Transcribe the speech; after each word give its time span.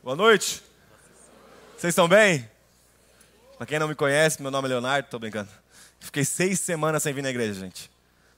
Boa 0.00 0.14
noite. 0.14 0.62
Vocês 1.76 1.90
estão 1.90 2.06
bem? 2.06 2.48
Para 3.56 3.66
quem 3.66 3.80
não 3.80 3.88
me 3.88 3.96
conhece, 3.96 4.40
meu 4.40 4.50
nome 4.50 4.68
é 4.68 4.70
Leonardo, 4.70 5.08
tô 5.10 5.18
brincando. 5.18 5.48
Fiquei 5.98 6.24
seis 6.24 6.60
semanas 6.60 7.02
sem 7.02 7.12
vir 7.12 7.20
na 7.20 7.30
igreja, 7.30 7.58
gente. 7.58 7.90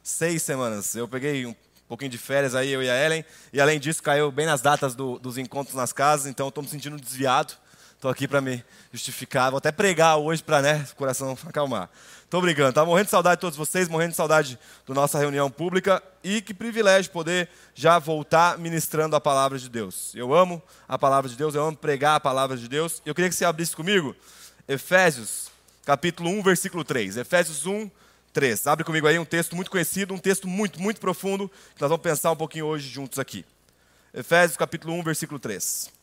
Seis 0.03 0.43
semanas. 0.43 0.95
Eu 0.95 1.07
peguei 1.07 1.45
um 1.45 1.55
pouquinho 1.87 2.11
de 2.11 2.17
férias 2.17 2.55
aí, 2.55 2.71
eu 2.71 2.83
e 2.83 2.89
a 2.89 3.05
Ellen. 3.05 3.23
E 3.53 3.61
além 3.61 3.79
disso, 3.79 4.03
caiu 4.03 4.33
bem 4.33 4.47
nas 4.47 4.63
datas 4.63 4.95
do, 4.95 5.19
dos 5.19 5.37
encontros 5.37 5.77
nas 5.77 5.93
casas, 5.93 6.27
então 6.27 6.49
estou 6.49 6.65
me 6.65 6.71
sentindo 6.71 6.97
desviado. 6.97 7.53
Estou 8.01 8.11
aqui 8.11 8.27
para 8.27 8.41
me 8.41 8.65
justificar. 8.91 9.51
Vou 9.51 9.59
até 9.59 9.71
pregar 9.71 10.17
hoje 10.17 10.43
para 10.43 10.63
né, 10.63 10.87
o 10.91 10.97
coração 10.97 11.37
acalmar. 11.47 11.91
Estou 12.25 12.41
brincando. 12.41 12.71
Estava 12.71 12.87
morrendo 12.87 13.05
de 13.05 13.11
saudade 13.11 13.37
de 13.37 13.43
todos 13.43 13.59
vocês, 13.59 13.91
morrendo 13.91 14.13
de 14.13 14.17
saudade 14.17 14.59
da 14.89 14.95
nossa 14.95 15.19
reunião 15.19 15.51
pública. 15.51 16.03
E 16.25 16.41
que 16.41 16.55
privilégio 16.55 17.13
poder 17.13 17.51
já 17.75 17.99
voltar 17.99 18.57
ministrando 18.57 19.15
a 19.17 19.21
palavra 19.21 19.59
de 19.59 19.69
Deus. 19.69 20.15
Eu 20.15 20.33
amo 20.33 20.63
a 20.89 20.99
palavra 20.99 21.29
de 21.29 21.37
Deus, 21.37 21.55
eu 21.55 21.63
amo 21.63 21.77
pregar 21.77 22.15
a 22.15 22.21
palavra 22.21 22.57
de 22.57 22.71
Deus. 22.71 23.03
Eu 23.05 23.15
queria 23.15 23.29
que 23.29 23.37
você 23.37 23.45
abrisse 23.45 23.77
comigo 23.77 24.17
Efésios, 24.67 25.51
capítulo 25.85 26.31
1, 26.31 26.43
versículo 26.43 26.83
3. 26.83 27.19
Efésios 27.19 27.67
1, 27.67 27.91
3. 28.33 28.67
Abre 28.67 28.83
comigo 28.83 29.09
aí 29.09 29.19
um 29.19 29.27
texto 29.27 29.55
muito 29.55 29.71
conhecido, 29.71 30.15
um 30.15 30.19
texto 30.19 30.49
muito, 30.49 30.81
muito 30.81 31.03
profundo, 31.03 31.51
que 31.75 31.83
nós 31.83 31.91
vamos 31.91 32.03
pensar 32.03 32.31
um 32.31 32.37
pouquinho 32.37 32.65
hoje 32.65 32.89
juntos 32.89 33.19
aqui. 33.19 33.45
Efésios, 34.15 34.57
capítulo 34.57 34.95
1, 34.95 35.03
versículo 35.03 35.39
3. 35.39 36.00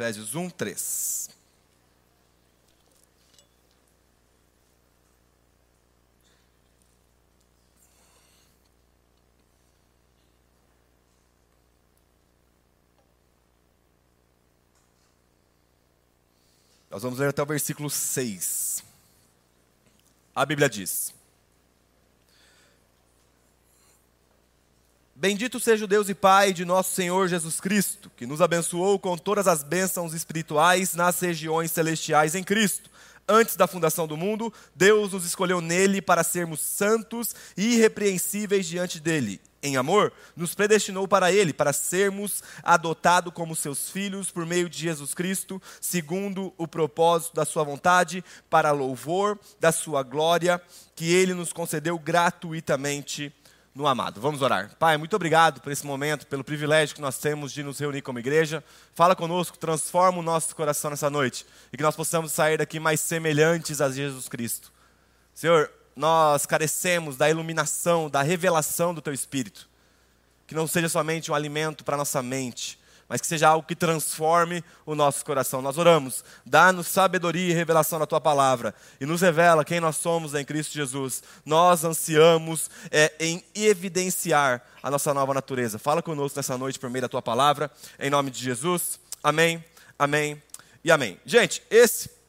Efésios 0.00 0.34
1, 0.34 0.48
3. 0.48 1.28
Nós 16.90 17.02
vamos 17.02 17.18
ler 17.18 17.28
até 17.28 17.42
o 17.42 17.46
versículo 17.46 17.90
6. 17.90 18.82
A 20.34 20.46
Bíblia 20.46 20.70
diz: 20.70 21.12
Bendito 25.20 25.60
seja 25.60 25.84
o 25.84 25.86
Deus 25.86 26.08
e 26.08 26.14
Pai 26.14 26.50
de 26.50 26.64
nosso 26.64 26.94
Senhor 26.94 27.28
Jesus 27.28 27.60
Cristo, 27.60 28.10
que 28.16 28.24
nos 28.24 28.40
abençoou 28.40 28.98
com 28.98 29.18
todas 29.18 29.46
as 29.46 29.62
bênçãos 29.62 30.14
espirituais 30.14 30.94
nas 30.94 31.20
regiões 31.20 31.70
celestiais 31.70 32.34
em 32.34 32.42
Cristo. 32.42 32.88
Antes 33.28 33.54
da 33.54 33.66
fundação 33.66 34.08
do 34.08 34.16
mundo, 34.16 34.50
Deus 34.74 35.12
nos 35.12 35.26
escolheu 35.26 35.60
nele 35.60 36.00
para 36.00 36.24
sermos 36.24 36.60
santos 36.60 37.34
e 37.54 37.74
irrepreensíveis 37.74 38.66
diante 38.66 38.98
dele 38.98 39.42
em 39.62 39.76
amor, 39.76 40.10
nos 40.34 40.54
predestinou 40.54 41.06
para 41.06 41.30
Ele, 41.30 41.52
para 41.52 41.70
sermos 41.70 42.42
adotados 42.62 43.30
como 43.34 43.54
seus 43.54 43.90
filhos 43.90 44.30
por 44.30 44.46
meio 44.46 44.70
de 44.70 44.78
Jesus 44.78 45.12
Cristo, 45.12 45.60
segundo 45.82 46.54
o 46.56 46.66
propósito 46.66 47.34
da 47.34 47.44
Sua 47.44 47.62
vontade, 47.62 48.24
para 48.48 48.72
louvor 48.72 49.38
da 49.60 49.70
Sua 49.70 50.02
glória, 50.02 50.58
que 50.96 51.12
Ele 51.12 51.34
nos 51.34 51.52
concedeu 51.52 51.98
gratuitamente 51.98 53.30
no 53.74 53.86
amado. 53.86 54.20
Vamos 54.20 54.42
orar. 54.42 54.74
Pai, 54.78 54.96
muito 54.96 55.14
obrigado 55.14 55.60
por 55.60 55.70
esse 55.70 55.86
momento, 55.86 56.26
pelo 56.26 56.42
privilégio 56.42 56.94
que 56.94 57.00
nós 57.00 57.18
temos 57.18 57.52
de 57.52 57.62
nos 57.62 57.78
reunir 57.78 58.02
como 58.02 58.18
igreja. 58.18 58.64
Fala 58.94 59.14
conosco, 59.14 59.58
transforma 59.58 60.18
o 60.18 60.22
nosso 60.22 60.54
coração 60.56 60.90
nessa 60.90 61.08
noite 61.08 61.46
e 61.72 61.76
que 61.76 61.82
nós 61.82 61.94
possamos 61.94 62.32
sair 62.32 62.58
daqui 62.58 62.80
mais 62.80 63.00
semelhantes 63.00 63.80
a 63.80 63.90
Jesus 63.90 64.28
Cristo. 64.28 64.72
Senhor, 65.34 65.70
nós 65.94 66.46
carecemos 66.46 67.16
da 67.16 67.30
iluminação, 67.30 68.08
da 68.08 68.22
revelação 68.22 68.94
do 68.94 69.02
Teu 69.02 69.12
Espírito. 69.12 69.68
Que 70.46 70.54
não 70.54 70.66
seja 70.66 70.88
somente 70.88 71.30
um 71.30 71.34
alimento 71.34 71.84
para 71.84 71.96
nossa 71.96 72.20
mente, 72.22 72.79
mas 73.10 73.20
que 73.20 73.26
seja 73.26 73.48
algo 73.48 73.66
que 73.66 73.74
transforme 73.74 74.62
o 74.86 74.94
nosso 74.94 75.24
coração. 75.24 75.60
Nós 75.60 75.76
oramos, 75.76 76.24
dá-nos 76.46 76.86
sabedoria 76.86 77.50
e 77.50 77.52
revelação 77.52 77.98
da 77.98 78.06
Tua 78.06 78.20
palavra 78.20 78.72
e 79.00 79.04
nos 79.04 79.20
revela 79.20 79.64
quem 79.64 79.80
nós 79.80 79.96
somos 79.96 80.32
em 80.32 80.44
Cristo 80.44 80.72
Jesus. 80.72 81.20
Nós 81.44 81.82
ansiamos 81.82 82.70
é, 82.88 83.12
em 83.18 83.42
evidenciar 83.52 84.62
a 84.80 84.88
nossa 84.88 85.12
nova 85.12 85.34
natureza. 85.34 85.76
Fala 85.76 86.00
conosco 86.00 86.38
nessa 86.38 86.56
noite 86.56 86.78
por 86.78 86.88
meio 86.88 87.02
da 87.02 87.08
Tua 87.08 87.20
palavra, 87.20 87.68
em 87.98 88.08
nome 88.08 88.30
de 88.30 88.38
Jesus. 88.38 89.00
Amém, 89.24 89.62
amém 89.98 90.40
e 90.84 90.92
amém. 90.92 91.18
Gente, 91.26 91.64
esse 91.68 92.19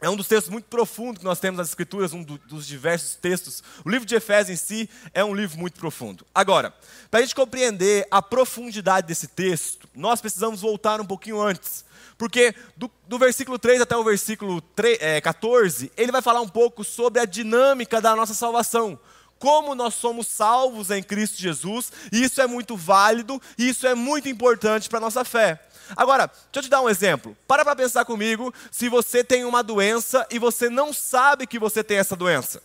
é 0.00 0.08
um 0.08 0.16
dos 0.16 0.28
textos 0.28 0.50
muito 0.50 0.66
profundos 0.66 1.18
que 1.18 1.24
nós 1.24 1.40
temos 1.40 1.58
nas 1.58 1.68
Escrituras, 1.68 2.12
um 2.12 2.22
do, 2.22 2.38
dos 2.38 2.66
diversos 2.66 3.16
textos. 3.16 3.62
O 3.84 3.90
livro 3.90 4.06
de 4.06 4.14
Efésios 4.14 4.60
em 4.60 4.64
si 4.64 4.90
é 5.12 5.24
um 5.24 5.34
livro 5.34 5.58
muito 5.58 5.78
profundo. 5.78 6.24
Agora, 6.32 6.72
para 7.10 7.18
a 7.18 7.22
gente 7.22 7.34
compreender 7.34 8.06
a 8.10 8.22
profundidade 8.22 9.08
desse 9.08 9.26
texto, 9.26 9.88
nós 9.94 10.20
precisamos 10.20 10.60
voltar 10.60 11.00
um 11.00 11.04
pouquinho 11.04 11.40
antes. 11.40 11.84
Porque 12.16 12.54
do, 12.76 12.90
do 13.08 13.18
versículo 13.18 13.58
3 13.58 13.80
até 13.80 13.96
o 13.96 14.04
versículo 14.04 14.60
3, 14.60 14.98
é, 15.00 15.20
14, 15.20 15.90
ele 15.96 16.12
vai 16.12 16.22
falar 16.22 16.40
um 16.40 16.48
pouco 16.48 16.84
sobre 16.84 17.20
a 17.20 17.24
dinâmica 17.24 18.00
da 18.00 18.14
nossa 18.14 18.34
salvação. 18.34 18.98
Como 19.38 19.74
nós 19.74 19.94
somos 19.94 20.26
salvos 20.26 20.90
em 20.90 21.02
Cristo 21.02 21.40
Jesus, 21.40 21.92
e 22.12 22.24
isso 22.24 22.40
é 22.40 22.46
muito 22.46 22.76
válido, 22.76 23.40
e 23.56 23.68
isso 23.68 23.86
é 23.86 23.94
muito 23.94 24.28
importante 24.28 24.88
para 24.88 24.98
a 24.98 25.02
nossa 25.02 25.24
fé. 25.24 25.62
Agora, 25.96 26.26
deixa 26.26 26.46
eu 26.56 26.62
te 26.62 26.68
dar 26.68 26.82
um 26.82 26.88
exemplo. 26.88 27.36
Para 27.46 27.64
para 27.64 27.76
pensar 27.76 28.04
comigo 28.04 28.52
se 28.70 28.88
você 28.88 29.22
tem 29.24 29.44
uma 29.44 29.62
doença 29.62 30.26
e 30.30 30.38
você 30.38 30.68
não 30.68 30.92
sabe 30.92 31.46
que 31.46 31.58
você 31.58 31.82
tem 31.82 31.98
essa 31.98 32.16
doença. 32.16 32.62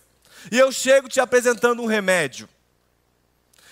E 0.52 0.58
eu 0.58 0.72
chego 0.72 1.08
te 1.08 1.20
apresentando 1.20 1.82
um 1.82 1.86
remédio. 1.86 2.50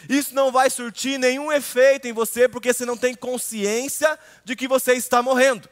Isso 0.10 0.34
não 0.34 0.52
vai 0.52 0.70
surtir 0.70 1.20
nenhum 1.20 1.52
efeito 1.52 2.08
em 2.08 2.14
você 2.14 2.48
porque 2.48 2.74
você 2.74 2.86
não 2.86 2.98
tem 2.98 3.14
consciência 3.14 4.18
de 4.44 4.56
que 4.56 4.68
você 4.68 4.94
está 4.94 5.22
morrendo. 5.22 5.70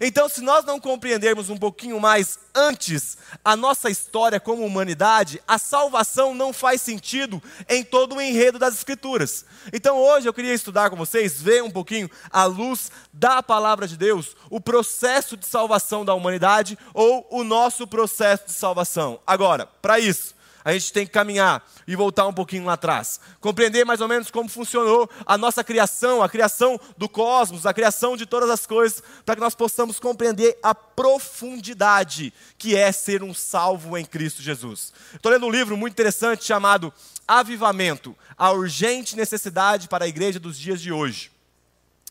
Então, 0.00 0.28
se 0.28 0.40
nós 0.40 0.64
não 0.64 0.80
compreendermos 0.80 1.50
um 1.50 1.56
pouquinho 1.56 2.00
mais 2.00 2.38
antes 2.54 3.16
a 3.44 3.56
nossa 3.56 3.90
história 3.90 4.40
como 4.40 4.64
humanidade, 4.64 5.42
a 5.46 5.58
salvação 5.58 6.34
não 6.34 6.52
faz 6.52 6.82
sentido 6.82 7.42
em 7.68 7.82
todo 7.82 8.16
o 8.16 8.20
enredo 8.20 8.58
das 8.58 8.74
Escrituras. 8.74 9.44
Então, 9.72 9.98
hoje 9.98 10.28
eu 10.28 10.34
queria 10.34 10.54
estudar 10.54 10.90
com 10.90 10.96
vocês, 10.96 11.40
ver 11.40 11.62
um 11.62 11.70
pouquinho 11.70 12.10
à 12.30 12.44
luz 12.44 12.90
da 13.12 13.42
palavra 13.42 13.86
de 13.86 13.96
Deus, 13.96 14.36
o 14.50 14.60
processo 14.60 15.36
de 15.36 15.46
salvação 15.46 16.04
da 16.04 16.14
humanidade 16.14 16.78
ou 16.94 17.26
o 17.30 17.44
nosso 17.44 17.86
processo 17.86 18.46
de 18.46 18.52
salvação. 18.52 19.20
Agora, 19.26 19.66
para 19.66 19.98
isso, 19.98 20.34
a 20.64 20.72
gente 20.72 20.92
tem 20.92 21.06
que 21.06 21.12
caminhar 21.12 21.66
e 21.86 21.96
voltar 21.96 22.26
um 22.26 22.32
pouquinho 22.32 22.64
lá 22.64 22.74
atrás. 22.74 23.20
Compreender 23.40 23.84
mais 23.84 24.00
ou 24.00 24.08
menos 24.08 24.30
como 24.30 24.48
funcionou 24.48 25.10
a 25.26 25.36
nossa 25.36 25.64
criação, 25.64 26.22
a 26.22 26.28
criação 26.28 26.78
do 26.96 27.08
cosmos, 27.08 27.66
a 27.66 27.74
criação 27.74 28.16
de 28.16 28.26
todas 28.26 28.48
as 28.48 28.66
coisas, 28.66 29.02
para 29.24 29.34
que 29.34 29.40
nós 29.40 29.54
possamos 29.54 29.98
compreender 29.98 30.56
a 30.62 30.74
profundidade 30.74 32.32
que 32.56 32.76
é 32.76 32.92
ser 32.92 33.22
um 33.22 33.34
salvo 33.34 33.98
em 33.98 34.04
Cristo 34.04 34.42
Jesus. 34.42 34.92
Estou 35.14 35.32
lendo 35.32 35.46
um 35.46 35.50
livro 35.50 35.76
muito 35.76 35.92
interessante 35.92 36.44
chamado 36.44 36.92
Avivamento 37.26 38.16
a 38.36 38.50
urgente 38.52 39.16
necessidade 39.16 39.88
para 39.88 40.04
a 40.04 40.08
igreja 40.08 40.38
dos 40.38 40.58
dias 40.58 40.80
de 40.80 40.92
hoje 40.92 41.31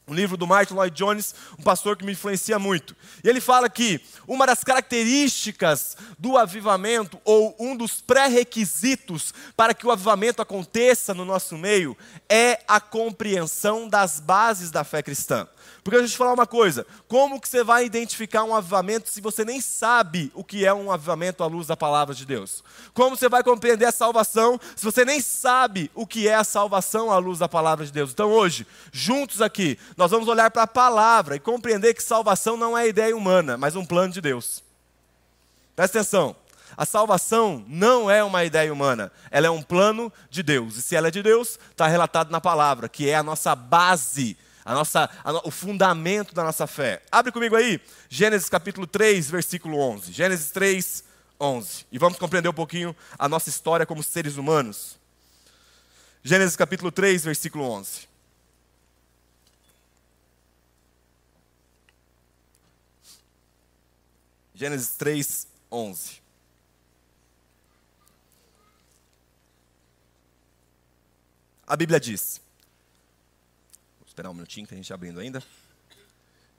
um 0.08 0.14
livro 0.14 0.36
do 0.36 0.48
Martin 0.48 0.74
Lloyd 0.74 0.96
Jones, 0.96 1.34
um 1.58 1.64
pastor 1.64 1.96
que 1.96 2.06
me 2.06 2.12
influencia 2.12 2.58
muito. 2.58 2.96
E 3.24 3.30
ele 3.30 3.40
fala 3.40 3.70
que 3.70 4.02
uma 4.28 4.46
das 4.46 4.64
características 4.64 5.96
do 6.18 6.38
avivamento, 6.38 7.20
ou 7.24 7.56
um 7.60 7.76
dos 7.78 8.02
pré-requisitos 8.02 9.34
para 9.56 9.74
que 9.74 9.86
o 9.86 9.92
avivamento 9.92 10.42
aconteça 10.42 11.14
no 11.14 11.24
nosso 11.24 11.58
meio, 11.58 11.96
é 12.28 12.60
a 12.68 12.80
compreensão 12.80 13.88
das 13.88 14.20
bases 14.20 14.72
da 14.72 14.84
fé 14.84 15.02
cristã. 15.02 15.48
Porque 15.84 15.98
deixa 15.98 16.14
eu 16.14 16.16
te 16.16 16.18
falar 16.18 16.34
uma 16.34 16.48
coisa: 16.48 16.86
como 17.08 17.40
que 17.40 17.48
você 17.48 17.64
vai 17.64 17.86
identificar 17.86 18.44
um 18.44 18.56
avivamento 18.56 19.10
se 19.10 19.22
você 19.22 19.44
nem 19.44 19.60
sabe 19.60 20.32
o 20.34 20.44
que 20.44 20.66
é 20.66 20.74
um 20.74 20.92
avivamento 20.92 21.44
à 21.44 21.48
luz 21.48 21.68
da 21.68 21.78
palavra 21.78 22.14
de 22.14 22.26
Deus? 22.26 22.64
Como 22.94 23.16
você 23.16 23.28
vai 23.28 23.44
compreender 23.44 23.86
a 23.86 23.92
salvação 23.92 24.60
se 24.76 24.84
você 24.84 25.04
nem 25.06 25.22
sabe 25.22 25.92
o 25.96 26.06
que 26.06 26.28
é 26.28 26.36
a 26.36 26.44
salvação 26.44 27.12
à 27.12 27.18
luz 27.18 27.40
da 27.40 27.50
palavra 27.50 27.86
de 27.86 27.92
Deus? 27.92 28.12
Então 28.12 28.32
hoje, 28.32 28.66
juntos 28.92 29.42
aqui, 29.42 29.78
nós 29.98 30.12
vamos 30.12 30.28
olhar 30.28 30.52
para 30.52 30.64
a 30.64 30.68
palavra 30.68 31.36
e 31.36 31.40
compreender 31.40 31.94
que 31.94 32.04
salvação 32.04 32.58
não 32.58 32.78
é 32.78 32.88
ideia 32.88 33.16
humana, 33.16 33.58
mas 33.58 33.76
um 33.76 33.86
plano 33.86 34.14
de 34.14 34.22
Deus. 34.22 34.64
Presta 35.76 36.00
atenção. 36.00 36.36
A 36.78 36.86
salvação 36.86 37.64
não 37.68 38.10
é 38.10 38.24
uma 38.24 38.44
ideia 38.46 38.72
humana, 38.72 39.12
ela 39.30 39.48
é 39.48 39.50
um 39.50 39.62
plano 39.62 40.12
de 40.30 40.42
Deus. 40.42 40.78
E 40.78 40.82
se 40.82 40.96
ela 40.96 41.10
é 41.10 41.12
de 41.12 41.22
Deus, 41.22 41.60
está 41.70 41.88
relatado 41.88 42.32
na 42.32 42.40
palavra, 42.40 42.88
que 42.88 43.10
é 43.10 43.16
a 43.16 43.24
nossa 43.24 43.56
base 43.56 44.38
a 44.64 44.74
nossa, 44.74 45.10
a, 45.24 45.48
o 45.48 45.52
fundamento 45.52 46.34
da 46.34 46.44
nossa 46.44 46.68
fé. 46.68 47.02
Abre 47.12 47.32
comigo 47.32 47.56
aí, 47.56 47.80
Gênesis 48.10 48.50
capítulo 48.50 48.86
3, 48.86 49.30
versículo 49.30 49.78
11. 49.78 50.12
Gênesis 50.12 50.52
3, 50.52 51.04
11. 51.40 51.86
E 51.92 51.98
vamos 51.98 52.18
compreender 52.18 52.50
um 52.50 52.54
pouquinho 52.54 52.96
a 53.18 53.28
nossa 53.28 53.50
história 53.50 53.86
como 53.86 54.04
seres 54.04 54.38
humanos. 54.38 55.00
Gênesis 56.24 56.56
capítulo 56.56 56.92
3, 56.92 57.24
versículo 57.24 57.64
11. 57.66 58.08
Gênesis 64.54 64.96
3, 64.96 65.48
11. 65.72 66.22
A 71.66 71.76
Bíblia 71.76 72.00
diz: 72.00 72.42
esperar 74.22 74.30
um 74.30 74.36
minutinho 74.36 74.68
que 74.68 74.74
a 74.76 74.78
gente 74.78 74.94
abrindo 74.94 75.20
ainda. 75.20 75.44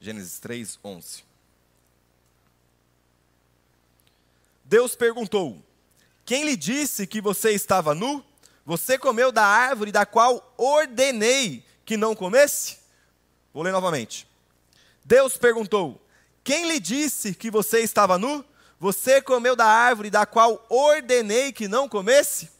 Gênesis 0.00 0.40
3, 0.40 0.80
11. 0.84 1.22
Deus 4.64 4.96
perguntou: 4.96 5.62
Quem 6.24 6.44
lhe 6.44 6.56
disse 6.56 7.06
que 7.06 7.20
você 7.20 7.52
estava 7.52 7.94
nu? 7.94 8.24
Você 8.66 8.98
comeu 8.98 9.30
da 9.30 9.44
árvore 9.44 9.92
da 9.92 10.04
qual 10.04 10.52
ordenei 10.56 11.64
que 11.84 11.96
não 11.96 12.16
comesse? 12.16 12.78
Vou 13.54 13.62
ler 13.62 13.70
novamente. 13.70 14.26
Deus 15.04 15.36
perguntou: 15.36 16.04
Quem 16.42 16.66
lhe 16.66 16.80
disse 16.80 17.32
que 17.32 17.48
você 17.48 17.78
estava 17.78 18.18
nu? 18.18 18.44
Você 18.80 19.22
comeu 19.22 19.54
da 19.54 19.66
árvore 19.66 20.10
da 20.10 20.26
qual 20.26 20.66
ordenei 20.68 21.52
que 21.52 21.68
não 21.68 21.88
comesse? 21.88 22.50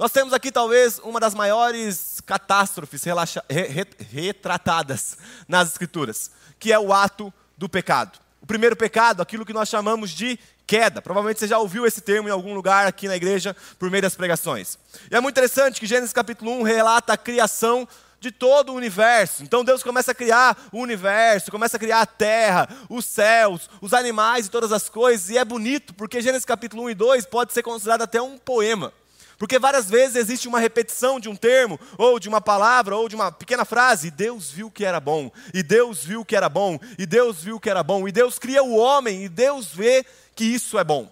Nós 0.00 0.12
temos 0.12 0.32
aqui 0.32 0.50
talvez 0.50 0.98
uma 1.00 1.20
das 1.20 1.34
maiores 1.34 2.22
catástrofes 2.24 3.04
relaxa, 3.04 3.44
re, 3.50 3.64
re, 3.64 3.86
retratadas 4.10 5.18
nas 5.46 5.68
Escrituras, 5.68 6.30
que 6.58 6.72
é 6.72 6.78
o 6.78 6.90
ato 6.90 7.30
do 7.54 7.68
pecado. 7.68 8.18
O 8.40 8.46
primeiro 8.46 8.74
pecado, 8.74 9.20
aquilo 9.20 9.44
que 9.44 9.52
nós 9.52 9.68
chamamos 9.68 10.08
de 10.08 10.38
queda. 10.66 11.02
Provavelmente 11.02 11.40
você 11.40 11.46
já 11.46 11.58
ouviu 11.58 11.84
esse 11.84 12.00
termo 12.00 12.30
em 12.30 12.32
algum 12.32 12.54
lugar 12.54 12.86
aqui 12.86 13.08
na 13.08 13.16
igreja 13.16 13.54
por 13.78 13.90
meio 13.90 14.00
das 14.00 14.14
pregações. 14.14 14.78
E 15.10 15.14
é 15.14 15.20
muito 15.20 15.34
interessante 15.34 15.78
que 15.78 15.86
Gênesis 15.86 16.14
capítulo 16.14 16.50
1 16.50 16.62
relata 16.62 17.12
a 17.12 17.18
criação 17.18 17.86
de 18.18 18.30
todo 18.30 18.72
o 18.72 18.76
universo. 18.76 19.42
Então 19.42 19.62
Deus 19.62 19.82
começa 19.82 20.12
a 20.12 20.14
criar 20.14 20.56
o 20.72 20.78
universo, 20.78 21.50
começa 21.50 21.76
a 21.76 21.80
criar 21.80 22.00
a 22.00 22.06
terra, 22.06 22.66
os 22.88 23.04
céus, 23.04 23.68
os 23.82 23.92
animais 23.92 24.46
e 24.46 24.50
todas 24.50 24.72
as 24.72 24.88
coisas. 24.88 25.28
E 25.28 25.36
é 25.36 25.44
bonito, 25.44 25.92
porque 25.92 26.22
Gênesis 26.22 26.46
capítulo 26.46 26.84
1 26.84 26.90
e 26.90 26.94
2 26.94 27.26
pode 27.26 27.52
ser 27.52 27.62
considerado 27.62 28.00
até 28.00 28.22
um 28.22 28.38
poema. 28.38 28.94
Porque 29.40 29.58
várias 29.58 29.88
vezes 29.88 30.16
existe 30.16 30.46
uma 30.46 30.60
repetição 30.60 31.18
de 31.18 31.26
um 31.26 31.34
termo, 31.34 31.80
ou 31.96 32.20
de 32.20 32.28
uma 32.28 32.42
palavra, 32.42 32.94
ou 32.94 33.08
de 33.08 33.16
uma 33.16 33.32
pequena 33.32 33.64
frase, 33.64 34.08
e 34.08 34.10
Deus 34.10 34.50
viu 34.50 34.70
que 34.70 34.84
era 34.84 35.00
bom, 35.00 35.32
e 35.54 35.62
Deus 35.62 36.04
viu 36.04 36.26
que 36.26 36.36
era 36.36 36.46
bom, 36.46 36.78
e 36.98 37.06
Deus 37.06 37.42
viu 37.42 37.58
que 37.58 37.70
era 37.70 37.82
bom, 37.82 38.06
e 38.06 38.12
Deus 38.12 38.38
cria 38.38 38.62
o 38.62 38.76
homem, 38.76 39.24
e 39.24 39.30
Deus 39.30 39.68
vê 39.68 40.04
que 40.36 40.44
isso 40.44 40.78
é 40.78 40.84
bom. 40.84 41.10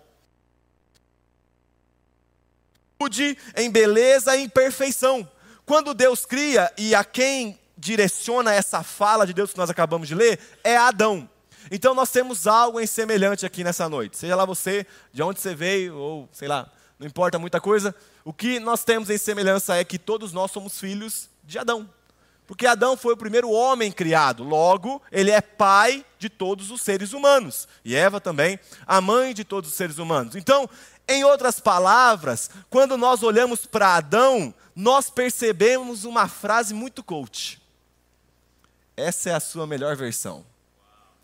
Em 3.57 3.71
beleza 3.71 4.37
e 4.37 4.43
em 4.43 4.49
perfeição. 4.49 5.27
Quando 5.65 5.95
Deus 5.95 6.27
cria, 6.27 6.71
e 6.77 6.95
a 6.95 7.03
quem 7.03 7.59
direciona 7.79 8.53
essa 8.53 8.83
fala 8.83 9.27
de 9.27 9.33
Deus 9.33 9.53
que 9.53 9.59
nós 9.59 9.71
acabamos 9.71 10.07
de 10.07 10.15
ler, 10.15 10.39
é 10.63 10.77
Adão. 10.77 11.27
Então 11.71 11.95
nós 11.95 12.11
temos 12.11 12.47
algo 12.47 12.79
em 12.79 12.87
semelhante 12.87 13.47
aqui 13.47 13.65
nessa 13.65 13.89
noite. 13.89 14.19
Seja 14.19 14.37
lá 14.37 14.45
você, 14.45 14.87
de 15.15 15.23
onde 15.23 15.41
você 15.41 15.55
veio, 15.55 15.97
ou 15.97 16.29
sei 16.31 16.47
lá, 16.47 16.71
não 16.99 17.07
importa 17.07 17.39
muita 17.39 17.61
coisa, 17.61 17.95
o 18.29 18.33
que 18.35 18.61
nós 18.61 18.85
temos 18.85 19.09
em 19.09 19.17
semelhança 19.17 19.77
é 19.77 19.83
que 19.83 19.99
todos 19.99 20.35
nós 20.35 20.51
somos 20.51 20.79
filhos 20.79 21.31
de 21.43 21.59
Adão. 21.59 21.89
Porque 22.47 22.67
Adão 22.67 22.95
foi 22.95 23.15
o 23.15 23.17
primeiro 23.17 23.51
homem 23.51 23.91
criado, 23.91 24.45
logo, 24.45 25.01
ele 25.11 25.31
é 25.31 25.41
pai 25.41 26.05
de 26.19 26.29
todos 26.29 26.71
os 26.71 26.83
seres 26.83 27.15
humanos. 27.15 27.67
E 27.83 27.97
Eva 27.97 28.21
também, 28.21 28.61
a 28.87 29.01
mãe 29.01 29.33
de 29.33 29.45
todos 29.45 29.71
os 29.71 29.77
seres 29.77 29.97
humanos. 29.97 30.37
Então, 30.37 30.69
em 31.09 31.25
outras 31.25 31.59
palavras, 31.59 32.51
quando 32.69 32.99
nós 32.99 33.23
olhamos 33.23 33.65
para 33.65 33.97
Adão, 33.97 34.55
nós 34.77 35.09
percebemos 35.09 36.05
uma 36.05 36.29
frase 36.29 36.75
muito 36.75 37.03
coach. 37.03 37.59
Essa 38.95 39.31
é 39.31 39.35
a 39.35 39.41
sua 39.41 39.67
melhor 39.67 39.97
versão. 39.97 40.45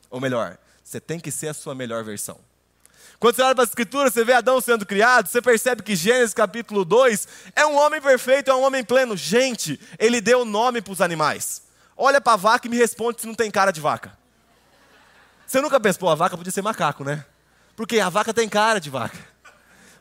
Ou 0.08 0.22
melhor, 0.22 0.56
você 0.82 0.98
tem 0.98 1.20
que 1.20 1.30
ser 1.30 1.48
a 1.48 1.54
sua 1.54 1.74
melhor 1.74 2.02
versão. 2.02 2.40
Quando 3.24 3.36
você 3.36 3.42
olha 3.42 3.54
para 3.54 3.64
as 3.64 3.70
escrituras, 3.70 4.12
você 4.12 4.22
vê 4.22 4.34
Adão 4.34 4.60
sendo 4.60 4.84
criado, 4.84 5.28
você 5.28 5.40
percebe 5.40 5.82
que 5.82 5.96
Gênesis 5.96 6.34
capítulo 6.34 6.84
2 6.84 7.26
é 7.56 7.64
um 7.64 7.74
homem 7.74 7.98
perfeito, 7.98 8.50
é 8.50 8.54
um 8.54 8.62
homem 8.62 8.84
pleno. 8.84 9.16
Gente, 9.16 9.80
ele 9.98 10.20
deu 10.20 10.44
nome 10.44 10.82
para 10.82 10.92
os 10.92 11.00
animais. 11.00 11.62
Olha 11.96 12.20
para 12.20 12.34
a 12.34 12.36
vaca 12.36 12.66
e 12.66 12.70
me 12.70 12.76
responde 12.76 13.22
se 13.22 13.26
não 13.26 13.34
tem 13.34 13.50
cara 13.50 13.70
de 13.70 13.80
vaca. 13.80 14.12
Você 15.46 15.58
nunca 15.62 15.80
pensou, 15.80 16.10
a 16.10 16.14
vaca 16.14 16.36
podia 16.36 16.52
ser 16.52 16.60
macaco, 16.60 17.02
né? 17.02 17.24
Porque 17.74 17.98
a 17.98 18.10
vaca 18.10 18.34
tem 18.34 18.46
cara 18.46 18.78
de 18.78 18.90
vaca. 18.90 19.16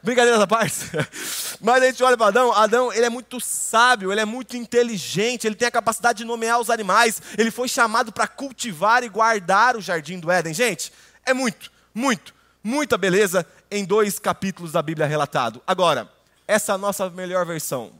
Brincadeira 0.04 0.38
da 0.38 0.46
parte. 0.46 0.76
Mas 1.64 1.82
a 1.82 1.86
gente 1.86 2.04
olha 2.04 2.18
para 2.18 2.28
Adão, 2.28 2.52
Adão, 2.52 2.92
ele 2.92 3.06
é 3.06 3.10
muito 3.10 3.40
sábio, 3.40 4.12
ele 4.12 4.20
é 4.20 4.26
muito 4.26 4.58
inteligente, 4.58 5.48
ele 5.48 5.56
tem 5.56 5.70
a 5.70 5.72
capacidade 5.72 6.18
de 6.18 6.26
nomear 6.26 6.60
os 6.60 6.70
animais, 6.70 7.22
ele 7.38 7.52
foi 7.52 7.70
chamado 7.70 8.12
para 8.12 8.28
cultivar 8.28 9.02
e 9.02 9.08
guardar 9.08 9.78
o 9.78 9.82
jardim 9.82 10.20
do 10.20 10.30
Éden. 10.30 10.54
Gente, 10.54 10.92
é 11.26 11.34
muito, 11.34 11.72
muito, 11.96 12.33
muita 12.64 12.98
beleza 12.98 13.46
em 13.70 13.84
dois 13.84 14.18
capítulos 14.18 14.72
da 14.72 14.82
Bíblia 14.82 15.06
relatado. 15.06 15.62
Agora, 15.68 16.10
essa 16.48 16.74
é 16.74 16.78
nossa 16.78 17.10
melhor 17.10 17.46
versão. 17.46 17.92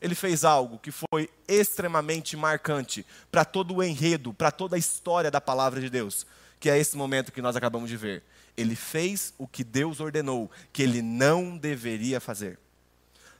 Ele 0.00 0.14
fez 0.14 0.44
algo 0.44 0.78
que 0.78 0.90
foi 0.90 1.30
extremamente 1.48 2.36
marcante 2.36 3.06
para 3.32 3.44
todo 3.44 3.76
o 3.76 3.82
enredo, 3.82 4.34
para 4.34 4.50
toda 4.50 4.76
a 4.76 4.78
história 4.78 5.30
da 5.30 5.40
palavra 5.40 5.80
de 5.80 5.88
Deus, 5.88 6.26
que 6.60 6.68
é 6.68 6.78
esse 6.78 6.96
momento 6.96 7.32
que 7.32 7.40
nós 7.40 7.56
acabamos 7.56 7.88
de 7.88 7.96
ver. 7.96 8.22
Ele 8.56 8.76
fez 8.76 9.32
o 9.38 9.48
que 9.48 9.64
Deus 9.64 10.00
ordenou, 10.00 10.50
que 10.72 10.82
ele 10.82 11.00
não 11.00 11.56
deveria 11.56 12.20
fazer. 12.20 12.58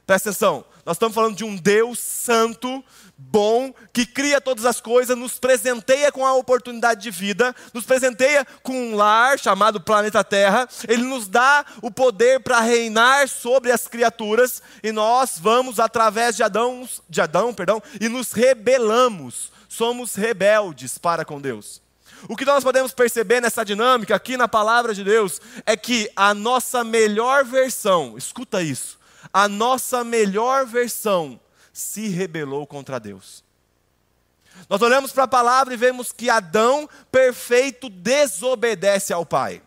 Presta 0.05 0.29
atenção, 0.29 0.63
nós 0.85 0.97
estamos 0.97 1.15
falando 1.15 1.35
de 1.35 1.43
um 1.43 1.55
Deus 1.55 1.97
santo, 1.97 2.83
bom, 3.17 3.73
que 3.91 4.05
cria 4.05 4.39
todas 4.39 4.63
as 4.63 4.79
coisas, 4.79 5.17
nos 5.17 5.39
presenteia 5.39 6.11
com 6.11 6.23
a 6.23 6.35
oportunidade 6.35 7.01
de 7.01 7.09
vida, 7.09 7.55
nos 7.73 7.85
presenteia 7.85 8.45
com 8.61 8.71
um 8.71 8.95
lar 8.95 9.39
chamado 9.39 9.81
planeta 9.81 10.23
Terra, 10.23 10.69
ele 10.87 11.01
nos 11.01 11.27
dá 11.27 11.65
o 11.81 11.89
poder 11.89 12.39
para 12.41 12.59
reinar 12.59 13.27
sobre 13.27 13.71
as 13.71 13.87
criaturas, 13.87 14.61
e 14.83 14.91
nós 14.91 15.39
vamos 15.39 15.79
através 15.79 16.35
de 16.35 16.43
Adão, 16.43 16.87
de 17.09 17.19
Adão, 17.19 17.51
perdão, 17.51 17.81
e 17.99 18.07
nos 18.07 18.31
rebelamos. 18.31 19.51
Somos 19.67 20.13
rebeldes 20.13 20.99
para 20.99 21.25
com 21.25 21.41
Deus. 21.41 21.81
O 22.29 22.35
que 22.35 22.45
nós 22.45 22.63
podemos 22.63 22.93
perceber 22.93 23.41
nessa 23.41 23.65
dinâmica 23.65 24.15
aqui 24.15 24.37
na 24.37 24.47
palavra 24.47 24.93
de 24.93 25.03
Deus 25.03 25.41
é 25.65 25.75
que 25.75 26.09
a 26.15 26.33
nossa 26.33 26.83
melhor 26.83 27.43
versão, 27.43 28.15
escuta 28.17 28.61
isso, 28.61 28.97
a 29.33 29.47
nossa 29.47 30.03
melhor 30.03 30.65
versão 30.65 31.39
se 31.73 32.07
rebelou 32.07 32.65
contra 32.65 32.99
Deus. 32.99 33.43
Nós 34.69 34.81
olhamos 34.81 35.11
para 35.11 35.23
a 35.23 35.27
palavra 35.27 35.73
e 35.73 35.77
vemos 35.77 36.11
que 36.11 36.29
Adão, 36.29 36.89
perfeito, 37.11 37.89
desobedece 37.89 39.11
ao 39.11 39.25
Pai. 39.25 39.61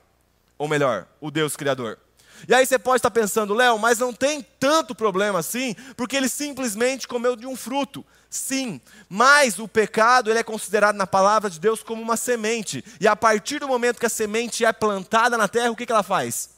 Ou 0.57 0.67
melhor, 0.67 1.07
o 1.21 1.31
Deus 1.31 1.57
Criador. 1.57 1.99
E 2.47 2.55
aí 2.55 2.65
você 2.65 2.79
pode 2.79 2.99
estar 2.99 3.11
pensando, 3.11 3.55
Léo, 3.55 3.79
mas 3.79 3.99
não 3.99 4.13
tem 4.13 4.47
tanto 4.61 4.95
problema 4.95 5.39
assim, 5.39 5.75
porque 5.97 6.17
ele 6.17 6.29
simplesmente 6.29 7.09
comeu 7.09 7.35
de 7.35 7.47
um 7.47 7.57
fruto. 7.57 8.05
Sim, 8.31 8.81
mas 9.09 9.59
o 9.59 9.67
pecado 9.67 10.31
ele 10.31 10.39
é 10.39 10.45
considerado 10.45 10.97
na 10.97 11.07
palavra 11.07 11.49
de 11.49 11.59
Deus 11.59 11.83
como 11.83 12.03
uma 12.03 12.17
semente. 12.17 12.85
E 13.01 13.09
a 13.09 13.17
partir 13.17 13.59
do 13.59 13.69
momento 13.69 13.99
que 13.99 14.07
a 14.07 14.11
semente 14.11 14.65
é 14.65 14.73
plantada 14.73 15.37
na 15.37 15.49
terra, 15.49 15.71
o 15.71 15.77
que, 15.77 15.87
que 15.87 15.93
ela 15.93 16.03
faz? 16.03 16.51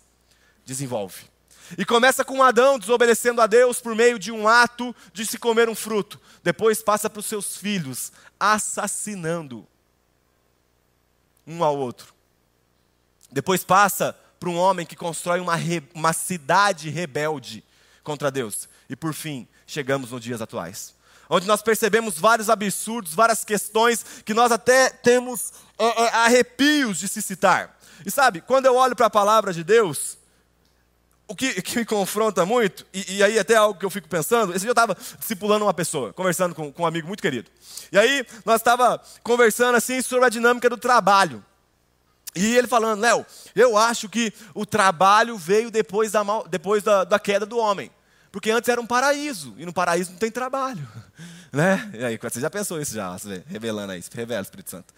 Desenvolve. 0.65 1.30
E 1.79 1.85
começa 1.85 2.25
com 2.25 2.43
Adão 2.43 2.79
desobedecendo 2.79 3.41
a 3.41 3.47
Deus 3.47 3.81
por 3.81 3.95
meio 3.95 4.19
de 4.19 4.33
um 4.33 4.49
ato 4.49 4.95
de 5.13 5.25
se 5.25 5.39
comer 5.39 5.69
um 5.69 5.75
fruto. 5.75 6.21
Depois 6.43 6.83
passa 6.83 7.09
para 7.09 7.21
os 7.21 7.27
seus 7.27 7.57
filhos, 7.57 8.13
assassinando 8.39 9.67
um 11.47 11.63
ao 11.63 11.77
outro. 11.77 12.15
Depois 13.31 13.65
passa 13.65 14.17
para 14.39 14.49
um 14.49 14.57
homem 14.57 14.87
que 14.87 14.97
constrói 14.97 15.41
uma, 15.41 15.55
re, 15.55 15.83
uma 15.95 16.13
cidade 16.13 16.89
rebelde 16.89 17.63
contra 18.03 18.31
Deus. 18.31 18.69
E 18.89 18.97
por 18.97 19.15
fim, 19.15 19.47
chegamos 19.67 20.11
nos 20.11 20.23
dias 20.23 20.41
atuais. 20.41 20.95
Onde 21.29 21.47
nós 21.47 21.63
percebemos 21.63 22.19
vários 22.19 22.51
absurdos, 22.51 23.15
várias 23.15 23.45
questões 23.45 24.05
que 24.25 24.35
nós 24.35 24.51
até 24.51 24.91
temos 24.91 25.53
é, 25.79 25.85
é, 25.85 26.09
arrepios 26.15 26.99
de 26.99 27.07
se 27.07 27.23
citar. 27.23 27.79
E 28.05 28.11
sabe, 28.11 28.41
quando 28.41 28.67
eu 28.67 28.75
olho 28.75 28.97
para 28.97 29.07
a 29.07 29.11
palavra 29.11 29.53
de 29.53 29.63
Deus, 29.63 30.19
o 31.31 31.37
que, 31.37 31.63
que, 31.63 31.79
me 31.79 31.85
confronta 31.85 32.45
muito, 32.45 32.85
e, 32.93 33.19
e, 33.19 33.23
aí 33.23 33.39
até 33.39 33.55
algo 33.55 33.79
que 33.79 33.87
eu 33.87 33.91
fico 33.91 34.09
pensando, 34.09 34.51
esse 34.51 34.63
dia 34.63 34.71
eu 34.71 34.73
estava 34.73 34.97
discipulando 35.17 35.65
uma 35.65 35.73
pessoa, 35.73 36.13
conversando 36.13 36.57
com, 36.57 36.73
com, 36.73 36.83
um 36.83 36.87
amigo 36.87 37.07
muito 37.07 37.23
querido. 37.23 37.49
E 37.93 37.97
aí 37.97 38.27
nós 38.45 38.57
estava 38.57 39.01
conversando 39.23 39.77
assim 39.77 40.03
sobre 40.03 40.27
a 40.27 40.29
dinâmica 40.29 40.69
do 40.69 40.77
trabalho. 40.77 41.45
E 42.35 42.57
ele 42.57 42.67
falando, 42.67 43.01
Léo, 43.01 43.25
eu 43.55 43.79
acho 43.79 44.09
que 44.09 44.33
o 44.55 44.67
trabalho 44.67 45.37
veio 45.37 45.71
depois, 45.71 46.11
da, 46.11 46.25
depois 46.51 46.83
da, 46.83 47.05
da, 47.05 47.19
queda 47.19 47.47
do 47.47 47.59
homem. 47.59 47.93
Porque 48.33 48.51
antes 48.51 48.69
era 48.69 48.81
um 48.81 48.87
paraíso, 48.87 49.55
e 49.57 49.65
no 49.65 49.73
paraíso 49.73 50.11
não 50.11 50.19
tem 50.19 50.31
trabalho. 50.31 50.87
Né? 51.53 51.91
E 51.95 52.05
aí, 52.05 52.17
você 52.17 52.41
já 52.41 52.49
pensou 52.49 52.81
isso 52.81 52.95
já, 52.95 53.17
revelando 53.45 53.91
aí, 53.91 54.01
revela 54.15 54.41
Espírito 54.41 54.71
Santo. 54.71 54.95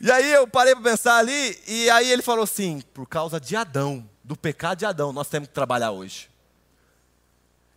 E 0.00 0.10
aí 0.10 0.32
eu 0.32 0.44
parei 0.44 0.74
para 0.74 0.90
pensar 0.90 1.18
ali, 1.18 1.56
e 1.68 1.88
aí 1.88 2.10
ele 2.10 2.20
falou 2.20 2.42
assim, 2.42 2.82
por 2.92 3.06
causa 3.06 3.38
de 3.38 3.54
Adão 3.54 4.04
do 4.24 4.34
pecado 4.34 4.78
de 4.78 4.86
Adão, 4.86 5.12
nós 5.12 5.28
temos 5.28 5.48
que 5.48 5.54
trabalhar 5.54 5.90
hoje. 5.90 6.30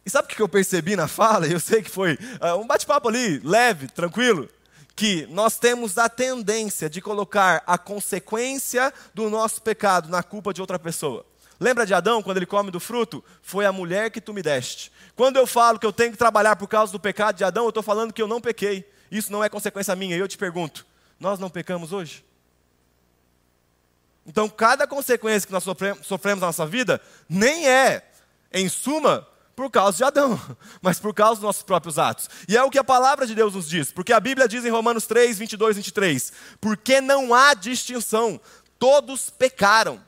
E 0.06 0.10
sabe 0.10 0.32
o 0.32 0.36
que 0.36 0.42
eu 0.42 0.48
percebi 0.48 0.96
na 0.96 1.06
fala? 1.06 1.46
Eu 1.51 1.60
sei 1.60 1.84
que 1.84 1.92
foi 1.92 2.13
uh, 2.13 2.56
um 2.58 2.66
bate-papo 2.66 3.10
ali, 3.10 3.39
leve, 3.39 3.89
tranquilo. 3.89 4.48
Que 4.96 5.27
nós 5.27 5.60
temos 5.60 5.98
a 5.98 6.08
tendência 6.08 6.89
de 6.89 7.01
colocar 7.01 7.62
a 7.68 7.77
consequência 7.77 8.92
do 9.13 9.30
nosso 9.30 9.62
pecado 9.62 10.10
na 10.10 10.24
culpa 10.24 10.54
de 10.54 10.62
outra 10.62 10.80
pessoa. 10.80 11.25
Lembra 11.60 11.86
de 11.86 11.94
Adão, 11.94 12.24
quando 12.24 12.38
ele 12.38 12.46
come 12.46 12.72
do 12.72 12.80
fruto? 12.80 13.24
Foi 13.42 13.66
a 13.66 13.72
mulher 13.72 14.10
que 14.10 14.22
tu 14.22 14.34
me 14.34 14.42
deste. 14.42 14.92
Quando 15.16 15.36
eu 15.36 15.46
falo 15.46 15.77
que 15.77 15.86
eu 15.86 15.92
tenho 15.92 16.12
que 16.12 16.18
trabalhar 16.18 16.56
por 16.56 16.68
causa 16.68 16.92
do 16.92 17.00
pecado 17.00 17.36
de 17.36 17.44
Adão, 17.44 17.63
eu 17.63 17.70
estou 17.70 17.84
falando 17.84 18.13
que 18.13 18.22
eu 18.22 18.27
não 18.27 18.39
pequei. 18.39 18.89
isso 19.12 19.32
não 19.32 19.44
é 19.44 19.50
consequência 19.50 19.96
minha. 19.96 20.16
E 20.16 20.20
eu 20.20 20.27
te 20.27 20.38
pergunto: 20.38 20.86
nós 21.20 21.38
não 21.38 21.50
pecamos 21.50 21.92
hoje? 21.92 22.24
Então, 24.27 24.50
cada 24.50 24.86
consequência 24.86 25.48
que 25.48 25.53
nós 25.53 25.63
sofremos 25.63 26.41
na 26.41 26.48
nossa 26.48 26.65
vida 26.65 27.01
nem 27.29 27.67
é, 27.67 28.05
em 28.51 28.67
suma, 28.67 29.25
por 29.55 29.72
causa 29.72 29.98
de 29.98 30.03
Adão, 30.03 30.39
mas 30.81 31.00
por 31.00 31.13
causa 31.13 31.36
dos 31.36 31.43
nossos 31.43 31.63
próprios 31.63 31.98
atos. 31.98 32.29
E 32.48 32.55
é 32.57 32.63
o 32.63 32.69
que 32.69 32.77
a 32.77 32.84
palavra 32.84 33.25
de 33.25 33.34
Deus 33.34 33.55
nos 33.55 33.67
diz, 33.67 33.91
porque 33.91 34.13
a 34.13 34.19
Bíblia 34.19 34.48
diz 34.48 34.65
em 34.65 34.69
Romanos 34.69 35.07
3, 35.07 35.39
22, 35.39 35.77
23: 35.77 36.34
Porque 36.60 37.00
não 37.00 37.34
há 37.34 37.53
distinção, 37.53 38.39
todos 38.77 39.29
pecaram 39.29 40.00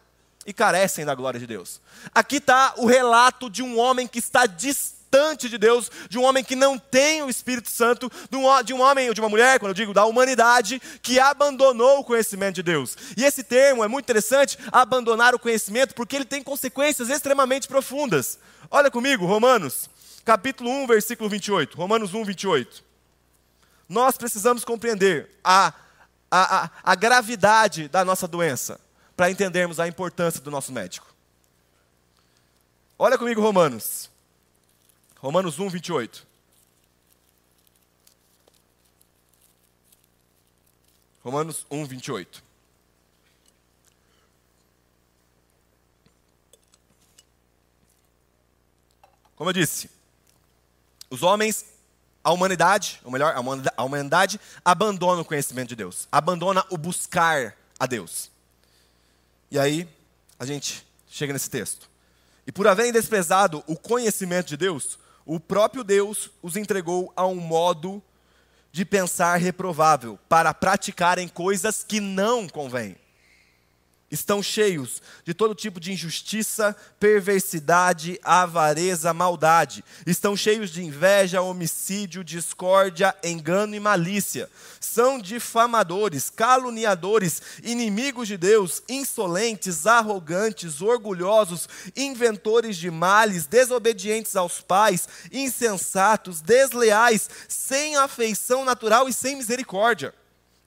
e 0.46 0.54
carecem 0.54 1.06
da 1.06 1.16
glória 1.16 1.40
de 1.40 1.48
Deus. 1.48 1.82
Aqui 2.14 2.38
está 2.38 2.74
o 2.78 2.86
relato 2.86 3.50
de 3.50 3.64
um 3.64 3.80
homem 3.80 4.06
que 4.06 4.20
está 4.20 4.46
distante 4.46 4.99
de 5.50 5.58
Deus, 5.58 5.92
de 6.10 6.18
um 6.18 6.24
homem 6.24 6.44
que 6.44 6.56
não 6.56 6.78
tem 6.78 7.24
o 7.24 7.30
Espírito 7.30 7.70
Santo, 7.70 8.12
de 8.30 8.38
um, 8.38 8.64
de 8.64 8.74
um 8.74 8.82
homem 8.82 9.08
ou 9.08 9.14
de 9.14 9.22
uma 9.22 9.30
mulher, 9.30 9.60
quando 9.60 9.72
eu 9.72 9.76
digo 9.76 9.94
da 9.94 10.06
humanidade, 10.06 10.80
que 11.02 11.20
abandonou 11.20 12.00
o 12.00 12.04
conhecimento 12.04 12.56
de 12.56 12.64
Deus. 12.64 12.96
E 13.18 13.24
esse 13.24 13.44
termo 13.44 13.84
é 13.84 13.88
muito 13.88 14.06
interessante, 14.06 14.58
abandonar 14.72 15.34
o 15.34 15.40
conhecimento, 15.40 15.96
porque 15.96 16.16
ele 16.16 16.26
tem 16.26 16.44
consequências 16.44 17.10
extremamente 17.10 17.68
profundas. 17.68 18.38
Olha 18.70 18.92
comigo, 18.92 19.26
Romanos, 19.26 19.90
capítulo 20.24 20.70
1, 20.70 20.88
versículo 20.88 21.30
28. 21.30 21.76
Romanos 21.76 22.14
1, 22.14 22.24
28. 22.24 22.84
Nós 23.88 24.18
precisamos 24.18 24.64
compreender 24.64 25.30
a, 25.44 25.74
a, 26.30 26.66
a, 26.66 26.70
a 26.84 26.96
gravidade 26.96 27.88
da 27.88 28.06
nossa 28.06 28.28
doença 28.28 28.80
para 29.18 29.32
entendermos 29.32 29.80
a 29.80 29.88
importância 29.88 30.40
do 30.40 30.52
nosso 30.52 30.72
médico. 30.72 31.08
Olha 32.98 33.18
comigo, 33.18 33.42
Romanos. 33.42 34.10
Romanos 35.22 35.60
1, 35.60 35.70
28. 35.70 36.26
Romanos 41.22 41.66
1, 41.70 41.86
28. 41.86 42.44
Como 49.36 49.50
eu 49.50 49.54
disse, 49.54 49.90
os 51.10 51.22
homens, 51.22 51.66
a 52.24 52.32
humanidade, 52.32 53.02
ou 53.04 53.12
melhor, 53.12 53.34
a 53.76 53.84
humanidade 53.84 54.40
abandona 54.64 55.22
o 55.22 55.26
conhecimento 55.26 55.70
de 55.70 55.76
Deus, 55.76 56.08
abandona 56.12 56.66
o 56.70 56.78
buscar 56.78 57.58
a 57.78 57.86
Deus. 57.86 58.32
E 59.52 59.60
aí, 59.60 59.88
a 60.38 60.46
gente 60.46 60.86
chega 61.10 61.34
nesse 61.34 61.50
texto. 61.50 61.90
E 62.48 62.52
por 62.52 62.68
haverem 62.68 62.92
desprezado 62.92 63.64
o 63.68 63.78
conhecimento 63.78 64.48
de 64.48 64.58
Deus, 64.58 65.00
o 65.30 65.40
próprio 65.40 65.84
Deus 65.84 66.32
os 66.42 66.56
entregou 66.56 67.14
a 67.16 67.24
um 67.28 67.36
modo 67.36 68.02
de 68.72 68.84
pensar 68.84 69.36
reprovável, 69.36 70.18
para 70.28 70.52
praticarem 70.56 71.28
coisas 71.28 71.84
que 71.84 72.00
não 72.00 72.50
convêm 72.50 72.96
estão 74.12 74.42
cheios 74.42 75.02
de 75.24 75.34
todo 75.34 75.54
tipo 75.54 75.80
de 75.80 75.92
injustiça, 75.92 76.76
perversidade, 77.00 78.20
avareza, 78.24 79.14
maldade. 79.14 79.84
Estão 80.06 80.36
cheios 80.36 80.72
de 80.72 80.84
inveja, 80.84 81.42
homicídio, 81.42 82.24
discórdia, 82.24 83.16
engano 83.24 83.76
e 83.76 83.80
malícia. 83.80 84.50
São 84.80 85.20
difamadores, 85.20 86.30
caluniadores, 86.30 87.42
inimigos 87.64 88.28
de 88.28 88.38
Deus, 88.38 88.82
insolentes, 88.90 89.86
arrogantes, 89.86 90.82
orgulhosos, 90.82 91.68
inventores 91.96 92.78
de 92.78 92.90
males, 92.90 93.46
desobedientes 93.46 94.36
aos 94.36 94.62
pais, 94.62 95.08
insensatos, 95.32 96.42
desleais, 96.42 97.30
sem 97.48 97.96
afeição 97.96 98.66
natural 98.66 99.08
e 99.08 99.14
sem 99.14 99.36
misericórdia. 99.36 100.14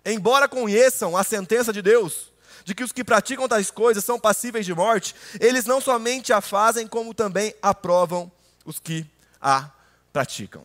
Embora 0.04 0.48
conheçam 0.48 1.16
a 1.16 1.22
sentença 1.22 1.72
de 1.72 1.80
Deus, 1.80 2.31
de 2.64 2.74
que 2.74 2.84
os 2.84 2.92
que 2.92 3.04
praticam 3.04 3.48
tais 3.48 3.70
coisas 3.70 4.04
são 4.04 4.18
passíveis 4.18 4.66
de 4.66 4.74
morte, 4.74 5.14
eles 5.40 5.64
não 5.64 5.80
somente 5.80 6.32
a 6.32 6.40
fazem, 6.40 6.86
como 6.86 7.14
também 7.14 7.54
aprovam 7.62 8.30
os 8.64 8.78
que 8.78 9.06
a 9.40 9.70
praticam. 10.12 10.64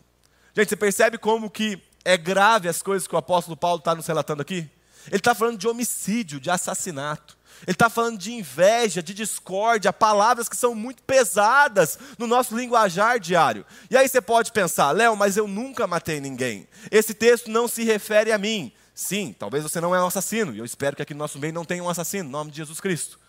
Gente, 0.56 0.70
você 0.70 0.76
percebe 0.76 1.18
como 1.18 1.50
que 1.50 1.82
é 2.04 2.18
grave 2.18 2.70
as 2.70 2.82
coisas 2.82 3.08
que 3.08 3.16
o 3.16 3.18
apóstolo 3.18 3.58
Paulo 3.58 3.80
está 3.80 3.94
nos 3.94 4.08
relatando 4.08 4.42
aqui? 4.42 4.70
Ele 5.08 5.18
está 5.18 5.34
falando 5.34 5.58
de 5.58 5.68
homicídio, 5.68 6.40
de 6.40 6.50
assassinato. 6.50 7.38
Ele 7.66 7.74
está 7.74 7.90
falando 7.90 8.18
de 8.18 8.32
inveja, 8.32 9.02
de 9.02 9.14
discórdia, 9.14 9.92
palavras 9.92 10.48
que 10.48 10.56
são 10.56 10.76
muito 10.76 11.02
pesadas 11.04 11.98
no 12.18 12.28
nosso 12.28 12.56
linguajar 12.56 13.20
diário. 13.20 13.66
E 13.90 13.98
aí 13.98 14.08
você 14.08 14.22
pode 14.22 14.52
pensar, 14.52 14.92
Léo, 14.92 15.16
mas 15.16 15.38
eu 15.38 15.48
nunca 15.48 15.88
matei 15.88 16.20
ninguém. 16.20 16.68
Esse 16.92 17.14
texto 17.14 17.50
não 17.50 17.68
se 17.68 17.84
refere 17.84 18.32
a 18.32 18.38
mim. 18.38 18.72
Sim, 18.98 19.32
talvez 19.32 19.62
você 19.62 19.80
não 19.80 19.94
é 19.94 20.04
um 20.04 20.08
assassino, 20.08 20.56
e 20.56 20.58
eu 20.58 20.66
espero 20.66 20.96
que 20.96 21.04
aqui 21.04 21.14
no 21.14 21.20
nosso 21.20 21.38
meio 21.38 21.54
não 21.54 21.64
tenha 21.64 21.84
um 21.84 21.88
assassino, 21.88 22.28
em 22.28 22.32
nome 22.32 22.50
de 22.50 22.58
Jesus 22.58 22.80
Cristo. 22.80 23.20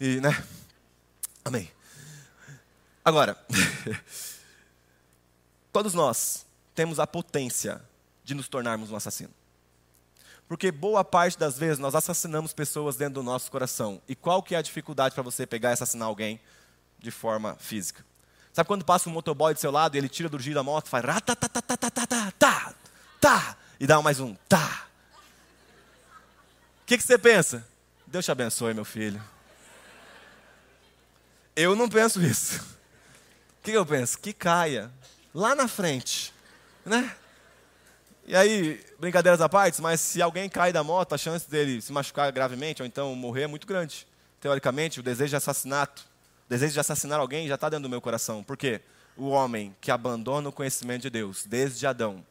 E, 0.00 0.18
né? 0.18 0.42
Amém. 1.44 1.70
Agora, 3.04 3.36
todos 5.70 5.92
nós 5.92 6.46
temos 6.74 6.98
a 6.98 7.06
potência 7.06 7.82
de 8.24 8.32
nos 8.32 8.48
tornarmos 8.48 8.90
um 8.90 8.96
assassino. 8.96 9.28
Porque 10.48 10.72
boa 10.72 11.04
parte 11.04 11.38
das 11.38 11.58
vezes 11.58 11.78
nós 11.78 11.94
assassinamos 11.94 12.54
pessoas 12.54 12.96
dentro 12.96 13.16
do 13.16 13.22
nosso 13.22 13.50
coração. 13.50 14.00
E 14.08 14.16
qual 14.16 14.42
que 14.42 14.54
é 14.54 14.58
a 14.58 14.62
dificuldade 14.62 15.14
para 15.14 15.22
você 15.22 15.46
pegar 15.46 15.68
e 15.68 15.72
assassinar 15.74 16.08
alguém 16.08 16.40
de 16.98 17.10
forma 17.10 17.56
física? 17.60 18.02
Sabe 18.54 18.66
quando 18.66 18.86
passa 18.86 19.10
um 19.10 19.12
motoboy 19.12 19.52
do 19.52 19.60
seu 19.60 19.70
lado 19.70 19.96
e 19.96 19.98
ele 19.98 20.08
tira 20.08 20.30
do 20.30 20.38
giro 20.38 20.54
da 20.54 20.62
moto, 20.62 20.88
faz 20.88 21.04
tá, 21.04 21.20
tá, 21.20 21.36
tá, 21.36 21.48
tá, 21.48 21.76
tá, 21.76 21.90
tá, 21.90 22.32
tá, 22.32 22.74
tá, 23.20 23.56
e 23.80 23.86
dá 23.86 24.00
mais 24.02 24.20
um 24.20 24.34
tá. 24.48 24.86
O 26.82 26.86
que, 26.86 26.96
que 26.96 27.04
você 27.04 27.18
pensa? 27.18 27.66
Deus 28.06 28.24
te 28.24 28.30
abençoe, 28.30 28.72
meu 28.72 28.84
filho. 28.84 29.22
Eu 31.54 31.76
não 31.76 31.88
penso 31.88 32.22
isso. 32.22 32.60
O 32.60 33.62
que, 33.62 33.72
que 33.72 33.76
eu 33.76 33.84
penso? 33.84 34.18
Que 34.18 34.32
caia 34.32 34.90
lá 35.34 35.54
na 35.54 35.68
frente, 35.68 36.32
né? 36.84 37.14
E 38.26 38.36
aí, 38.36 38.84
brincadeiras 38.98 39.40
à 39.40 39.48
parte, 39.48 39.80
mas 39.80 40.00
se 40.00 40.20
alguém 40.20 40.48
cai 40.48 40.72
da 40.72 40.84
moto, 40.84 41.14
a 41.14 41.18
chance 41.18 41.48
dele 41.48 41.80
se 41.80 41.92
machucar 41.92 42.30
gravemente 42.30 42.82
ou 42.82 42.86
então 42.86 43.14
morrer 43.14 43.42
é 43.42 43.46
muito 43.46 43.66
grande. 43.66 44.06
Teoricamente, 44.40 45.00
o 45.00 45.02
desejo 45.02 45.30
de 45.30 45.36
assassinato, 45.36 46.02
o 46.46 46.50
desejo 46.50 46.74
de 46.74 46.80
assassinar 46.80 47.18
alguém 47.18 47.48
já 47.48 47.54
está 47.54 47.68
dentro 47.68 47.84
do 47.84 47.88
meu 47.88 48.00
coração. 48.00 48.44
Por 48.44 48.56
quê? 48.56 48.80
O 49.16 49.28
homem 49.28 49.74
que 49.80 49.90
abandona 49.90 50.48
o 50.48 50.52
conhecimento 50.52 51.02
de 51.02 51.10
Deus, 51.10 51.44
desde 51.46 51.86
Adão, 51.86 52.24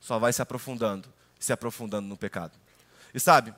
só 0.00 0.18
vai 0.18 0.32
se 0.32 0.42
aprofundando, 0.42 1.08
se 1.38 1.52
aprofundando 1.52 2.08
no 2.08 2.16
pecado. 2.16 2.58
E 3.14 3.20
sabe, 3.20 3.54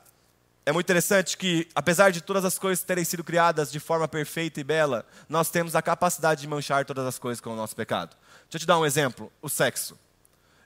é 0.65 0.73
muito 0.73 0.87
interessante 0.87 1.37
que, 1.37 1.69
apesar 1.75 2.11
de 2.11 2.21
todas 2.21 2.45
as 2.45 2.59
coisas 2.59 2.85
terem 2.85 3.05
sido 3.05 3.25
criadas 3.25 3.71
de 3.71 3.81
forma 3.81 4.07
perfeita 4.07 4.61
e 4.61 4.65
bela, 4.65 5.05
nós 5.29 5.51
temos 5.51 5.75
a 5.75 5.83
capacidade 5.83 6.41
de 6.41 6.49
manchar 6.49 6.85
todas 6.85 7.05
as 7.05 7.19
coisas 7.19 7.41
com 7.41 7.51
o 7.51 7.57
nosso 7.57 7.75
pecado. 7.75 8.17
Deixa 8.43 8.57
eu 8.57 8.61
te 8.61 8.67
dar 8.67 8.79
um 8.79 8.87
exemplo: 8.87 9.33
o 9.41 9.49
sexo. 9.49 9.99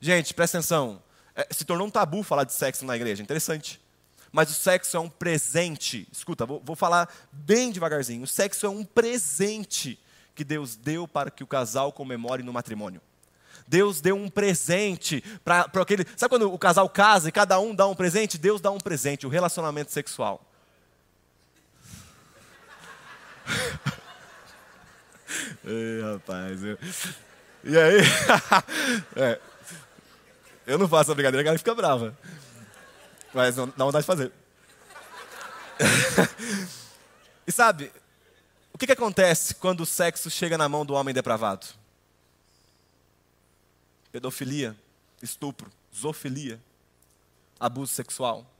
Gente, 0.00 0.34
presta 0.34 0.58
atenção. 0.58 1.02
É, 1.34 1.46
se 1.50 1.64
tornou 1.64 1.86
um 1.86 1.90
tabu 1.90 2.22
falar 2.22 2.44
de 2.44 2.52
sexo 2.52 2.84
na 2.84 2.94
igreja, 2.94 3.22
interessante. 3.22 3.80
Mas 4.30 4.50
o 4.50 4.54
sexo 4.54 4.96
é 4.96 5.00
um 5.00 5.08
presente. 5.08 6.06
Escuta, 6.12 6.44
vou, 6.44 6.60
vou 6.62 6.76
falar 6.76 7.08
bem 7.32 7.70
devagarzinho. 7.70 8.24
O 8.24 8.26
sexo 8.26 8.66
é 8.66 8.68
um 8.68 8.84
presente 8.84 9.98
que 10.34 10.44
Deus 10.44 10.76
deu 10.76 11.08
para 11.08 11.30
que 11.30 11.42
o 11.42 11.46
casal 11.46 11.90
comemore 11.90 12.42
no 12.42 12.52
matrimônio. 12.52 13.00
Deus 13.66 14.00
deu 14.00 14.16
um 14.16 14.28
presente 14.28 15.22
para 15.44 15.68
aquele. 15.80 16.06
Sabe 16.16 16.30
quando 16.30 16.52
o 16.52 16.58
casal 16.58 16.88
casa 16.88 17.28
e 17.28 17.32
cada 17.32 17.58
um 17.58 17.74
dá 17.74 17.86
um 17.86 17.94
presente? 17.94 18.38
Deus 18.38 18.60
dá 18.60 18.70
um 18.70 18.78
presente, 18.78 19.26
o 19.26 19.30
relacionamento 19.30 19.92
sexual. 19.92 20.42
Ei, 25.64 26.02
rapaz. 26.02 26.62
Eu... 26.62 26.78
E 27.64 27.76
aí? 27.76 27.98
é. 29.16 29.40
Eu 30.66 30.78
não 30.78 30.88
faço 30.88 31.12
a 31.12 31.14
brincadeira, 31.14 31.42
a 31.42 31.44
galera 31.44 31.58
fica 31.58 31.74
brava. 31.74 32.16
Mas 33.32 33.56
não 33.56 33.72
dá 33.76 33.84
vontade 33.84 34.02
de 34.02 34.06
fazer. 34.06 34.32
e 37.46 37.52
sabe, 37.52 37.92
o 38.72 38.78
que, 38.78 38.86
que 38.86 38.92
acontece 38.92 39.54
quando 39.54 39.80
o 39.80 39.86
sexo 39.86 40.30
chega 40.30 40.56
na 40.56 40.68
mão 40.68 40.84
do 40.84 40.94
homem 40.94 41.14
depravado? 41.14 41.66
Pedofilia, 44.16 44.74
estupro, 45.22 45.70
zoofilia, 45.94 46.58
abuso 47.60 47.92
sexual, 47.92 48.50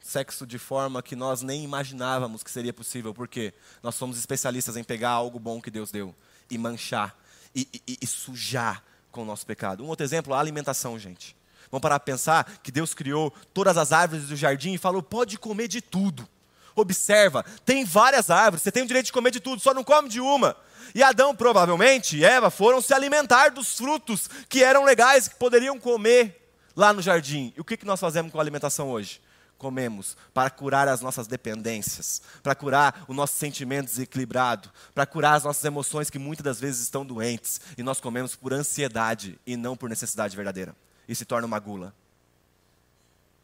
sexo 0.00 0.46
de 0.46 0.56
forma 0.56 1.02
que 1.02 1.16
nós 1.16 1.42
nem 1.42 1.64
imaginávamos 1.64 2.44
que 2.44 2.50
seria 2.50 2.72
possível, 2.72 3.12
porque 3.12 3.52
nós 3.82 3.96
somos 3.96 4.16
especialistas 4.16 4.76
em 4.76 4.84
pegar 4.84 5.10
algo 5.10 5.40
bom 5.40 5.60
que 5.60 5.68
Deus 5.68 5.90
deu 5.90 6.14
e 6.48 6.56
manchar 6.56 7.18
e, 7.52 7.66
e, 7.88 7.98
e 8.02 8.06
sujar 8.06 8.84
com 9.10 9.22
o 9.22 9.24
nosso 9.24 9.44
pecado. 9.44 9.82
Um 9.82 9.88
outro 9.88 10.04
exemplo, 10.04 10.32
a 10.32 10.38
alimentação, 10.38 10.96
gente. 10.96 11.34
Vamos 11.72 11.82
parar 11.82 11.98
para 11.98 12.12
pensar 12.12 12.58
que 12.62 12.70
Deus 12.70 12.94
criou 12.94 13.32
todas 13.52 13.76
as 13.76 13.90
árvores 13.90 14.28
do 14.28 14.36
jardim 14.36 14.74
e 14.74 14.78
falou: 14.78 15.02
pode 15.02 15.36
comer 15.38 15.66
de 15.66 15.80
tudo. 15.80 16.28
Observa, 16.76 17.44
tem 17.64 17.84
várias 17.84 18.30
árvores, 18.30 18.62
você 18.62 18.72
tem 18.72 18.82
o 18.82 18.86
direito 18.86 19.06
de 19.06 19.12
comer 19.12 19.30
de 19.30 19.40
tudo, 19.40 19.60
só 19.60 19.72
não 19.72 19.84
come 19.84 20.08
de 20.08 20.20
uma. 20.20 20.56
E 20.94 21.02
Adão, 21.02 21.34
provavelmente, 21.34 22.16
e 22.16 22.24
Eva 22.24 22.50
foram 22.50 22.80
se 22.80 22.92
alimentar 22.92 23.50
dos 23.50 23.76
frutos 23.76 24.28
que 24.48 24.62
eram 24.62 24.84
legais, 24.84 25.28
que 25.28 25.36
poderiam 25.36 25.78
comer 25.78 26.44
lá 26.76 26.92
no 26.92 27.02
jardim. 27.02 27.52
E 27.56 27.60
o 27.60 27.64
que 27.64 27.84
nós 27.84 28.00
fazemos 28.00 28.32
com 28.32 28.38
a 28.38 28.42
alimentação 28.42 28.90
hoje? 28.90 29.20
Comemos 29.56 30.16
para 30.32 30.50
curar 30.50 30.88
as 30.88 31.00
nossas 31.00 31.26
dependências, 31.26 32.20
para 32.42 32.54
curar 32.54 33.04
o 33.08 33.14
nosso 33.14 33.36
sentimento 33.36 33.86
desequilibrado, 33.86 34.70
para 34.94 35.06
curar 35.06 35.34
as 35.34 35.44
nossas 35.44 35.64
emoções 35.64 36.10
que 36.10 36.18
muitas 36.18 36.44
das 36.44 36.60
vezes 36.60 36.82
estão 36.82 37.06
doentes. 37.06 37.60
E 37.78 37.82
nós 37.82 38.00
comemos 38.00 38.34
por 38.36 38.52
ansiedade 38.52 39.38
e 39.46 39.56
não 39.56 39.76
por 39.76 39.88
necessidade 39.88 40.36
verdadeira. 40.36 40.74
E 41.08 41.14
se 41.14 41.24
torna 41.24 41.46
uma 41.46 41.58
gula. 41.58 41.94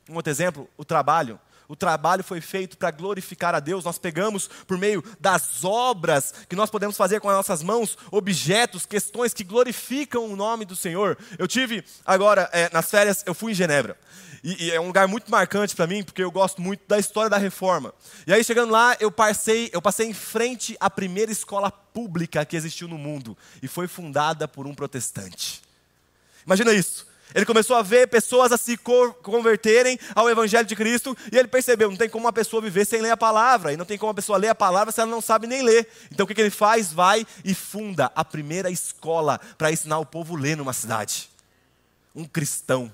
Um 0.08 0.16
outro 0.16 0.30
exemplo, 0.30 0.68
o 0.76 0.84
trabalho. 0.84 1.40
O 1.70 1.76
trabalho 1.76 2.24
foi 2.24 2.40
feito 2.40 2.76
para 2.76 2.90
glorificar 2.90 3.54
a 3.54 3.60
Deus. 3.60 3.84
Nós 3.84 3.96
pegamos, 3.96 4.50
por 4.66 4.76
meio 4.76 5.04
das 5.20 5.62
obras 5.62 6.34
que 6.48 6.56
nós 6.56 6.68
podemos 6.68 6.96
fazer 6.96 7.20
com 7.20 7.28
as 7.28 7.36
nossas 7.36 7.62
mãos, 7.62 7.96
objetos, 8.10 8.84
questões 8.84 9.32
que 9.32 9.44
glorificam 9.44 10.26
o 10.26 10.34
nome 10.34 10.64
do 10.64 10.74
Senhor. 10.74 11.16
Eu 11.38 11.46
tive 11.46 11.84
agora, 12.04 12.50
é, 12.52 12.68
nas 12.72 12.90
férias, 12.90 13.22
eu 13.24 13.34
fui 13.34 13.52
em 13.52 13.54
Genebra. 13.54 13.96
E, 14.42 14.64
e 14.64 14.70
é 14.72 14.80
um 14.80 14.88
lugar 14.88 15.06
muito 15.06 15.30
marcante 15.30 15.76
para 15.76 15.86
mim, 15.86 16.02
porque 16.02 16.24
eu 16.24 16.30
gosto 16.32 16.60
muito 16.60 16.82
da 16.88 16.98
história 16.98 17.30
da 17.30 17.38
reforma. 17.38 17.94
E 18.26 18.32
aí, 18.32 18.42
chegando 18.42 18.72
lá, 18.72 18.96
eu 18.98 19.12
passei, 19.12 19.70
eu 19.72 19.80
passei 19.80 20.08
em 20.08 20.14
frente 20.14 20.76
à 20.80 20.90
primeira 20.90 21.30
escola 21.30 21.70
pública 21.70 22.44
que 22.44 22.56
existiu 22.56 22.88
no 22.88 22.98
mundo. 22.98 23.38
E 23.62 23.68
foi 23.68 23.86
fundada 23.86 24.48
por 24.48 24.66
um 24.66 24.74
protestante. 24.74 25.62
Imagina 26.44 26.72
isso. 26.72 27.09
Ele 27.34 27.44
começou 27.44 27.76
a 27.76 27.82
ver 27.82 28.08
pessoas 28.08 28.52
a 28.52 28.56
se 28.56 28.76
converterem 29.22 29.98
ao 30.14 30.28
Evangelho 30.28 30.66
de 30.66 30.76
Cristo 30.76 31.16
e 31.32 31.38
ele 31.38 31.48
percebeu: 31.48 31.90
não 31.90 31.96
tem 31.96 32.08
como 32.08 32.24
uma 32.24 32.32
pessoa 32.32 32.62
viver 32.62 32.84
sem 32.84 33.00
ler 33.00 33.10
a 33.10 33.16
palavra, 33.16 33.72
e 33.72 33.76
não 33.76 33.84
tem 33.84 33.98
como 33.98 34.08
uma 34.08 34.14
pessoa 34.14 34.38
ler 34.38 34.48
a 34.48 34.54
palavra 34.54 34.92
se 34.92 35.00
ela 35.00 35.10
não 35.10 35.20
sabe 35.20 35.46
nem 35.46 35.62
ler. 35.62 35.88
Então 36.10 36.24
o 36.24 36.26
que, 36.26 36.40
ele 36.40 36.50
faz? 36.50 36.92
Vai 36.92 37.26
e 37.44 37.54
funda 37.54 38.10
a 38.14 38.24
primeira 38.24 38.70
escola 38.70 39.40
para 39.56 39.72
ensinar 39.72 39.98
o 39.98 40.06
povo 40.06 40.36
a 40.36 40.40
ler 40.40 40.56
numa 40.56 40.72
cidade. 40.72 41.30
Um 42.14 42.24
cristão 42.24 42.92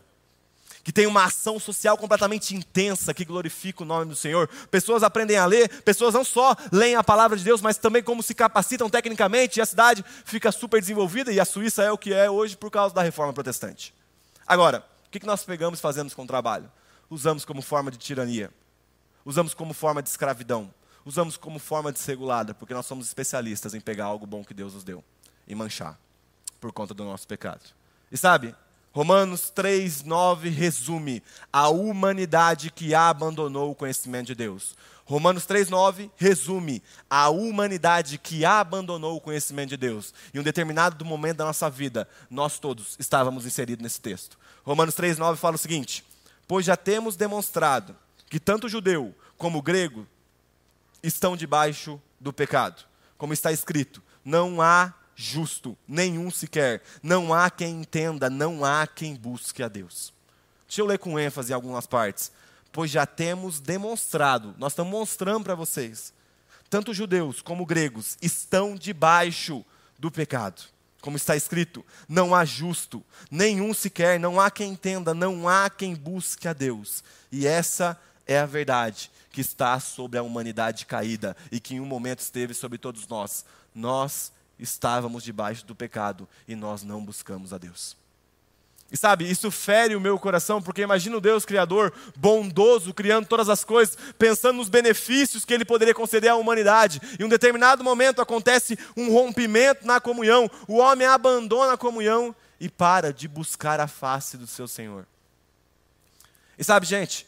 que 0.86 0.92
tem 0.92 1.04
uma 1.04 1.24
ação 1.24 1.58
social 1.58 1.98
completamente 1.98 2.54
intensa, 2.54 3.12
que 3.12 3.24
glorifica 3.24 3.82
o 3.82 3.86
nome 3.86 4.04
do 4.04 4.14
Senhor. 4.14 4.48
Pessoas 4.70 5.02
aprendem 5.02 5.36
a 5.36 5.44
ler, 5.44 5.68
pessoas 5.82 6.14
não 6.14 6.22
só 6.22 6.54
leem 6.70 6.94
a 6.94 7.02
palavra 7.02 7.36
de 7.36 7.42
Deus, 7.42 7.60
mas 7.60 7.76
também 7.76 8.04
como 8.04 8.22
se 8.22 8.32
capacitam 8.32 8.88
tecnicamente, 8.88 9.58
e 9.58 9.60
a 9.60 9.66
cidade 9.66 10.04
fica 10.24 10.52
super 10.52 10.80
desenvolvida, 10.80 11.32
e 11.32 11.40
a 11.40 11.44
Suíça 11.44 11.82
é 11.82 11.90
o 11.90 11.98
que 11.98 12.14
é 12.14 12.30
hoje 12.30 12.56
por 12.56 12.70
causa 12.70 12.94
da 12.94 13.02
reforma 13.02 13.32
protestante. 13.32 13.92
Agora, 14.46 14.86
o 15.06 15.10
que 15.10 15.26
nós 15.26 15.44
pegamos 15.44 15.78
e 15.78 15.82
fazemos 15.82 16.14
com 16.14 16.22
o 16.22 16.26
trabalho? 16.26 16.70
Usamos 17.10 17.44
como 17.44 17.62
forma 17.62 17.90
de 17.90 17.98
tirania, 17.98 18.50
usamos 19.24 19.54
como 19.54 19.72
forma 19.72 20.02
de 20.02 20.08
escravidão, 20.08 20.72
usamos 21.04 21.36
como 21.36 21.58
forma 21.58 21.92
desregulada, 21.92 22.54
porque 22.54 22.74
nós 22.74 22.86
somos 22.86 23.06
especialistas 23.06 23.74
em 23.74 23.80
pegar 23.80 24.06
algo 24.06 24.26
bom 24.26 24.44
que 24.44 24.54
Deus 24.54 24.74
nos 24.74 24.84
deu 24.84 25.02
e 25.46 25.54
manchar 25.54 25.98
por 26.60 26.72
conta 26.72 26.94
do 26.94 27.04
nosso 27.04 27.26
pecado. 27.26 27.62
E 28.10 28.16
sabe, 28.16 28.54
Romanos 28.92 29.50
3, 29.50 30.04
9 30.04 30.48
resume 30.48 31.22
a 31.52 31.68
humanidade 31.68 32.70
que 32.70 32.94
abandonou 32.94 33.70
o 33.70 33.74
conhecimento 33.74 34.28
de 34.28 34.34
Deus. 34.34 34.74
Romanos 35.06 35.46
3,9 35.46 36.10
resume 36.16 36.82
a 37.08 37.28
humanidade 37.28 38.18
que 38.18 38.44
abandonou 38.44 39.16
o 39.16 39.20
conhecimento 39.20 39.68
de 39.70 39.76
Deus. 39.76 40.12
Em 40.34 40.40
um 40.40 40.42
determinado 40.42 41.04
momento 41.04 41.36
da 41.36 41.44
nossa 41.44 41.70
vida, 41.70 42.08
nós 42.28 42.58
todos 42.58 42.96
estávamos 42.98 43.46
inseridos 43.46 43.84
nesse 43.84 44.00
texto. 44.00 44.36
Romanos 44.64 44.96
3,9 44.96 45.36
fala 45.36 45.54
o 45.54 45.58
seguinte: 45.58 46.04
Pois 46.48 46.66
já 46.66 46.76
temos 46.76 47.14
demonstrado 47.14 47.96
que 48.28 48.40
tanto 48.40 48.66
o 48.66 48.68
judeu 48.68 49.14
como 49.38 49.58
o 49.58 49.62
grego 49.62 50.04
estão 51.00 51.36
debaixo 51.36 52.02
do 52.18 52.32
pecado. 52.32 52.84
Como 53.16 53.32
está 53.32 53.52
escrito, 53.52 54.02
não 54.24 54.60
há 54.60 54.92
justo, 55.14 55.78
nenhum 55.86 56.32
sequer. 56.32 56.82
Não 57.00 57.32
há 57.32 57.48
quem 57.48 57.80
entenda, 57.82 58.28
não 58.28 58.64
há 58.64 58.84
quem 58.88 59.14
busque 59.14 59.62
a 59.62 59.68
Deus. 59.68 60.12
Deixa 60.66 60.80
eu 60.80 60.86
ler 60.86 60.98
com 60.98 61.16
ênfase 61.16 61.52
algumas 61.52 61.86
partes 61.86 62.32
pois 62.76 62.90
já 62.90 63.06
temos 63.06 63.58
demonstrado, 63.58 64.54
nós 64.58 64.72
estamos 64.72 64.92
mostrando 64.92 65.44
para 65.44 65.54
vocês, 65.54 66.12
tanto 66.68 66.92
judeus 66.92 67.40
como 67.40 67.64
gregos 67.64 68.18
estão 68.20 68.74
debaixo 68.74 69.64
do 69.98 70.10
pecado. 70.10 70.62
Como 71.00 71.16
está 71.16 71.34
escrito, 71.34 71.82
não 72.06 72.34
há 72.34 72.44
justo, 72.44 73.02
nenhum 73.30 73.72
sequer, 73.72 74.20
não 74.20 74.38
há 74.38 74.50
quem 74.50 74.72
entenda, 74.72 75.14
não 75.14 75.48
há 75.48 75.70
quem 75.70 75.94
busque 75.94 76.46
a 76.46 76.52
Deus. 76.52 77.02
E 77.32 77.46
essa 77.46 77.98
é 78.26 78.38
a 78.38 78.44
verdade 78.44 79.10
que 79.30 79.40
está 79.40 79.80
sobre 79.80 80.18
a 80.18 80.22
humanidade 80.22 80.84
caída 80.84 81.34
e 81.50 81.58
que 81.58 81.76
em 81.76 81.80
um 81.80 81.86
momento 81.86 82.18
esteve 82.18 82.52
sobre 82.52 82.76
todos 82.76 83.08
nós. 83.08 83.46
Nós 83.74 84.30
estávamos 84.58 85.24
debaixo 85.24 85.64
do 85.64 85.74
pecado 85.74 86.28
e 86.46 86.54
nós 86.54 86.82
não 86.82 87.02
buscamos 87.02 87.54
a 87.54 87.58
Deus. 87.58 87.96
E 88.90 88.96
sabe, 88.96 89.28
isso 89.28 89.50
fere 89.50 89.96
o 89.96 90.00
meu 90.00 90.16
coração, 90.18 90.62
porque 90.62 90.82
imagina 90.82 91.16
o 91.16 91.20
Deus 91.20 91.44
Criador, 91.44 91.92
bondoso, 92.16 92.94
criando 92.94 93.26
todas 93.26 93.48
as 93.48 93.64
coisas, 93.64 93.98
pensando 94.16 94.58
nos 94.58 94.68
benefícios 94.68 95.44
que 95.44 95.52
Ele 95.52 95.64
poderia 95.64 95.94
conceder 95.94 96.30
à 96.30 96.36
humanidade. 96.36 97.00
E 97.18 97.22
em 97.22 97.26
um 97.26 97.28
determinado 97.28 97.82
momento 97.82 98.22
acontece 98.22 98.78
um 98.96 99.12
rompimento 99.12 99.84
na 99.84 100.00
comunhão, 100.00 100.48
o 100.68 100.76
homem 100.76 101.06
abandona 101.06 101.72
a 101.72 101.76
comunhão 101.76 102.34
e 102.60 102.68
para 102.68 103.12
de 103.12 103.26
buscar 103.26 103.80
a 103.80 103.88
face 103.88 104.36
do 104.36 104.46
seu 104.46 104.68
Senhor. 104.68 105.04
E 106.56 106.62
sabe, 106.62 106.86
gente, 106.86 107.26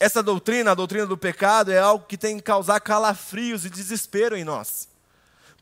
essa 0.00 0.22
doutrina, 0.22 0.72
a 0.72 0.74
doutrina 0.74 1.06
do 1.06 1.18
pecado, 1.18 1.70
é 1.70 1.78
algo 1.78 2.06
que 2.06 2.16
tem 2.16 2.36
que 2.38 2.42
causar 2.42 2.80
calafrios 2.80 3.64
e 3.64 3.70
desespero 3.70 4.36
em 4.36 4.42
nós. 4.42 4.88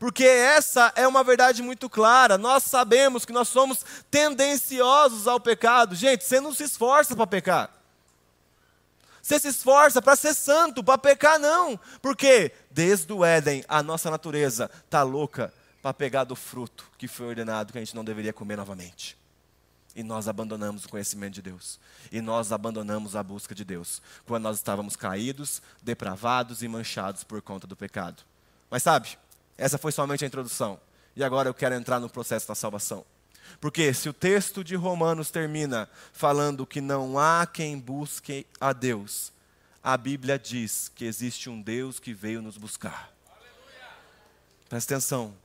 Porque 0.03 0.25
essa 0.25 0.91
é 0.97 1.07
uma 1.07 1.23
verdade 1.23 1.63
muito 1.63 1.89
clara. 1.89 2.37
Nós 2.37 2.63
sabemos 2.63 3.23
que 3.23 3.31
nós 3.31 3.47
somos 3.47 3.85
tendenciosos 4.11 5.29
ao 5.29 5.39
pecado. 5.39 5.95
Gente, 5.95 6.25
você 6.25 6.41
não 6.41 6.53
se 6.53 6.65
esforça 6.65 7.15
para 7.15 7.25
pecar. 7.25 7.69
Você 9.21 9.39
se 9.39 9.47
esforça 9.47 10.01
para 10.01 10.17
ser 10.17 10.33
santo, 10.33 10.83
para 10.83 10.97
pecar 10.97 11.39
não. 11.39 11.79
Porque 12.01 12.51
desde 12.69 13.13
o 13.13 13.23
Éden 13.23 13.63
a 13.65 13.81
nossa 13.81 14.11
natureza 14.11 14.69
está 14.83 15.03
louca 15.03 15.53
para 15.81 15.93
pegar 15.93 16.25
do 16.25 16.35
fruto 16.35 16.83
que 16.97 17.07
foi 17.07 17.27
ordenado 17.27 17.71
que 17.71 17.77
a 17.77 17.81
gente 17.81 17.95
não 17.95 18.03
deveria 18.03 18.33
comer 18.33 18.57
novamente. 18.57 19.17
E 19.95 20.03
nós 20.03 20.27
abandonamos 20.27 20.83
o 20.83 20.89
conhecimento 20.89 21.35
de 21.35 21.41
Deus. 21.43 21.79
E 22.11 22.19
nós 22.19 22.51
abandonamos 22.51 23.15
a 23.15 23.23
busca 23.23 23.55
de 23.55 23.63
Deus. 23.63 24.01
Quando 24.25 24.43
nós 24.43 24.57
estávamos 24.57 24.97
caídos, 24.97 25.61
depravados 25.81 26.61
e 26.61 26.67
manchados 26.67 27.23
por 27.23 27.41
conta 27.41 27.65
do 27.65 27.77
pecado. 27.77 28.21
Mas 28.69 28.83
sabe, 28.83 29.17
essa 29.57 29.77
foi 29.77 29.91
somente 29.91 30.23
a 30.23 30.27
introdução. 30.27 30.79
E 31.15 31.23
agora 31.23 31.49
eu 31.49 31.53
quero 31.53 31.75
entrar 31.75 31.99
no 31.99 32.09
processo 32.09 32.47
da 32.47 32.55
salvação. 32.55 33.05
Porque 33.59 33.93
se 33.93 34.09
o 34.09 34.13
texto 34.13 34.63
de 34.63 34.75
Romanos 34.75 35.29
termina 35.29 35.89
falando 36.11 36.65
que 36.65 36.81
não 36.81 37.19
há 37.19 37.45
quem 37.45 37.79
busque 37.79 38.47
a 38.59 38.73
Deus, 38.73 39.31
a 39.83 39.97
Bíblia 39.97 40.39
diz 40.39 40.89
que 40.89 41.05
existe 41.05 41.49
um 41.49 41.61
Deus 41.61 41.99
que 41.99 42.13
veio 42.13 42.41
nos 42.41 42.57
buscar. 42.57 43.11
Presta 44.69 44.95
atenção. 44.95 45.35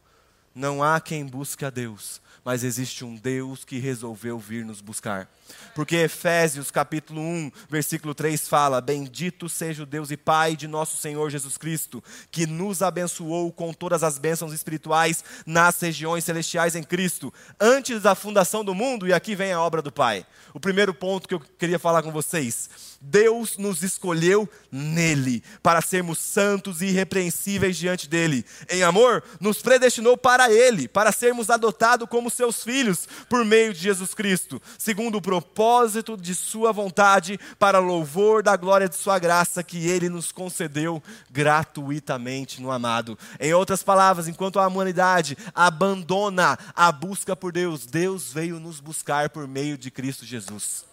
Não 0.58 0.82
há 0.82 1.00
quem 1.00 1.24
busque 1.24 1.64
a 1.64 1.70
Deus, 1.70 2.20
mas 2.44 2.64
existe 2.64 3.04
um 3.04 3.14
Deus 3.14 3.64
que 3.64 3.78
resolveu 3.78 4.40
vir 4.40 4.64
nos 4.64 4.80
buscar. 4.80 5.28
Porque 5.72 5.94
Efésios 5.94 6.68
capítulo 6.68 7.20
1, 7.20 7.52
versículo 7.70 8.12
3 8.12 8.48
fala: 8.48 8.80
Bendito 8.80 9.48
seja 9.48 9.84
o 9.84 9.86
Deus 9.86 10.10
e 10.10 10.16
Pai 10.16 10.56
de 10.56 10.66
nosso 10.66 10.96
Senhor 10.96 11.30
Jesus 11.30 11.56
Cristo, 11.56 12.02
que 12.32 12.44
nos 12.44 12.82
abençoou 12.82 13.52
com 13.52 13.72
todas 13.72 14.02
as 14.02 14.18
bênçãos 14.18 14.52
espirituais 14.52 15.22
nas 15.46 15.78
regiões 15.78 16.24
celestiais 16.24 16.74
em 16.74 16.82
Cristo, 16.82 17.32
antes 17.60 18.02
da 18.02 18.16
fundação 18.16 18.64
do 18.64 18.74
mundo, 18.74 19.06
e 19.06 19.12
aqui 19.12 19.36
vem 19.36 19.52
a 19.52 19.60
obra 19.60 19.80
do 19.80 19.92
Pai. 19.92 20.26
O 20.52 20.58
primeiro 20.58 20.92
ponto 20.92 21.28
que 21.28 21.34
eu 21.34 21.40
queria 21.40 21.78
falar 21.78 22.02
com 22.02 22.10
vocês: 22.10 22.97
Deus 23.00 23.56
nos 23.56 23.82
escolheu 23.84 24.48
nele, 24.72 25.42
para 25.62 25.80
sermos 25.80 26.18
santos 26.18 26.82
e 26.82 26.86
irrepreensíveis 26.86 27.76
diante 27.76 28.08
dele. 28.08 28.44
Em 28.68 28.82
amor, 28.82 29.22
nos 29.40 29.62
predestinou 29.62 30.16
para 30.16 30.50
ele, 30.50 30.88
para 30.88 31.12
sermos 31.12 31.48
adotados 31.48 32.08
como 32.08 32.28
seus 32.28 32.64
filhos 32.64 33.08
por 33.28 33.44
meio 33.44 33.72
de 33.72 33.78
Jesus 33.78 34.14
Cristo, 34.14 34.60
segundo 34.76 35.18
o 35.18 35.22
propósito 35.22 36.16
de 36.16 36.34
Sua 36.34 36.72
vontade, 36.72 37.38
para 37.58 37.78
louvor 37.78 38.42
da 38.42 38.56
glória 38.56 38.88
de 38.88 38.96
Sua 38.96 39.18
graça 39.18 39.62
que 39.62 39.86
Ele 39.86 40.08
nos 40.08 40.32
concedeu 40.32 41.00
gratuitamente 41.30 42.60
no 42.60 42.70
amado. 42.70 43.16
Em 43.38 43.54
outras 43.54 43.82
palavras, 43.82 44.26
enquanto 44.26 44.58
a 44.58 44.66
humanidade 44.66 45.38
abandona 45.54 46.58
a 46.74 46.90
busca 46.90 47.36
por 47.36 47.52
Deus, 47.52 47.86
Deus 47.86 48.32
veio 48.32 48.58
nos 48.58 48.80
buscar 48.80 49.30
por 49.30 49.46
meio 49.46 49.78
de 49.78 49.88
Cristo 49.88 50.26
Jesus. 50.26 50.84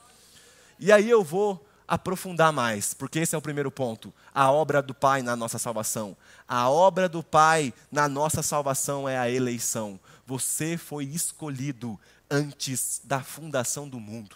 E 0.79 0.91
aí 0.91 1.09
eu 1.09 1.23
vou 1.23 1.65
aprofundar 1.87 2.51
mais, 2.51 2.93
porque 2.93 3.19
esse 3.19 3.35
é 3.35 3.37
o 3.37 3.41
primeiro 3.41 3.71
ponto, 3.71 4.13
a 4.33 4.51
obra 4.51 4.81
do 4.81 4.93
Pai 4.93 5.21
na 5.21 5.35
nossa 5.35 5.59
salvação. 5.59 6.15
A 6.47 6.69
obra 6.69 7.07
do 7.07 7.23
Pai 7.23 7.73
na 7.91 8.07
nossa 8.07 8.41
salvação 8.41 9.07
é 9.07 9.17
a 9.17 9.29
eleição. 9.29 9.99
Você 10.25 10.77
foi 10.77 11.05
escolhido 11.05 11.99
antes 12.29 13.01
da 13.03 13.21
fundação 13.21 13.87
do 13.87 13.99
mundo. 13.99 14.35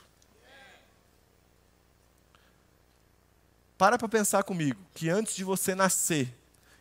Para 3.77 3.97
para 3.97 4.09
pensar 4.09 4.43
comigo 4.43 4.79
que 4.93 5.09
antes 5.09 5.35
de 5.35 5.43
você 5.43 5.73
nascer, 5.73 6.35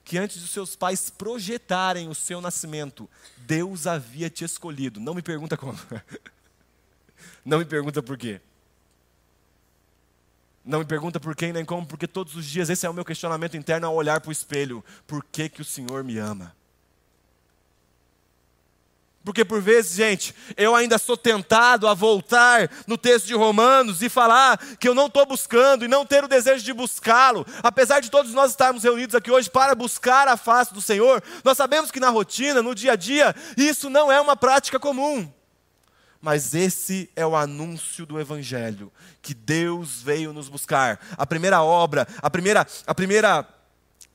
que 0.04 0.18
antes 0.18 0.40
dos 0.40 0.50
seus 0.50 0.74
pais 0.74 1.10
projetarem 1.10 2.08
o 2.08 2.14
seu 2.14 2.40
nascimento, 2.40 3.08
Deus 3.36 3.86
havia 3.86 4.28
te 4.28 4.44
escolhido. 4.44 4.98
Não 4.98 5.14
me 5.14 5.22
pergunta 5.22 5.56
como. 5.56 5.78
Não 7.44 7.58
me 7.58 7.64
pergunta 7.64 8.02
por 8.02 8.18
quê. 8.18 8.40
Não 10.68 10.80
me 10.80 10.84
pergunta 10.84 11.18
por 11.18 11.34
quem 11.34 11.50
nem 11.50 11.64
como, 11.64 11.86
porque 11.86 12.06
todos 12.06 12.36
os 12.36 12.44
dias 12.44 12.68
esse 12.68 12.84
é 12.84 12.90
o 12.90 12.92
meu 12.92 13.02
questionamento 13.02 13.56
interno 13.56 13.86
ao 13.86 13.94
olhar 13.94 14.20
para 14.20 14.28
o 14.28 14.32
espelho. 14.32 14.84
Por 15.06 15.24
que, 15.24 15.48
que 15.48 15.62
o 15.62 15.64
Senhor 15.64 16.04
me 16.04 16.18
ama? 16.18 16.54
Porque 19.24 19.46
por 19.46 19.62
vezes, 19.62 19.96
gente, 19.96 20.34
eu 20.58 20.74
ainda 20.74 20.98
sou 20.98 21.16
tentado 21.16 21.88
a 21.88 21.94
voltar 21.94 22.70
no 22.86 22.98
texto 22.98 23.24
de 23.24 23.34
Romanos 23.34 24.02
e 24.02 24.10
falar 24.10 24.58
que 24.78 24.86
eu 24.86 24.94
não 24.94 25.06
estou 25.06 25.24
buscando 25.24 25.86
e 25.86 25.88
não 25.88 26.04
ter 26.04 26.22
o 26.22 26.28
desejo 26.28 26.62
de 26.62 26.74
buscá-lo. 26.74 27.46
Apesar 27.62 28.00
de 28.00 28.10
todos 28.10 28.34
nós 28.34 28.50
estarmos 28.50 28.82
reunidos 28.82 29.14
aqui 29.14 29.30
hoje 29.30 29.48
para 29.48 29.74
buscar 29.74 30.28
a 30.28 30.36
face 30.36 30.74
do 30.74 30.82
Senhor, 30.82 31.22
nós 31.42 31.56
sabemos 31.56 31.90
que 31.90 31.98
na 31.98 32.10
rotina, 32.10 32.62
no 32.62 32.74
dia 32.74 32.92
a 32.92 32.96
dia, 32.96 33.34
isso 33.56 33.88
não 33.88 34.12
é 34.12 34.20
uma 34.20 34.36
prática 34.36 34.78
comum. 34.78 35.32
Mas 36.20 36.54
esse 36.54 37.08
é 37.14 37.24
o 37.24 37.36
anúncio 37.36 38.04
do 38.04 38.20
Evangelho, 38.20 38.92
que 39.22 39.32
Deus 39.32 40.02
veio 40.02 40.32
nos 40.32 40.48
buscar. 40.48 40.98
A 41.16 41.24
primeira 41.24 41.62
obra, 41.62 42.06
a 42.20 42.28
primeira, 42.28 42.66
a 42.86 42.94
primeira 42.94 43.46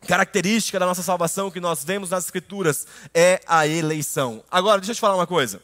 característica 0.08 0.80
da 0.80 0.86
nossa 0.86 1.02
salvação 1.02 1.50
que 1.50 1.62
nós 1.62 1.84
vemos 1.84 2.10
nas 2.10 2.26
Escrituras 2.26 2.86
é 3.14 3.42
a 3.48 3.66
eleição. 3.66 4.44
Agora, 4.52 4.80
deixa 4.80 4.92
eu 4.92 4.96
te 4.96 5.02
falar 5.02 5.16
uma 5.16 5.28
coisa. 5.28 5.62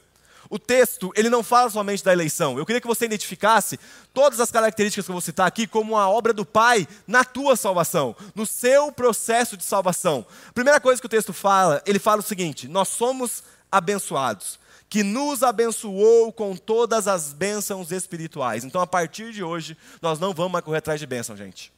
O 0.49 0.57
texto, 0.57 1.11
ele 1.15 1.29
não 1.29 1.43
fala 1.43 1.69
somente 1.69 2.03
da 2.03 2.11
eleição. 2.11 2.57
Eu 2.57 2.65
queria 2.65 2.81
que 2.81 2.87
você 2.87 3.05
identificasse 3.05 3.79
todas 4.13 4.39
as 4.39 4.49
características 4.49 5.05
que 5.05 5.11
eu 5.11 5.13
vou 5.13 5.21
citar 5.21 5.45
aqui 5.45 5.67
como 5.67 5.95
a 5.95 6.09
obra 6.09 6.33
do 6.33 6.43
Pai 6.43 6.87
na 7.05 7.23
tua 7.23 7.55
salvação, 7.55 8.15
no 8.33 8.47
seu 8.47 8.91
processo 8.91 9.55
de 9.55 9.63
salvação. 9.63 10.25
Primeira 10.55 10.79
coisa 10.79 10.99
que 10.99 11.05
o 11.05 11.09
texto 11.09 11.33
fala, 11.33 11.83
ele 11.85 11.99
fala 11.99 12.21
o 12.21 12.23
seguinte: 12.23 12.67
nós 12.67 12.87
somos 12.87 13.43
abençoados, 13.71 14.59
que 14.89 15.03
nos 15.03 15.43
abençoou 15.43 16.33
com 16.33 16.55
todas 16.55 17.07
as 17.07 17.31
bênçãos 17.31 17.91
espirituais. 17.91 18.63
Então, 18.63 18.81
a 18.81 18.87
partir 18.87 19.31
de 19.31 19.43
hoje, 19.43 19.77
nós 20.01 20.19
não 20.19 20.33
vamos 20.33 20.51
mais 20.53 20.65
correr 20.65 20.79
atrás 20.79 20.99
de 20.99 21.05
bênção, 21.05 21.37
gente. 21.37 21.71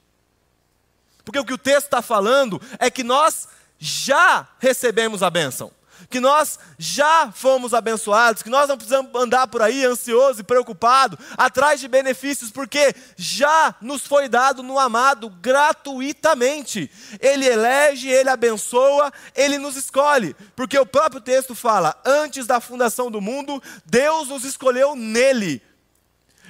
Porque 1.26 1.38
o 1.38 1.46
que 1.46 1.54
o 1.54 1.58
texto 1.58 1.86
está 1.86 2.02
falando 2.02 2.60
é 2.80 2.90
que 2.90 3.04
nós 3.04 3.48
já 3.78 4.48
recebemos 4.60 5.22
a 5.22 5.30
bênção, 5.30 5.72
que 6.10 6.20
nós 6.20 6.60
já 6.78 7.32
fomos 7.32 7.74
abençoados, 7.74 8.44
que 8.44 8.50
nós 8.50 8.68
não 8.68 8.78
precisamos 8.78 9.12
andar 9.16 9.48
por 9.48 9.62
aí 9.62 9.86
ansioso 9.86 10.42
e 10.42 10.44
preocupado, 10.44 11.18
atrás 11.38 11.80
de 11.80 11.88
benefícios, 11.88 12.52
porque 12.52 12.94
já 13.16 13.76
nos 13.82 14.06
foi 14.06 14.28
dado 14.28 14.64
no 14.64 14.80
amado 14.80 15.30
gratuitamente. 15.42 16.90
Ele 17.20 17.46
elege, 17.46 18.10
ele 18.10 18.30
abençoa, 18.30 19.12
ele 19.36 19.58
nos 19.58 19.76
escolhe, 19.76 20.36
porque 20.56 20.78
o 20.78 20.86
próprio 20.86 21.22
texto 21.22 21.56
fala: 21.56 21.96
antes 22.06 22.46
da 22.46 22.60
fundação 22.60 23.12
do 23.12 23.22
mundo, 23.22 23.62
Deus 23.86 24.30
nos 24.30 24.44
escolheu 24.44 24.96
nele 24.96 25.62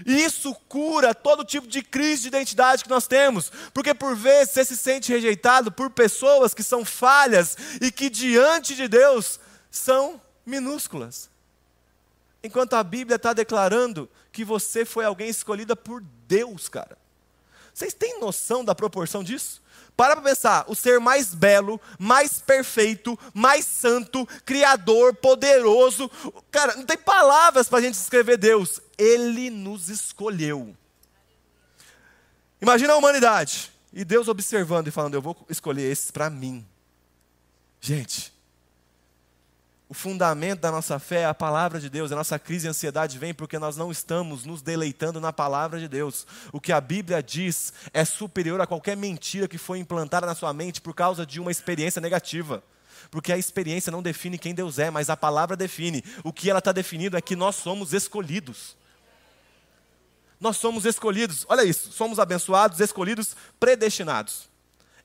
e 0.05 0.23
isso 0.23 0.53
cura 0.67 1.13
todo 1.13 1.45
tipo 1.45 1.67
de 1.67 1.81
crise 1.81 2.23
de 2.23 2.27
identidade 2.29 2.83
que 2.83 2.89
nós 2.89 3.07
temos, 3.07 3.51
porque 3.73 3.93
por 3.93 4.15
vezes 4.15 4.53
você 4.53 4.65
se 4.65 4.77
sente 4.77 5.11
rejeitado 5.11 5.71
por 5.71 5.89
pessoas 5.89 6.53
que 6.53 6.63
são 6.63 6.85
falhas 6.85 7.57
e 7.81 7.91
que 7.91 8.09
diante 8.09 8.75
de 8.75 8.87
Deus 8.87 9.39
são 9.69 10.21
minúsculas. 10.45 11.29
Enquanto 12.43 12.73
a 12.73 12.83
Bíblia 12.83 13.17
está 13.17 13.33
declarando 13.33 14.09
que 14.31 14.43
você 14.43 14.83
foi 14.83 15.05
alguém 15.05 15.29
escolhida 15.29 15.75
por 15.75 16.01
Deus, 16.27 16.67
cara. 16.67 16.97
Vocês 17.73 17.93
têm 17.93 18.19
noção 18.19 18.65
da 18.65 18.75
proporção 18.75 19.23
disso? 19.23 19.61
Para 19.95 20.15
para 20.15 20.29
pensar, 20.29 20.65
o 20.67 20.75
ser 20.75 20.99
mais 20.99 21.33
belo, 21.33 21.79
mais 21.99 22.39
perfeito, 22.39 23.17
mais 23.33 23.65
santo, 23.65 24.27
criador, 24.43 25.13
poderoso. 25.15 26.09
Cara, 26.49 26.75
não 26.75 26.85
tem 26.85 26.97
palavras 26.97 27.69
para 27.69 27.79
a 27.79 27.81
gente 27.81 27.93
descrever 27.93 28.37
Deus. 28.37 28.81
Ele 29.01 29.49
nos 29.49 29.89
escolheu. 29.89 30.77
Imagina 32.61 32.93
a 32.93 32.97
humanidade. 32.97 33.71
E 33.91 34.05
Deus 34.05 34.27
observando 34.27 34.87
e 34.87 34.91
falando: 34.91 35.15
Eu 35.15 35.21
vou 35.23 35.35
escolher 35.49 35.91
esses 35.91 36.11
para 36.11 36.29
mim. 36.29 36.63
Gente, 37.81 38.31
o 39.89 39.93
fundamento 39.95 40.59
da 40.59 40.69
nossa 40.69 40.99
fé 40.99 41.21
é 41.21 41.25
a 41.25 41.33
palavra 41.33 41.79
de 41.79 41.89
Deus. 41.89 42.11
A 42.11 42.15
nossa 42.15 42.37
crise 42.37 42.67
e 42.67 42.69
ansiedade 42.69 43.17
vem 43.17 43.33
porque 43.33 43.57
nós 43.57 43.75
não 43.75 43.91
estamos 43.91 44.45
nos 44.45 44.61
deleitando 44.61 45.19
na 45.19 45.33
palavra 45.33 45.79
de 45.79 45.87
Deus. 45.87 46.27
O 46.53 46.61
que 46.61 46.71
a 46.71 46.79
Bíblia 46.79 47.23
diz 47.23 47.73
é 47.91 48.05
superior 48.05 48.61
a 48.61 48.67
qualquer 48.67 48.95
mentira 48.95 49.47
que 49.47 49.57
foi 49.57 49.79
implantada 49.79 50.27
na 50.27 50.35
sua 50.35 50.53
mente 50.53 50.79
por 50.79 50.93
causa 50.93 51.25
de 51.25 51.39
uma 51.39 51.49
experiência 51.49 51.99
negativa. 51.99 52.63
Porque 53.09 53.33
a 53.33 53.37
experiência 53.37 53.91
não 53.91 54.03
define 54.03 54.37
quem 54.37 54.53
Deus 54.53 54.77
é, 54.77 54.91
mas 54.91 55.09
a 55.09 55.17
palavra 55.17 55.57
define. 55.57 56.03
O 56.23 56.31
que 56.31 56.51
ela 56.51 56.59
está 56.59 56.71
definindo 56.71 57.17
é 57.17 57.21
que 57.21 57.35
nós 57.35 57.55
somos 57.55 57.93
escolhidos. 57.93 58.79
Nós 60.41 60.57
somos 60.57 60.85
escolhidos, 60.85 61.45
olha 61.47 61.63
isso, 61.63 61.91
somos 61.91 62.17
abençoados, 62.17 62.79
escolhidos, 62.79 63.35
predestinados. 63.59 64.49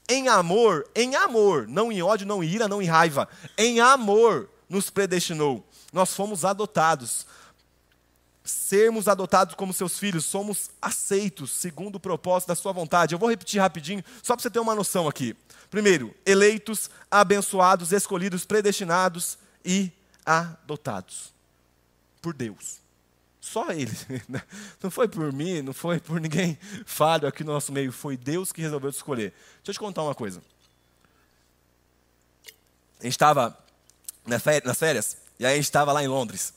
Em 0.08 0.28
amor, 0.28 0.88
em 0.94 1.14
amor, 1.14 1.68
não 1.68 1.92
em 1.92 2.02
ódio, 2.02 2.26
não 2.26 2.42
em 2.42 2.48
ira, 2.48 2.66
não 2.66 2.80
em 2.80 2.86
raiva, 2.86 3.28
em 3.58 3.78
amor 3.78 4.48
nos 4.66 4.88
predestinou. 4.88 5.62
Nós 5.92 6.14
fomos 6.14 6.42
adotados. 6.42 7.26
Sermos 8.42 9.08
adotados 9.08 9.54
como 9.56 9.72
seus 9.72 9.98
filhos, 9.98 10.24
somos 10.24 10.70
aceitos 10.80 11.50
segundo 11.50 11.96
o 11.96 12.00
propósito 12.00 12.48
da 12.48 12.54
sua 12.54 12.72
vontade. 12.72 13.14
Eu 13.14 13.18
vou 13.18 13.28
repetir 13.28 13.60
rapidinho, 13.60 14.02
só 14.22 14.34
para 14.34 14.42
você 14.42 14.50
ter 14.50 14.60
uma 14.60 14.74
noção 14.74 15.06
aqui. 15.06 15.36
Primeiro, 15.68 16.14
eleitos, 16.24 16.88
abençoados, 17.10 17.92
escolhidos, 17.92 18.46
predestinados 18.46 19.36
e 19.64 19.90
adotados 20.24 21.34
por 22.22 22.32
Deus. 22.32 22.85
Só 23.46 23.70
Ele. 23.70 23.92
Não 24.82 24.90
foi 24.90 25.06
por 25.06 25.32
mim, 25.32 25.62
não 25.62 25.72
foi 25.72 26.00
por 26.00 26.20
ninguém 26.20 26.58
falho 26.84 27.28
aqui 27.28 27.44
no 27.44 27.52
nosso 27.52 27.72
meio. 27.72 27.92
Foi 27.92 28.16
Deus 28.16 28.50
que 28.50 28.60
resolveu 28.60 28.90
te 28.90 28.96
escolher. 28.96 29.32
Deixa 29.58 29.68
eu 29.68 29.74
te 29.74 29.78
contar 29.78 30.02
uma 30.02 30.16
coisa. 30.16 30.42
A 32.98 33.04
gente 33.04 33.12
estava 33.12 33.56
nas 34.26 34.42
férias, 34.42 35.16
e 35.38 35.46
aí 35.46 35.52
a 35.52 35.56
gente 35.56 35.64
estava 35.64 35.92
lá 35.92 36.02
em 36.02 36.08
Londres. 36.08 36.52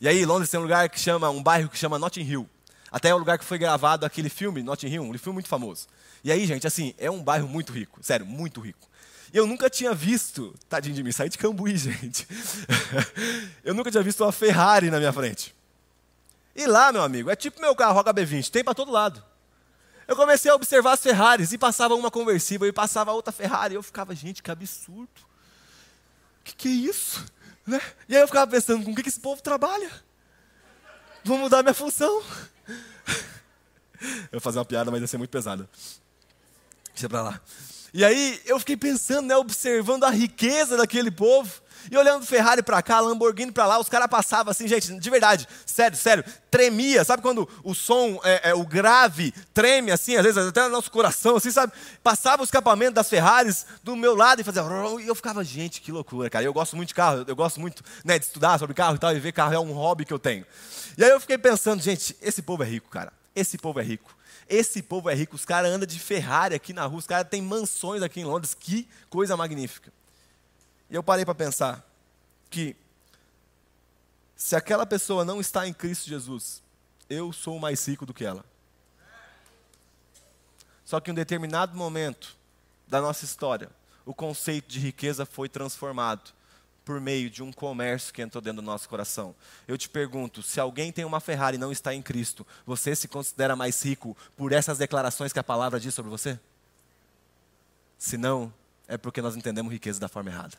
E 0.00 0.08
aí, 0.08 0.24
Londres 0.24 0.48
tem 0.48 0.58
um 0.58 0.62
lugar 0.62 0.88
que 0.88 0.98
chama, 0.98 1.28
um 1.28 1.42
bairro 1.42 1.68
que 1.68 1.76
chama 1.76 1.98
Notting 1.98 2.22
Hill. 2.22 2.48
Até 2.90 3.10
é 3.10 3.14
o 3.14 3.18
lugar 3.18 3.38
que 3.38 3.44
foi 3.44 3.58
gravado 3.58 4.06
aquele 4.06 4.30
filme, 4.30 4.62
Notting 4.62 4.88
Hill, 4.88 5.02
um 5.02 5.18
filme 5.18 5.34
muito 5.34 5.48
famoso. 5.48 5.86
E 6.24 6.32
aí, 6.32 6.46
gente, 6.46 6.66
assim, 6.66 6.94
é 6.96 7.10
um 7.10 7.22
bairro 7.22 7.46
muito 7.46 7.70
rico, 7.70 8.02
sério, 8.02 8.24
muito 8.24 8.62
rico. 8.62 8.88
E 9.30 9.36
eu 9.36 9.46
nunca 9.46 9.68
tinha 9.68 9.92
visto, 9.92 10.54
tadinho 10.70 10.94
de 10.94 11.02
mim, 11.02 11.12
sair 11.12 11.28
de 11.28 11.36
Cambuí, 11.36 11.76
gente. 11.78 12.26
eu 13.62 13.74
nunca 13.74 13.90
tinha 13.90 14.02
visto 14.02 14.24
uma 14.24 14.32
Ferrari 14.32 14.90
na 14.90 14.98
minha 14.98 15.12
frente. 15.12 15.54
E 16.62 16.66
lá, 16.66 16.92
meu 16.92 17.02
amigo, 17.02 17.30
é 17.30 17.36
tipo 17.36 17.60
meu 17.60 17.74
carro 17.74 18.02
HB20, 18.02 18.50
tem 18.50 18.62
para 18.64 18.74
todo 18.74 18.92
lado. 18.92 19.24
Eu 20.06 20.16
comecei 20.16 20.50
a 20.50 20.54
observar 20.54 20.92
as 20.92 21.00
Ferraris 21.00 21.52
e 21.52 21.58
passava 21.58 21.94
uma 21.94 22.10
conversível 22.10 22.66
e 22.66 22.72
passava 22.72 23.12
outra 23.12 23.32
Ferrari. 23.32 23.74
E 23.74 23.76
eu 23.76 23.82
ficava, 23.82 24.14
gente, 24.14 24.42
que 24.42 24.50
absurdo 24.50 25.30
que, 26.50 26.54
que 26.54 26.68
é 26.68 26.72
isso? 26.72 27.24
Né? 27.66 27.80
E 28.08 28.16
aí 28.16 28.22
eu 28.22 28.26
ficava 28.26 28.50
pensando, 28.50 28.84
com 28.84 28.92
o 28.92 28.94
que, 28.94 29.02
que 29.02 29.08
esse 29.08 29.20
povo 29.20 29.42
trabalha? 29.42 29.90
Vou 31.24 31.38
mudar 31.38 31.62
minha 31.62 31.74
função. 31.74 32.22
Eu 34.00 34.32
vou 34.32 34.40
fazer 34.40 34.58
uma 34.58 34.64
piada, 34.64 34.90
mas 34.90 35.02
ia 35.02 35.06
ser 35.06 35.18
muito 35.18 35.28
pesada. 35.28 35.68
Deixa 36.94 37.06
pra 37.06 37.20
lá. 37.20 37.40
E 37.92 38.02
aí 38.02 38.40
eu 38.46 38.58
fiquei 38.58 38.74
pensando, 38.74 39.26
né, 39.26 39.36
observando 39.36 40.04
a 40.04 40.10
riqueza 40.10 40.74
daquele 40.74 41.10
povo. 41.10 41.60
E 41.90 41.96
olhando 41.96 42.26
Ferrari 42.26 42.62
para 42.62 42.82
cá, 42.82 43.00
Lamborghini 43.00 43.52
para 43.52 43.66
lá, 43.66 43.78
os 43.78 43.88
caras 43.88 44.08
passavam 44.08 44.50
assim, 44.50 44.66
gente, 44.66 44.98
de 44.98 45.10
verdade, 45.10 45.46
sério, 45.64 45.96
sério, 45.96 46.24
tremia. 46.50 47.04
Sabe 47.04 47.22
quando 47.22 47.48
o 47.62 47.74
som, 47.74 48.20
é, 48.24 48.50
é, 48.50 48.54
o 48.54 48.64
grave, 48.64 49.32
treme 49.54 49.92
assim, 49.92 50.16
às 50.16 50.24
vezes 50.24 50.48
até 50.48 50.62
no 50.64 50.70
nosso 50.70 50.90
coração, 50.90 51.36
assim, 51.36 51.50
sabe? 51.50 51.72
Passava 52.02 52.42
o 52.42 52.44
escapamento 52.44 52.94
das 52.94 53.08
Ferraris 53.08 53.66
do 53.82 53.94
meu 53.94 54.14
lado 54.14 54.40
e 54.40 54.44
fazia. 54.44 54.62
E 55.00 55.06
eu 55.06 55.14
ficava, 55.14 55.44
gente, 55.44 55.80
que 55.80 55.92
loucura, 55.92 56.28
cara. 56.28 56.44
Eu 56.44 56.52
gosto 56.52 56.76
muito 56.76 56.88
de 56.88 56.94
carro, 56.94 57.24
eu 57.26 57.36
gosto 57.36 57.60
muito 57.60 57.82
né, 58.04 58.18
de 58.18 58.24
estudar 58.24 58.58
sobre 58.58 58.74
carro 58.74 58.96
e 58.96 58.98
tal, 58.98 59.14
e 59.14 59.20
ver 59.20 59.32
carro 59.32 59.54
é 59.54 59.58
um 59.60 59.72
hobby 59.72 60.04
que 60.04 60.12
eu 60.12 60.18
tenho. 60.18 60.44
E 60.98 61.04
aí 61.04 61.10
eu 61.10 61.20
fiquei 61.20 61.38
pensando, 61.38 61.82
gente, 61.82 62.16
esse 62.20 62.42
povo 62.42 62.62
é 62.62 62.66
rico, 62.66 62.88
cara. 62.88 63.12
Esse 63.34 63.56
povo 63.56 63.80
é 63.80 63.82
rico. 63.82 64.14
Esse 64.48 64.82
povo 64.82 65.08
é 65.08 65.14
rico. 65.14 65.36
Os 65.36 65.44
caras 65.44 65.70
andam 65.70 65.86
de 65.86 65.98
Ferrari 65.98 66.54
aqui 66.54 66.72
na 66.72 66.84
rua, 66.84 66.98
os 66.98 67.06
caras 67.06 67.28
têm 67.28 67.40
mansões 67.40 68.02
aqui 68.02 68.20
em 68.20 68.24
Londres. 68.24 68.52
Que 68.52 68.88
coisa 69.08 69.36
magnífica. 69.36 69.92
E 70.90 70.94
eu 70.94 71.02
parei 71.02 71.24
para 71.24 71.34
pensar 71.34 71.86
que 72.50 72.76
se 74.34 74.56
aquela 74.56 74.84
pessoa 74.84 75.24
não 75.24 75.40
está 75.40 75.68
em 75.68 75.72
Cristo 75.72 76.08
Jesus, 76.08 76.62
eu 77.08 77.32
sou 77.32 77.58
mais 77.58 77.86
rico 77.86 78.04
do 78.04 78.12
que 78.12 78.24
ela. 78.24 78.44
Só 80.84 80.98
que 80.98 81.10
em 81.10 81.12
um 81.12 81.14
determinado 81.14 81.76
momento 81.76 82.36
da 82.88 83.00
nossa 83.00 83.24
história, 83.24 83.70
o 84.04 84.12
conceito 84.12 84.66
de 84.66 84.80
riqueza 84.80 85.24
foi 85.24 85.48
transformado 85.48 86.32
por 86.84 87.00
meio 87.00 87.30
de 87.30 87.42
um 87.42 87.52
comércio 87.52 88.12
que 88.12 88.20
entrou 88.20 88.42
dentro 88.42 88.60
do 88.60 88.66
nosso 88.66 88.88
coração. 88.88 89.34
Eu 89.68 89.78
te 89.78 89.88
pergunto, 89.88 90.42
se 90.42 90.58
alguém 90.58 90.90
tem 90.90 91.04
uma 91.04 91.20
Ferrari 91.20 91.56
e 91.56 91.60
não 91.60 91.70
está 91.70 91.94
em 91.94 92.02
Cristo, 92.02 92.44
você 92.66 92.96
se 92.96 93.06
considera 93.06 93.54
mais 93.54 93.80
rico 93.84 94.16
por 94.36 94.50
essas 94.50 94.78
declarações 94.78 95.32
que 95.32 95.38
a 95.38 95.44
palavra 95.44 95.78
diz 95.78 95.94
sobre 95.94 96.10
você? 96.10 96.40
Se 97.96 98.16
não, 98.16 98.52
é 98.88 98.96
porque 98.96 99.22
nós 99.22 99.36
entendemos 99.36 99.72
riqueza 99.72 100.00
da 100.00 100.08
forma 100.08 100.30
errada. 100.30 100.56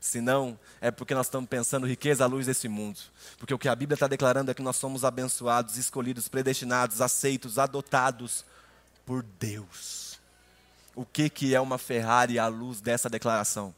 Se 0.00 0.18
não, 0.22 0.58
é 0.80 0.90
porque 0.90 1.14
nós 1.14 1.26
estamos 1.26 1.48
pensando 1.48 1.86
riqueza 1.86 2.24
à 2.24 2.26
luz 2.26 2.46
desse 2.46 2.68
mundo. 2.68 2.98
Porque 3.36 3.52
o 3.52 3.58
que 3.58 3.68
a 3.68 3.76
Bíblia 3.76 3.94
está 3.94 4.06
declarando 4.08 4.50
é 4.50 4.54
que 4.54 4.62
nós 4.62 4.76
somos 4.76 5.04
abençoados, 5.04 5.76
escolhidos, 5.76 6.26
predestinados, 6.26 7.02
aceitos, 7.02 7.58
adotados 7.58 8.44
por 9.04 9.22
Deus. 9.22 10.18
O 10.94 11.04
que, 11.04 11.28
que 11.28 11.54
é 11.54 11.60
uma 11.60 11.76
Ferrari 11.76 12.38
à 12.38 12.46
luz 12.46 12.80
dessa 12.80 13.10
declaração? 13.10 13.74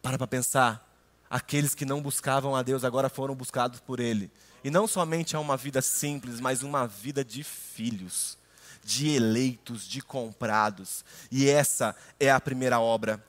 Para 0.00 0.16
para 0.16 0.26
pensar. 0.26 0.88
Aqueles 1.28 1.74
que 1.74 1.84
não 1.84 2.02
buscavam 2.02 2.56
a 2.56 2.62
Deus 2.62 2.84
agora 2.84 3.10
foram 3.10 3.34
buscados 3.34 3.80
por 3.80 4.00
Ele. 4.00 4.30
E 4.64 4.70
não 4.70 4.86
somente 4.86 5.36
é 5.36 5.38
uma 5.38 5.58
vida 5.58 5.82
simples, 5.82 6.40
mas 6.40 6.62
uma 6.62 6.86
vida 6.86 7.24
de 7.24 7.42
filhos, 7.42 8.38
de 8.82 9.10
eleitos, 9.10 9.86
de 9.86 10.00
comprados. 10.00 11.04
E 11.30 11.48
essa 11.48 11.94
é 12.18 12.30
a 12.30 12.40
primeira 12.40 12.80
obra 12.80 13.22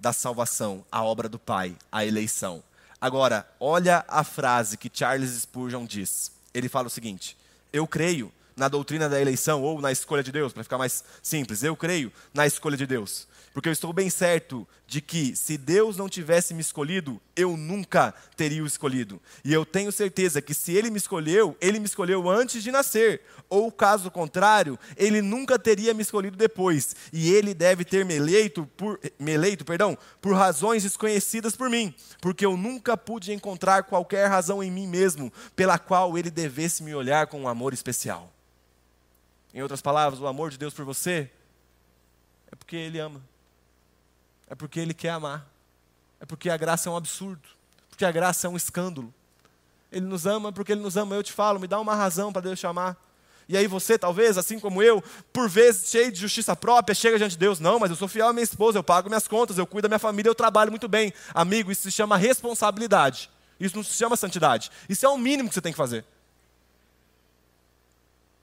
da 0.00 0.12
salvação, 0.12 0.84
a 0.90 1.04
obra 1.04 1.28
do 1.28 1.38
Pai, 1.38 1.76
a 1.92 2.04
eleição. 2.04 2.62
Agora, 3.00 3.48
olha 3.60 4.04
a 4.08 4.24
frase 4.24 4.76
que 4.76 4.90
Charles 4.92 5.30
Spurgeon 5.30 5.84
diz. 5.84 6.32
Ele 6.52 6.68
fala 6.68 6.86
o 6.86 6.90
seguinte: 6.90 7.36
Eu 7.72 7.86
creio 7.86 8.32
na 8.56 8.68
doutrina 8.68 9.08
da 9.08 9.20
eleição 9.20 9.62
ou 9.62 9.80
na 9.80 9.92
escolha 9.92 10.22
de 10.22 10.32
Deus, 10.32 10.52
para 10.52 10.62
ficar 10.62 10.78
mais 10.78 11.04
simples. 11.22 11.62
Eu 11.62 11.76
creio 11.76 12.12
na 12.34 12.46
escolha 12.46 12.76
de 12.76 12.86
Deus. 12.86 13.26
Porque 13.52 13.68
eu 13.68 13.72
estou 13.72 13.92
bem 13.92 14.08
certo 14.08 14.66
de 14.86 15.00
que 15.00 15.34
se 15.34 15.58
Deus 15.58 15.96
não 15.96 16.08
tivesse 16.08 16.54
me 16.54 16.60
escolhido, 16.60 17.20
eu 17.34 17.56
nunca 17.56 18.14
teria 18.36 18.62
o 18.62 18.66
escolhido. 18.66 19.20
E 19.44 19.52
eu 19.52 19.66
tenho 19.66 19.90
certeza 19.90 20.40
que 20.40 20.54
se 20.54 20.72
Ele 20.72 20.88
me 20.88 20.98
escolheu, 20.98 21.56
Ele 21.60 21.80
me 21.80 21.86
escolheu 21.86 22.28
antes 22.30 22.62
de 22.62 22.70
nascer. 22.70 23.22
Ou 23.48 23.72
caso 23.72 24.08
contrário, 24.08 24.78
Ele 24.96 25.20
nunca 25.20 25.58
teria 25.58 25.92
me 25.92 26.02
escolhido 26.02 26.36
depois. 26.36 26.94
E 27.12 27.32
Ele 27.32 27.52
deve 27.52 27.84
ter 27.84 28.04
me 28.04 28.14
eleito 28.14 28.66
por, 28.76 29.00
me 29.18 29.32
eleito, 29.32 29.64
perdão, 29.64 29.98
por 30.20 30.34
razões 30.34 30.84
desconhecidas 30.84 31.56
por 31.56 31.68
mim. 31.68 31.92
Porque 32.20 32.46
eu 32.46 32.56
nunca 32.56 32.96
pude 32.96 33.32
encontrar 33.32 33.82
qualquer 33.82 34.28
razão 34.28 34.62
em 34.62 34.70
mim 34.70 34.86
mesmo 34.86 35.32
pela 35.56 35.76
qual 35.76 36.16
Ele 36.16 36.30
devesse 36.30 36.84
me 36.84 36.94
olhar 36.94 37.26
com 37.26 37.40
um 37.42 37.48
amor 37.48 37.72
especial. 37.72 38.32
Em 39.52 39.60
outras 39.60 39.82
palavras, 39.82 40.20
o 40.20 40.28
amor 40.28 40.50
de 40.50 40.58
Deus 40.58 40.72
por 40.72 40.84
você 40.84 41.28
é 42.52 42.54
porque 42.54 42.76
Ele 42.76 43.00
ama 43.00 43.29
é 44.50 44.54
porque 44.56 44.80
Ele 44.80 44.92
quer 44.92 45.10
amar. 45.10 45.48
É 46.20 46.26
porque 46.26 46.50
a 46.50 46.56
graça 46.56 46.88
é 46.88 46.92
um 46.92 46.96
absurdo. 46.96 47.48
Porque 47.88 48.04
a 48.04 48.10
graça 48.10 48.48
é 48.48 48.50
um 48.50 48.56
escândalo. 48.56 49.14
Ele 49.90 50.04
nos 50.04 50.26
ama 50.26 50.52
porque 50.52 50.72
Ele 50.72 50.80
nos 50.80 50.96
ama. 50.96 51.14
Eu 51.14 51.22
te 51.22 51.32
falo, 51.32 51.60
me 51.60 51.68
dá 51.68 51.80
uma 51.80 51.94
razão 51.94 52.32
para 52.32 52.42
Deus 52.42 52.58
te 52.58 52.66
amar. 52.66 52.96
E 53.48 53.56
aí 53.56 53.66
você, 53.66 53.98
talvez, 53.98 54.36
assim 54.36 54.60
como 54.60 54.82
eu, 54.82 55.02
por 55.32 55.48
vezes 55.48 55.90
cheio 55.90 56.12
de 56.12 56.20
justiça 56.20 56.54
própria, 56.54 56.94
chega 56.94 57.18
diante 57.18 57.32
de 57.32 57.38
Deus, 57.38 57.58
não, 57.58 57.80
mas 57.80 57.90
eu 57.90 57.96
sou 57.96 58.06
fiel 58.06 58.28
à 58.28 58.32
minha 58.32 58.44
esposa, 58.44 58.78
eu 58.78 58.82
pago 58.82 59.08
minhas 59.08 59.26
contas, 59.26 59.58
eu 59.58 59.66
cuido 59.66 59.82
da 59.82 59.88
minha 59.88 59.98
família, 59.98 60.30
eu 60.30 60.34
trabalho 60.36 60.70
muito 60.70 60.86
bem. 60.86 61.12
Amigo, 61.34 61.72
isso 61.72 61.82
se 61.82 61.90
chama 61.90 62.16
responsabilidade. 62.16 63.30
Isso 63.58 63.76
não 63.76 63.82
se 63.82 63.94
chama 63.94 64.16
santidade. 64.16 64.70
Isso 64.88 65.04
é 65.04 65.08
o 65.08 65.18
mínimo 65.18 65.48
que 65.48 65.54
você 65.54 65.60
tem 65.60 65.72
que 65.72 65.76
fazer. 65.76 66.04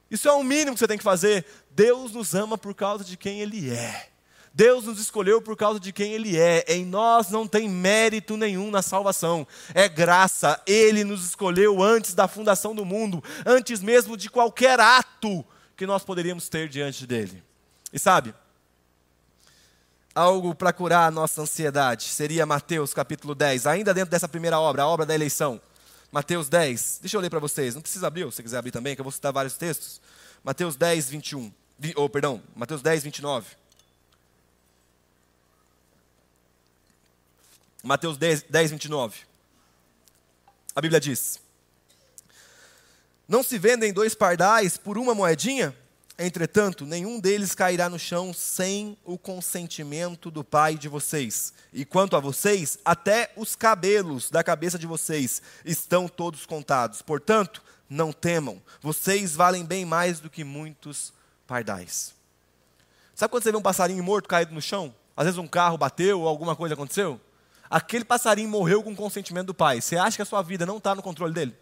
Isso 0.10 0.28
é 0.28 0.32
o 0.32 0.44
mínimo 0.44 0.74
que 0.74 0.80
você 0.80 0.88
tem 0.88 0.98
que 0.98 1.04
fazer. 1.04 1.46
Deus 1.72 2.12
nos 2.12 2.34
ama 2.36 2.58
por 2.58 2.74
causa 2.74 3.04
de 3.04 3.18
quem 3.18 3.40
Ele 3.40 3.70
é. 3.70 4.10
Deus 4.58 4.86
nos 4.86 5.00
escolheu 5.00 5.40
por 5.40 5.56
causa 5.56 5.80
de 5.80 5.94
quem 5.94 6.14
Ele 6.14 6.36
é. 6.36 6.66
Em 6.68 6.84
nós 6.84 7.30
não 7.30 7.48
tem 7.48 7.70
mérito 7.70 8.36
nenhum 8.36 8.72
na 8.72 8.82
salvação. 8.82 9.46
É 9.72 9.88
graça. 9.88 10.60
Ele 10.66 11.04
nos 11.04 11.24
escolheu 11.24 11.84
antes 11.84 12.16
da 12.16 12.28
fundação 12.28 12.74
do 12.74 12.84
mundo, 12.84 13.24
antes 13.46 13.84
mesmo 13.84 14.18
de 14.18 14.32
qualquer 14.32 14.80
ato 14.80 15.46
que 15.76 15.86
nós 15.86 16.04
poderíamos 16.04 16.50
ter 16.50 16.68
diante 16.68 17.06
dele. 17.06 17.44
E 17.94 18.00
sabe, 18.00 18.34
algo 20.16 20.56
para 20.56 20.74
curar 20.74 21.06
a 21.06 21.12
nossa 21.12 21.44
ansiedade 21.44 22.06
seria 22.06 22.44
Mateus 22.44 22.96
capítulo 22.96 23.36
10, 23.36 23.68
ainda 23.68 23.94
dentro 23.94 24.10
dessa 24.10 24.28
primeira 24.28 24.60
obra, 24.60 24.82
a 24.82 24.88
obra 24.88 25.06
da 25.06 25.14
eleição. 25.14 25.62
Mateus 26.12 26.50
10, 26.50 26.98
deixa 27.00 27.16
eu 27.16 27.22
ler 27.22 27.30
para 27.30 27.38
vocês, 27.38 27.76
não 27.76 27.82
precisa 27.84 28.08
abrir, 28.08 28.32
se 28.32 28.42
quiser 28.42 28.58
abrir 28.58 28.72
também, 28.72 28.96
que 28.96 29.02
eu 29.02 29.06
vou 29.06 29.12
citar 29.12 29.32
vários 29.32 29.56
textos. 29.56 30.02
Mateus 30.44 30.76
10, 30.76 31.12
21, 31.12 31.54
ou 31.96 32.06
oh, 32.06 32.10
perdão, 32.10 32.42
Mateus 32.56 32.82
10, 32.82 33.04
29. 33.04 33.67
Mateus 37.88 38.18
10, 38.18 38.44
10, 38.50 38.72
29. 38.72 39.20
A 40.76 40.82
Bíblia 40.82 41.00
diz: 41.00 41.40
Não 43.26 43.42
se 43.42 43.58
vendem 43.58 43.94
dois 43.94 44.14
pardais 44.14 44.76
por 44.76 44.98
uma 44.98 45.16
moedinha? 45.16 45.74
Entretanto, 46.20 46.86
nenhum 46.86 47.18
deles 47.18 47.56
cairá 47.56 47.88
no 47.88 47.98
chão 47.98 48.34
sem 48.34 48.98
o 49.06 49.18
consentimento 49.18 50.30
do 50.30 50.44
Pai 50.44 50.76
de 50.76 50.90
vocês. 50.90 51.54
E 51.72 51.86
quanto 51.86 52.18
a 52.18 52.20
vocês, 52.20 52.78
até 52.84 53.32
os 53.38 53.56
cabelos 53.56 54.30
da 54.30 54.44
cabeça 54.44 54.78
de 54.78 54.86
vocês 54.86 55.42
estão 55.64 56.10
todos 56.10 56.46
contados. 56.46 57.02
Portanto, 57.02 57.64
não 57.90 58.12
temam, 58.12 58.62
vocês 58.82 59.34
valem 59.34 59.64
bem 59.64 59.86
mais 59.86 60.20
do 60.20 60.30
que 60.30 60.44
muitos 60.44 61.14
pardais. 61.48 62.14
Sabe 63.16 63.32
quando 63.32 63.44
você 63.44 63.52
vê 63.52 63.58
um 63.58 63.62
passarinho 63.62 64.04
morto 64.04 64.28
caído 64.28 64.54
no 64.54 64.62
chão? 64.62 64.94
Às 65.16 65.24
vezes 65.24 65.38
um 65.38 65.48
carro 65.48 65.78
bateu 65.78 66.20
ou 66.20 66.28
alguma 66.28 66.54
coisa 66.54 66.74
aconteceu? 66.74 67.22
Aquele 67.70 68.06
passarinho 68.06 68.50
morreu 68.50 68.84
com 68.84 68.92
o 68.92 68.96
consentimento 68.96 69.48
do 69.48 69.54
pai. 69.54 69.82
Você 69.82 69.98
acha 69.98 70.16
que 70.16 70.22
a 70.22 70.26
sua 70.26 70.42
vida 70.42 70.66
não 70.66 70.78
está 70.78 70.96
no 70.96 71.02
controle 71.02 71.34
dele? 71.34 71.56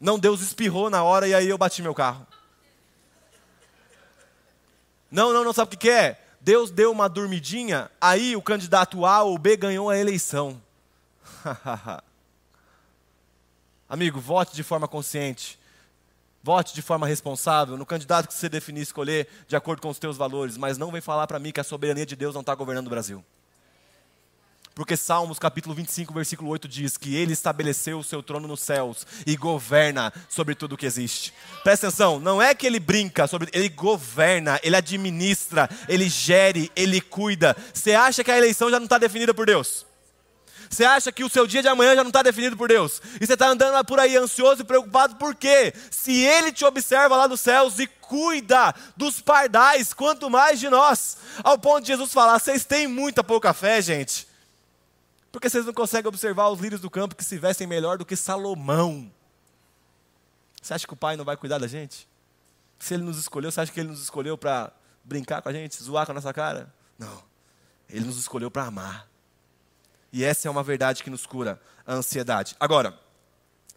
Não, 0.00 0.18
Deus 0.18 0.40
espirrou 0.40 0.90
na 0.90 1.02
hora 1.02 1.26
e 1.26 1.34
aí 1.34 1.48
eu 1.48 1.58
bati 1.58 1.80
meu 1.82 1.94
carro. 1.94 2.26
Não, 5.10 5.32
não, 5.32 5.44
não 5.44 5.52
sabe 5.52 5.74
o 5.74 5.78
que, 5.78 5.88
é? 5.88 6.20
Deus 6.40 6.70
deu 6.70 6.90
uma 6.90 7.08
dormidinha, 7.08 7.90
aí 8.00 8.36
o 8.36 8.42
candidato 8.42 9.06
A 9.06 9.22
ou 9.22 9.38
B 9.38 9.56
ganhou 9.56 9.88
a 9.88 9.96
eleição. 9.96 10.60
Amigo, 13.88 14.20
vote 14.20 14.54
de 14.54 14.62
forma 14.62 14.88
consciente. 14.88 15.58
Vote 16.42 16.74
de 16.74 16.82
forma 16.82 17.06
responsável 17.06 17.78
no 17.78 17.86
candidato 17.86 18.28
que 18.28 18.34
você 18.34 18.50
definir 18.50 18.82
escolher 18.82 19.26
de 19.48 19.56
acordo 19.56 19.80
com 19.80 19.88
os 19.88 19.96
seus 19.96 20.18
valores, 20.18 20.58
mas 20.58 20.76
não 20.76 20.90
vem 20.90 21.00
falar 21.00 21.26
para 21.26 21.38
mim 21.38 21.52
que 21.52 21.60
a 21.60 21.64
soberania 21.64 22.04
de 22.04 22.14
Deus 22.14 22.34
não 22.34 22.42
está 22.42 22.54
governando 22.54 22.88
o 22.88 22.90
Brasil. 22.90 23.24
Porque 24.74 24.96
Salmos 24.96 25.38
capítulo 25.38 25.74
25, 25.74 26.12
versículo 26.12 26.50
8 26.50 26.66
diz 26.66 26.96
que 26.96 27.14
ele 27.14 27.32
estabeleceu 27.32 27.98
o 27.98 28.04
seu 28.04 28.22
trono 28.22 28.48
nos 28.48 28.60
céus 28.60 29.06
e 29.24 29.36
governa 29.36 30.12
sobre 30.28 30.56
tudo 30.56 30.74
o 30.74 30.76
que 30.76 30.84
existe. 30.84 31.32
Presta 31.62 31.86
atenção, 31.86 32.18
não 32.18 32.42
é 32.42 32.54
que 32.54 32.66
ele 32.66 32.80
brinca 32.80 33.28
sobre, 33.28 33.48
ele 33.52 33.68
governa, 33.68 34.58
ele 34.64 34.74
administra, 34.74 35.70
ele 35.88 36.08
gere, 36.08 36.72
ele 36.74 37.00
cuida. 37.00 37.56
Você 37.72 37.92
acha 37.92 38.24
que 38.24 38.32
a 38.32 38.36
eleição 38.36 38.68
já 38.68 38.80
não 38.80 38.86
está 38.86 38.98
definida 38.98 39.32
por 39.32 39.46
Deus? 39.46 39.86
Você 40.68 40.84
acha 40.84 41.12
que 41.12 41.22
o 41.22 41.28
seu 41.28 41.46
dia 41.46 41.62
de 41.62 41.68
amanhã 41.68 41.94
já 41.94 42.02
não 42.02 42.08
está 42.08 42.22
definido 42.22 42.56
por 42.56 42.66
Deus? 42.66 43.00
E 43.20 43.26
você 43.26 43.34
está 43.34 43.46
andando 43.46 43.84
por 43.84 44.00
aí 44.00 44.16
ansioso 44.16 44.62
e 44.62 44.64
preocupado 44.64 45.14
por 45.14 45.36
quê? 45.36 45.72
Se 45.88 46.24
Ele 46.24 46.50
te 46.50 46.64
observa 46.64 47.16
lá 47.16 47.28
dos 47.28 47.40
céus 47.40 47.78
e 47.78 47.86
cuida 47.86 48.74
dos 48.96 49.20
pardais, 49.20 49.94
quanto 49.94 50.28
mais 50.28 50.58
de 50.58 50.68
nós. 50.68 51.18
Ao 51.44 51.56
ponto 51.56 51.82
de 51.82 51.88
Jesus 51.88 52.12
falar: 52.12 52.40
vocês 52.40 52.64
têm 52.64 52.88
muita 52.88 53.22
pouca 53.22 53.52
fé, 53.52 53.80
gente. 53.80 54.33
Porque 55.34 55.50
vocês 55.50 55.66
não 55.66 55.74
conseguem 55.74 56.06
observar 56.08 56.48
os 56.48 56.60
lírios 56.60 56.80
do 56.80 56.88
campo 56.88 57.16
que 57.16 57.24
se 57.24 57.36
vestem 57.36 57.66
melhor 57.66 57.98
do 57.98 58.06
que 58.06 58.14
Salomão. 58.14 59.12
Você 60.62 60.72
acha 60.72 60.86
que 60.86 60.92
o 60.92 60.96
pai 60.96 61.16
não 61.16 61.24
vai 61.24 61.36
cuidar 61.36 61.58
da 61.58 61.66
gente? 61.66 62.08
Se 62.78 62.94
ele 62.94 63.02
nos 63.02 63.18
escolheu, 63.18 63.50
você 63.50 63.60
acha 63.60 63.72
que 63.72 63.80
ele 63.80 63.88
nos 63.88 64.00
escolheu 64.00 64.38
para 64.38 64.70
brincar 65.02 65.42
com 65.42 65.48
a 65.48 65.52
gente, 65.52 65.82
zoar 65.82 66.06
com 66.06 66.12
a 66.12 66.14
nossa 66.14 66.32
cara? 66.32 66.72
Não. 66.96 67.20
Ele 67.90 68.04
nos 68.04 68.16
escolheu 68.16 68.48
para 68.48 68.62
amar. 68.62 69.08
E 70.12 70.22
essa 70.22 70.46
é 70.46 70.50
uma 70.52 70.62
verdade 70.62 71.02
que 71.02 71.10
nos 71.10 71.26
cura 71.26 71.60
a 71.84 71.94
ansiedade. 71.94 72.54
Agora, 72.60 72.96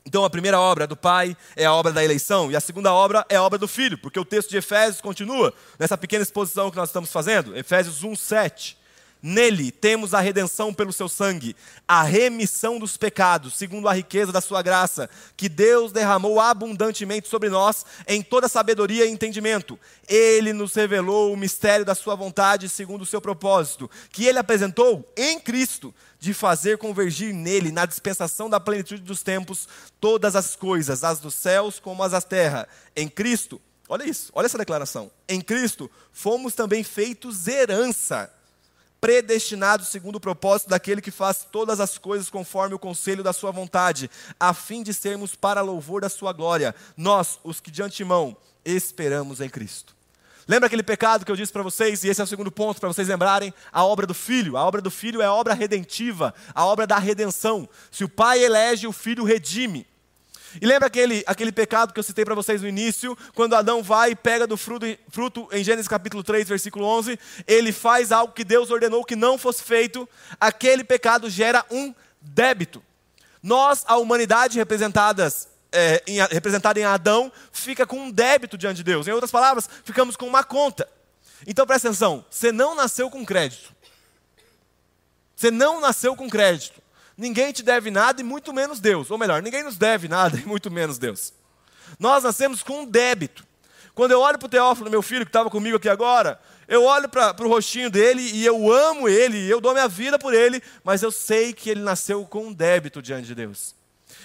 então 0.06 0.24
a 0.24 0.30
primeira 0.30 0.60
obra 0.60 0.86
do 0.86 0.96
pai 0.96 1.36
é 1.56 1.66
a 1.66 1.74
obra 1.74 1.92
da 1.92 2.04
eleição, 2.04 2.52
e 2.52 2.56
a 2.56 2.62
segunda 2.62 2.94
obra 2.94 3.26
é 3.30 3.36
a 3.36 3.42
obra 3.42 3.58
do 3.58 3.68
filho, 3.68 3.98
porque 3.98 4.20
o 4.20 4.26
texto 4.26 4.52
de 4.52 4.58
Efésios 4.58 5.02
continua 5.02 5.52
nessa 5.80 5.98
pequena 5.98 6.22
exposição 6.22 6.70
que 6.70 6.78
nós 6.78 6.90
estamos 6.90 7.12
fazendo, 7.12 7.58
Efésios 7.58 8.04
1, 8.04 8.16
7. 8.16 8.78
Nele 9.22 9.72
temos 9.72 10.14
a 10.14 10.20
redenção 10.20 10.72
pelo 10.74 10.94
seu 10.94 11.10
sangue, 11.10 11.56
a 11.88 12.04
remissão 12.04 12.78
dos 12.78 12.98
pecados, 12.98 13.56
segundo 13.56 13.88
a 13.88 13.94
riqueza 13.94 14.32
da 14.32 14.42
sua 14.42 14.62
graça, 14.62 15.10
que 15.36 15.50
Deus 15.50 15.92
derramou 15.92 16.40
abundantemente 16.40 17.28
sobre 17.28 17.50
nós 17.50 17.86
em 18.08 18.22
toda 18.22 18.48
sabedoria 18.48 19.06
e 19.06 19.10
entendimento. 19.10 19.80
Ele 20.08 20.54
nos 20.54 20.76
revelou 20.76 21.34
o 21.34 21.38
mistério 21.38 21.84
da 21.84 21.96
sua 21.96 22.14
vontade, 22.14 22.70
segundo 22.70 23.02
o 23.02 23.06
seu 23.06 23.20
propósito, 23.20 23.90
que 24.12 24.26
ele 24.26 24.38
apresentou 24.38 25.12
em 25.18 25.40
Cristo, 25.40 25.94
de 26.20 26.34
fazer 26.34 26.78
convergir 26.78 27.34
nele, 27.34 27.72
na 27.72 27.86
dispensação 27.86 28.50
da 28.50 28.60
plenitude 28.60 29.02
dos 29.02 29.24
tempos, 29.24 29.68
todas 30.00 30.36
as 30.36 30.56
coisas, 30.56 31.04
as 31.04 31.20
dos 31.20 31.34
céus 31.34 31.80
como 31.80 32.04
as 32.04 32.12
da 32.12 32.22
terra. 32.22 32.68
Em 32.96 33.08
Cristo, 33.08 33.60
olha 33.90 34.04
isso, 34.04 34.32
olha 34.34 34.46
essa 34.46 34.58
declaração. 34.58 35.12
Em 35.28 35.42
Cristo 35.42 35.90
fomos 36.12 36.54
também 36.54 36.84
feitos 36.84 37.48
herança 37.48 38.32
predestinados 39.00 39.88
segundo 39.88 40.18
o 40.18 40.20
propósito 40.20 40.70
daquele 40.70 41.02
que 41.02 41.12
faz 41.12 41.46
todas 41.52 41.80
as 41.80 41.98
coisas 41.98 42.30
conforme 42.30 42.76
o 42.76 42.80
conselho 42.80 43.24
da 43.24 43.34
sua 43.34 43.52
vontade, 43.52 44.10
a 44.40 44.54
fim 44.54 44.84
de 44.84 44.94
sermos 44.94 45.36
para 45.36 45.62
louvor 45.62 46.02
da 46.02 46.10
sua 46.10 46.34
glória, 46.34 46.74
nós, 46.96 47.40
os 47.44 47.60
que 47.60 47.72
de 47.72 47.84
antemão 47.84 48.36
esperamos 48.66 49.42
em 49.42 49.50
Cristo. 49.50 49.96
Lembra 50.48 50.68
aquele 50.68 50.84
pecado 50.84 51.26
que 51.26 51.32
eu 51.32 51.36
disse 51.36 51.52
para 51.52 51.62
vocês, 51.62 52.04
e 52.04 52.08
esse 52.08 52.22
é 52.22 52.24
o 52.24 52.28
segundo 52.28 52.50
ponto 52.50 52.80
para 52.80 52.88
vocês 52.88 53.10
lembrarem? 53.10 53.54
A 53.70 53.84
obra 53.84 54.08
do 54.08 54.14
filho. 54.14 54.56
A 54.56 54.64
obra 54.64 54.82
do 54.82 54.90
filho 54.90 55.22
é 55.22 55.26
a 55.26 55.34
obra 55.34 55.54
redentiva, 55.54 56.34
a 56.56 56.66
obra 56.66 56.88
da 56.88 56.98
redenção. 56.98 57.68
Se 57.92 58.06
o 58.06 58.10
pai 58.10 58.42
elege, 58.42 58.88
o 58.88 58.94
filho 58.94 59.26
redime. 59.26 59.86
E 60.62 60.66
lembra 60.66 60.88
aquele, 60.88 61.24
aquele 61.28 61.52
pecado 61.52 61.94
que 61.94 62.00
eu 62.00 62.04
citei 62.04 62.24
para 62.24 62.36
vocês 62.36 62.62
no 62.62 62.68
início, 62.68 63.18
quando 63.36 63.56
Adão 63.56 63.84
vai 63.84 64.12
e 64.12 64.16
pega 64.16 64.48
do 64.48 64.58
fruto, 64.58 64.86
fruto 65.10 65.48
em 65.52 65.64
Gênesis 65.64 65.88
capítulo 65.88 66.24
3, 66.24 66.48
versículo 66.48 66.86
11, 66.86 67.20
ele 67.46 67.72
faz 67.72 68.12
algo 68.12 68.34
que 68.34 68.44
Deus 68.44 68.72
ordenou 68.72 69.04
que 69.04 69.16
não 69.16 69.38
fosse 69.38 69.64
feito, 69.64 70.08
aquele 70.40 70.84
pecado 70.84 71.30
gera 71.30 71.66
um 71.70 71.94
débito. 72.22 72.84
Nós, 73.44 73.84
a 73.88 73.98
humanidade 73.98 74.58
representadas 74.58 75.48
é, 75.72 76.02
em, 76.08 76.20
representada 76.28 76.80
em 76.80 76.84
Adão, 76.84 77.32
fica 77.52 77.86
com 77.86 78.00
um 78.00 78.12
débito 78.12 78.58
diante 78.58 78.78
de 78.78 78.84
Deus. 78.84 79.08
Em 79.08 79.12
outras 79.12 79.32
palavras, 79.32 79.70
ficamos 79.84 80.16
com 80.16 80.28
uma 80.28 80.44
conta. 80.44 80.88
Então 81.46 81.66
presta 81.66 81.90
atenção: 81.90 82.26
você 82.30 82.52
não 82.52 82.74
nasceu 82.76 83.10
com 83.10 83.26
crédito. 83.26 83.76
Você 85.36 85.52
não 85.52 85.80
nasceu 85.80 86.16
com 86.16 86.30
crédito. 86.30 86.82
Ninguém 87.18 87.52
te 87.52 87.64
deve 87.64 87.90
nada 87.90 88.22
e 88.22 88.24
muito 88.24 88.54
menos 88.54 88.80
Deus. 88.80 89.10
Ou 89.10 89.18
melhor, 89.18 89.42
ninguém 89.42 89.64
nos 89.64 89.76
deve 89.76 90.08
nada 90.08 90.38
e 90.38 90.46
muito 90.46 90.70
menos 90.70 90.98
Deus. 90.98 91.34
Nós 92.00 92.24
nascemos 92.24 92.62
com 92.62 92.82
um 92.82 92.86
débito. 92.86 93.46
Quando 93.96 94.12
eu 94.12 94.20
olho 94.20 94.38
para 94.38 94.46
o 94.46 94.50
Teófilo, 94.50 94.92
meu 94.92 95.02
filho, 95.02 95.26
que 95.26 95.30
estava 95.30 95.50
comigo 95.50 95.78
aqui 95.78 95.90
agora, 95.90 96.40
eu 96.68 96.84
olho 96.84 97.10
para 97.10 97.44
o 97.44 97.48
rostinho 97.48 97.90
dele 97.90 98.22
e 98.22 98.46
eu 98.46 98.72
amo 98.72 99.10
ele, 99.10 99.50
eu 99.50 99.60
dou 99.60 99.74
minha 99.74 99.88
vida 99.88 100.20
por 100.20 100.36
ele, 100.36 100.62
mas 100.84 101.02
eu 101.02 101.12
sei 101.12 101.52
que 101.52 101.70
ele 101.70 101.82
nasceu 101.82 102.24
com 102.24 102.48
um 102.48 102.54
débito 102.54 103.02
diante 103.02 103.26
de 103.26 103.34
Deus. 103.34 103.74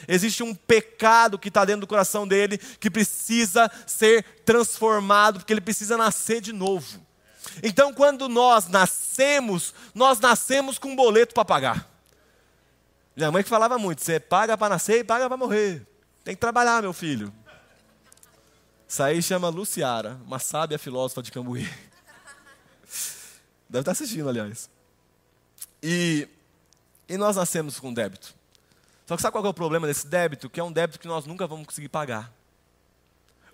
Existe 0.06 0.42
um 0.42 0.54
pecado 0.54 1.38
que 1.38 1.48
está 1.48 1.64
dentro 1.64 1.82
do 1.82 1.86
coração 1.86 2.28
dele 2.28 2.58
que 2.58 2.90
precisa 2.90 3.70
ser 3.86 4.24
transformado, 4.44 5.38
porque 5.38 5.52
ele 5.52 5.60
precisa 5.60 5.96
nascer 5.96 6.42
de 6.42 6.52
novo. 6.52 7.00
Então, 7.62 7.94
quando 7.94 8.28
nós 8.28 8.68
nascemos, 8.68 9.72
nós 9.94 10.20
nascemos 10.20 10.78
com 10.78 10.88
um 10.88 10.96
boleto 10.96 11.34
para 11.34 11.44
pagar. 11.44 11.91
Minha 13.16 13.30
mãe 13.30 13.42
que 13.42 13.48
falava 13.48 13.78
muito: 13.78 14.02
você 14.02 14.18
paga 14.18 14.56
para 14.56 14.74
nascer 14.74 15.00
e 15.00 15.04
paga 15.04 15.28
para 15.28 15.36
morrer. 15.36 15.86
Tem 16.24 16.34
que 16.34 16.40
trabalhar, 16.40 16.82
meu 16.82 16.92
filho. 16.92 17.32
Isso 18.88 19.02
aí 19.02 19.22
chama 19.22 19.48
Luciara, 19.48 20.20
uma 20.26 20.38
sábia 20.38 20.78
filósofa 20.78 21.22
de 21.22 21.32
Cambuí. 21.32 21.68
Deve 23.68 23.80
estar 23.80 23.92
assistindo, 23.92 24.28
aliás. 24.28 24.68
E, 25.82 26.28
e 27.08 27.16
nós 27.16 27.36
nascemos 27.36 27.80
com 27.80 27.92
débito. 27.92 28.34
Só 29.06 29.16
que 29.16 29.22
sabe 29.22 29.32
qual 29.32 29.46
é 29.46 29.48
o 29.48 29.54
problema 29.54 29.86
desse 29.86 30.06
débito? 30.06 30.48
Que 30.50 30.60
é 30.60 30.64
um 30.64 30.70
débito 30.70 31.00
que 31.00 31.08
nós 31.08 31.24
nunca 31.24 31.46
vamos 31.46 31.66
conseguir 31.66 31.88
pagar. 31.88 32.30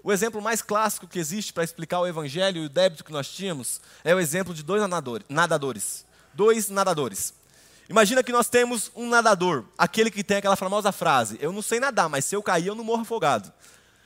O 0.03 0.13
exemplo 0.13 0.43
mais 0.43 0.61
clássico 0.61 1.07
que 1.07 1.19
existe 1.19 1.53
para 1.53 1.65
explicar 1.65 2.01
o 2.01 2.07
evangelho 2.07 2.63
e 2.63 2.67
o 2.67 2.69
débito 2.69 3.05
que 3.05 3.13
nós 3.13 3.29
tínhamos 3.29 3.81
é 4.05 4.15
o 4.15 4.21
exemplo 4.21 4.53
de 4.53 4.63
dois 4.63 4.83
nadadores. 5.29 6.07
Dois 6.35 6.69
nadadores. 6.69 7.35
Imagina 7.89 8.23
que 8.23 8.33
nós 8.33 8.49
temos 8.49 8.91
um 8.95 9.09
nadador, 9.09 9.65
aquele 9.77 10.11
que 10.11 10.23
tem 10.23 10.37
aquela 10.37 10.57
famosa 10.57 10.93
frase: 10.93 11.39
Eu 11.41 11.53
não 11.53 11.63
sei 11.63 11.81
nadar, 11.81 12.09
mas 12.09 12.25
se 12.25 12.37
eu 12.37 12.43
cair, 12.43 12.67
eu 12.67 12.75
não 12.75 12.85
morro 12.85 13.03
afogado. 13.03 13.53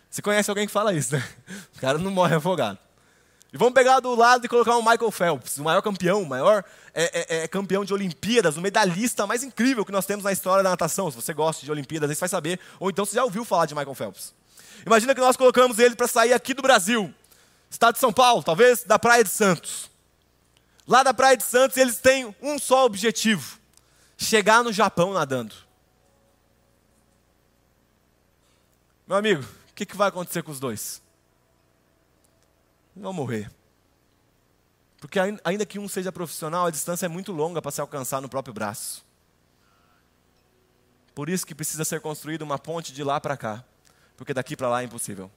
Você 0.09 0.23
conhece 0.23 0.51
alguém 0.51 0.66
que 0.66 0.73
fala 0.73 0.92
isso, 0.92 1.16
né? 1.16 1.29
O 1.77 1.81
cara 1.81 1.99
não 1.99 2.11
morre 2.11 2.37
afogado. 2.37 2.79
E 3.53 3.59
vamos 3.59 3.75
pegar 3.75 4.01
do 4.01 4.14
lado 4.14 4.47
e 4.47 4.49
colocar 4.49 4.77
um 4.79 4.83
Michael 4.83 5.11
Phelps, 5.11 5.59
o 5.59 5.64
maior 5.64 5.83
campeão, 5.83 6.23
o 6.23 6.27
maior 6.27 6.64
é, 6.95 7.37
é, 7.38 7.42
é, 7.42 7.49
campeão 7.49 7.85
de 7.85 7.92
Olimpíadas, 7.92 8.57
o 8.57 8.62
medalhista 8.62 9.27
mais 9.27 9.42
incrível 9.42 9.85
que 9.85 9.92
nós 9.92 10.07
temos 10.07 10.25
na 10.25 10.33
história 10.33 10.62
da 10.62 10.71
natação. 10.71 11.11
Se 11.11 11.16
você 11.16 11.35
gosta 11.35 11.64
de 11.64 11.71
Olimpíadas, 11.71 12.09
você 12.09 12.21
vai 12.21 12.29
saber. 12.29 12.59
Ou 12.81 12.88
então 12.88 13.05
você 13.05 13.16
já 13.16 13.25
ouviu 13.25 13.45
falar 13.45 13.66
de 13.66 13.75
Michael 13.75 13.95
Phelps. 13.95 14.33
Imagina 14.87 15.14
que 15.14 15.21
nós 15.21 15.37
colocamos 15.37 15.79
ele 15.79 15.95
para 15.95 16.09
sair 16.09 16.33
aqui 16.33 16.55
do 16.55 16.62
Brasil, 16.62 17.12
estado 17.71 17.95
de 17.95 18.01
São 18.01 18.12
Paulo, 18.12 18.42
talvez 18.42 18.85
da 18.85 18.99
Praia 18.99 19.23
de 19.23 19.31
Santos. 19.31 19.90
Lá 20.87 21.03
da 21.03 21.12
Praia 21.12 21.37
de 21.37 21.45
Santos 21.45 21.77
eles 21.77 21.99
têm 21.99 22.35
um 22.40 22.59
só 22.59 22.87
objetivo: 22.87 23.59
chegar 24.23 24.63
no 24.63 24.73
Japão 24.73 25.13
nadando. 25.13 25.55
Meu 29.07 29.17
amigo, 29.17 29.43
o 29.43 29.75
que, 29.75 29.85
que 29.85 29.97
vai 29.97 30.09
acontecer 30.09 30.43
com 30.43 30.53
os 30.53 30.61
dois? 30.61 31.03
Vão 32.97 33.13
morrer. 33.13 33.51
Porque 35.01 35.19
ainda 35.19 35.67
que 35.67 35.79
um 35.79 35.89
seja 35.89 36.13
profissional, 36.13 36.67
a 36.67 36.71
distância 36.71 37.07
é 37.07 37.09
muito 37.09 37.33
longa 37.33 37.61
para 37.61 37.73
se 37.73 37.81
alcançar 37.81 38.21
no 38.21 38.29
próprio 38.29 38.55
braço. 38.55 39.05
Por 41.15 41.29
isso 41.29 41.47
que 41.47 41.55
precisa 41.55 41.85
ser 41.85 42.01
construída 42.01 42.45
uma 42.45 42.59
ponte 42.59 42.93
de 42.93 43.03
lá 43.03 43.21
para 43.21 43.37
cá, 43.37 43.65
porque 44.17 44.33
daqui 44.33 44.57
para 44.57 44.69
lá 44.69 44.83
é 44.83 44.85
impossível. 44.85 45.31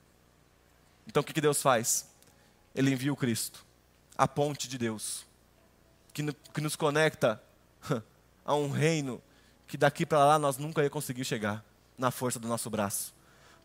Então 1.08 1.22
o 1.22 1.26
que 1.26 1.42
Deus 1.42 1.62
faz? 1.62 2.08
Ele 2.74 2.92
envia 2.92 3.12
o 3.12 3.16
Cristo, 3.16 3.66
a 4.18 4.28
ponte 4.28 4.68
de 4.68 4.78
Deus, 4.78 5.26
que, 6.14 6.32
que 6.54 6.62
nos 6.62 6.76
conecta 6.76 7.42
a 8.46 8.54
um 8.56 8.70
reino 8.70 9.22
que 9.68 9.76
daqui 9.76 10.06
para 10.06 10.24
lá 10.24 10.40
nós 10.40 10.58
nunca 10.58 10.84
ia 10.84 10.90
conseguir 10.90 11.26
chegar 11.26 11.66
na 11.98 12.12
força 12.12 12.40
do 12.40 12.48
nosso 12.48 12.70
braço. 12.70 13.14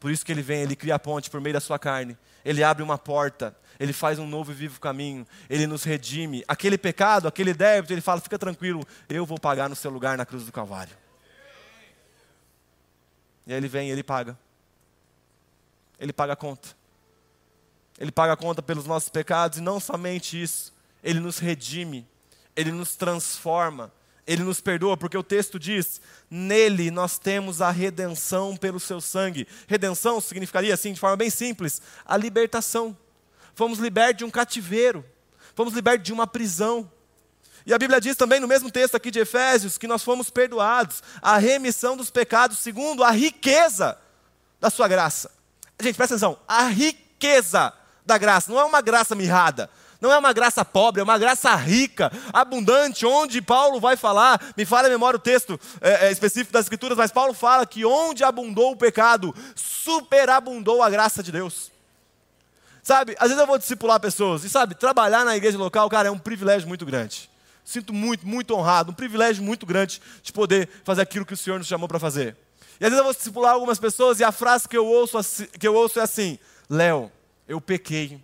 Por 0.00 0.10
isso 0.10 0.24
que 0.24 0.32
ele 0.32 0.40
vem, 0.40 0.62
ele 0.62 0.74
cria 0.74 0.94
a 0.94 0.98
ponte 0.98 1.28
por 1.28 1.40
meio 1.40 1.52
da 1.52 1.60
sua 1.60 1.78
carne. 1.78 2.16
Ele 2.42 2.64
abre 2.64 2.82
uma 2.82 2.96
porta, 2.96 3.54
ele 3.78 3.92
faz 3.92 4.18
um 4.18 4.26
novo 4.26 4.50
e 4.50 4.54
vivo 4.54 4.80
caminho, 4.80 5.26
ele 5.48 5.66
nos 5.66 5.84
redime. 5.84 6.42
Aquele 6.48 6.78
pecado, 6.78 7.28
aquele 7.28 7.52
débito, 7.52 7.92
ele 7.92 8.00
fala: 8.00 8.20
fica 8.20 8.38
tranquilo, 8.38 8.86
eu 9.10 9.26
vou 9.26 9.38
pagar 9.38 9.68
no 9.68 9.76
seu 9.76 9.90
lugar 9.90 10.16
na 10.16 10.24
cruz 10.24 10.46
do 10.46 10.52
Calvário. 10.52 10.96
E 13.46 13.52
aí 13.52 13.58
ele 13.58 13.68
vem 13.68 13.88
e 13.88 13.92
ele 13.92 14.02
paga. 14.02 14.38
Ele 15.98 16.14
paga 16.14 16.32
a 16.32 16.36
conta. 16.36 16.68
Ele 17.98 18.10
paga 18.10 18.32
a 18.32 18.36
conta 18.36 18.62
pelos 18.62 18.86
nossos 18.86 19.10
pecados 19.10 19.58
e 19.58 19.60
não 19.60 19.78
somente 19.78 20.40
isso, 20.40 20.72
ele 21.04 21.20
nos 21.20 21.38
redime, 21.38 22.08
ele 22.56 22.72
nos 22.72 22.96
transforma 22.96 23.92
ele 24.30 24.44
nos 24.44 24.60
perdoa, 24.60 24.96
porque 24.96 25.18
o 25.18 25.24
texto 25.24 25.58
diz: 25.58 26.00
nele 26.30 26.88
nós 26.88 27.18
temos 27.18 27.60
a 27.60 27.72
redenção 27.72 28.56
pelo 28.56 28.78
seu 28.78 29.00
sangue. 29.00 29.44
Redenção 29.66 30.20
significaria, 30.20 30.72
assim, 30.72 30.92
de 30.92 31.00
forma 31.00 31.16
bem 31.16 31.28
simples, 31.28 31.82
a 32.06 32.16
libertação. 32.16 32.96
Fomos 33.56 33.80
libertos 33.80 34.18
de 34.18 34.24
um 34.24 34.30
cativeiro, 34.30 35.04
fomos 35.56 35.74
libertos 35.74 36.04
de 36.04 36.12
uma 36.12 36.28
prisão. 36.28 36.88
E 37.66 37.74
a 37.74 37.78
Bíblia 37.78 38.00
diz 38.00 38.16
também 38.16 38.38
no 38.38 38.46
mesmo 38.46 38.70
texto 38.70 38.94
aqui 38.94 39.10
de 39.10 39.18
Efésios 39.18 39.76
que 39.76 39.88
nós 39.88 40.04
fomos 40.04 40.30
perdoados, 40.30 41.02
a 41.20 41.36
remissão 41.36 41.96
dos 41.96 42.08
pecados 42.08 42.60
segundo 42.60 43.02
a 43.02 43.10
riqueza 43.10 43.98
da 44.60 44.70
sua 44.70 44.86
graça. 44.86 45.28
Gente, 45.80 45.96
presta 45.96 46.14
atenção, 46.14 46.38
a 46.46 46.68
riqueza 46.68 47.72
da 48.06 48.16
graça, 48.16 48.50
não 48.50 48.60
é 48.60 48.64
uma 48.64 48.80
graça 48.80 49.16
mirrada, 49.16 49.68
não 50.00 50.12
é 50.12 50.18
uma 50.18 50.32
graça 50.32 50.64
pobre, 50.64 51.00
é 51.00 51.04
uma 51.04 51.18
graça 51.18 51.54
rica, 51.54 52.10
abundante, 52.32 53.04
onde 53.04 53.42
Paulo 53.42 53.78
vai 53.78 53.96
falar, 53.96 54.40
me 54.56 54.64
fala 54.64 54.86
a 54.86 54.90
memória 54.90 55.16
o 55.16 55.20
texto 55.20 55.60
é, 55.80 56.06
é, 56.06 56.12
específico 56.12 56.52
das 56.52 56.64
Escrituras, 56.64 56.96
mas 56.96 57.12
Paulo 57.12 57.34
fala 57.34 57.66
que 57.66 57.84
onde 57.84 58.24
abundou 58.24 58.72
o 58.72 58.76
pecado, 58.76 59.34
superabundou 59.54 60.82
a 60.82 60.88
graça 60.88 61.22
de 61.22 61.30
Deus. 61.30 61.70
Sabe, 62.82 63.14
às 63.18 63.28
vezes 63.28 63.38
eu 63.38 63.46
vou 63.46 63.58
discipular 63.58 64.00
pessoas, 64.00 64.42
e 64.44 64.48
sabe, 64.48 64.74
trabalhar 64.74 65.24
na 65.24 65.36
igreja 65.36 65.58
local, 65.58 65.88
cara, 65.90 66.08
é 66.08 66.10
um 66.10 66.18
privilégio 66.18 66.66
muito 66.66 66.86
grande. 66.86 67.28
Sinto 67.62 67.92
muito, 67.92 68.26
muito 68.26 68.54
honrado, 68.54 68.90
um 68.90 68.94
privilégio 68.94 69.44
muito 69.44 69.66
grande 69.66 70.00
de 70.22 70.32
poder 70.32 70.68
fazer 70.82 71.02
aquilo 71.02 71.26
que 71.26 71.34
o 71.34 71.36
Senhor 71.36 71.58
nos 71.58 71.68
chamou 71.68 71.86
para 71.86 71.98
fazer. 71.98 72.36
E 72.80 72.84
às 72.84 72.90
vezes 72.90 72.98
eu 72.98 73.04
vou 73.04 73.12
discipular 73.12 73.52
algumas 73.52 73.78
pessoas 73.78 74.18
e 74.18 74.24
a 74.24 74.32
frase 74.32 74.66
que 74.66 74.76
eu 74.76 74.86
ouço, 74.86 75.18
que 75.58 75.68
eu 75.68 75.74
ouço 75.74 76.00
é 76.00 76.02
assim: 76.02 76.38
Léo, 76.68 77.12
eu 77.46 77.60
pequei, 77.60 78.18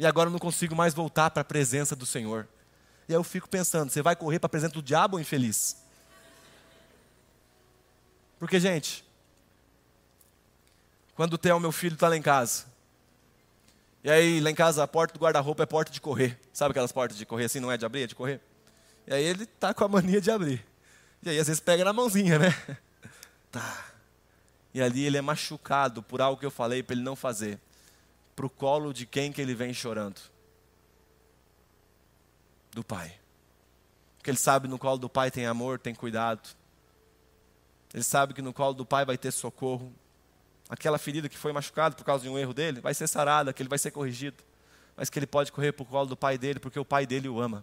e 0.00 0.06
agora 0.06 0.28
eu 0.28 0.32
não 0.32 0.38
consigo 0.38 0.74
mais 0.74 0.94
voltar 0.94 1.30
para 1.30 1.42
a 1.42 1.44
presença 1.44 1.94
do 1.94 2.06
Senhor. 2.06 2.48
E 3.06 3.12
aí 3.12 3.18
eu 3.18 3.22
fico 3.22 3.46
pensando, 3.46 3.90
você 3.90 4.00
vai 4.00 4.16
correr 4.16 4.38
para 4.38 4.46
a 4.46 4.48
presença 4.48 4.72
do 4.72 4.82
diabo 4.82 5.20
infeliz? 5.20 5.76
Porque, 8.38 8.58
gente, 8.58 9.04
quando 11.14 11.34
o 11.34 11.38
Theo, 11.38 11.60
meu 11.60 11.70
filho, 11.70 11.92
está 11.92 12.08
lá 12.08 12.16
em 12.16 12.22
casa, 12.22 12.64
e 14.02 14.10
aí 14.10 14.40
lá 14.40 14.50
em 14.50 14.54
casa 14.54 14.82
a 14.82 14.88
porta 14.88 15.12
do 15.12 15.20
guarda-roupa 15.20 15.64
é 15.64 15.66
porta 15.66 15.92
de 15.92 16.00
correr. 16.00 16.40
Sabe 16.50 16.70
aquelas 16.70 16.92
portas 16.92 17.18
de 17.18 17.26
correr 17.26 17.44
assim, 17.44 17.60
não 17.60 17.70
é 17.70 17.76
de 17.76 17.84
abrir, 17.84 18.04
é 18.04 18.06
de 18.06 18.14
correr? 18.14 18.40
E 19.06 19.12
aí 19.12 19.22
ele 19.22 19.44
tá 19.44 19.74
com 19.74 19.84
a 19.84 19.88
mania 19.88 20.18
de 20.18 20.30
abrir. 20.30 20.66
E 21.22 21.28
aí 21.28 21.38
às 21.38 21.46
vezes 21.46 21.60
pega 21.60 21.84
na 21.84 21.92
mãozinha, 21.92 22.38
né? 22.38 22.56
Tá. 23.52 23.84
E 24.72 24.80
ali 24.80 25.04
ele 25.04 25.16
é 25.18 25.20
machucado 25.20 26.04
por 26.04 26.22
algo 26.22 26.38
que 26.38 26.46
eu 26.46 26.52
falei 26.52 26.84
para 26.84 26.94
ele 26.94 27.02
não 27.02 27.16
fazer 27.16 27.58
para 28.40 28.46
o 28.46 28.50
colo 28.50 28.94
de 28.94 29.04
quem 29.04 29.30
que 29.30 29.38
ele 29.38 29.54
vem 29.54 29.74
chorando? 29.74 30.18
Do 32.72 32.82
pai. 32.82 33.14
Porque 34.16 34.30
ele 34.30 34.38
sabe 34.38 34.66
no 34.66 34.78
colo 34.78 34.96
do 34.96 35.10
pai 35.10 35.30
tem 35.30 35.44
amor, 35.44 35.78
tem 35.78 35.94
cuidado. 35.94 36.48
Ele 37.92 38.02
sabe 38.02 38.32
que 38.32 38.40
no 38.40 38.54
colo 38.54 38.72
do 38.72 38.86
pai 38.86 39.04
vai 39.04 39.18
ter 39.18 39.30
socorro. 39.30 39.92
Aquela 40.70 40.96
ferida 40.96 41.28
que 41.28 41.36
foi 41.36 41.52
machucada 41.52 41.94
por 41.94 42.02
causa 42.02 42.24
de 42.24 42.30
um 42.30 42.38
erro 42.38 42.54
dele 42.54 42.80
vai 42.80 42.94
ser 42.94 43.06
sarada, 43.08 43.52
que 43.52 43.60
ele 43.60 43.68
vai 43.68 43.78
ser 43.78 43.90
corrigido. 43.90 44.42
Mas 44.96 45.10
que 45.10 45.18
ele 45.18 45.26
pode 45.26 45.52
correr 45.52 45.72
para 45.72 45.82
o 45.82 45.86
colo 45.86 46.06
do 46.06 46.16
pai 46.16 46.38
dele, 46.38 46.58
porque 46.58 46.80
o 46.80 46.84
pai 46.84 47.04
dele 47.04 47.28
o 47.28 47.42
ama. 47.42 47.62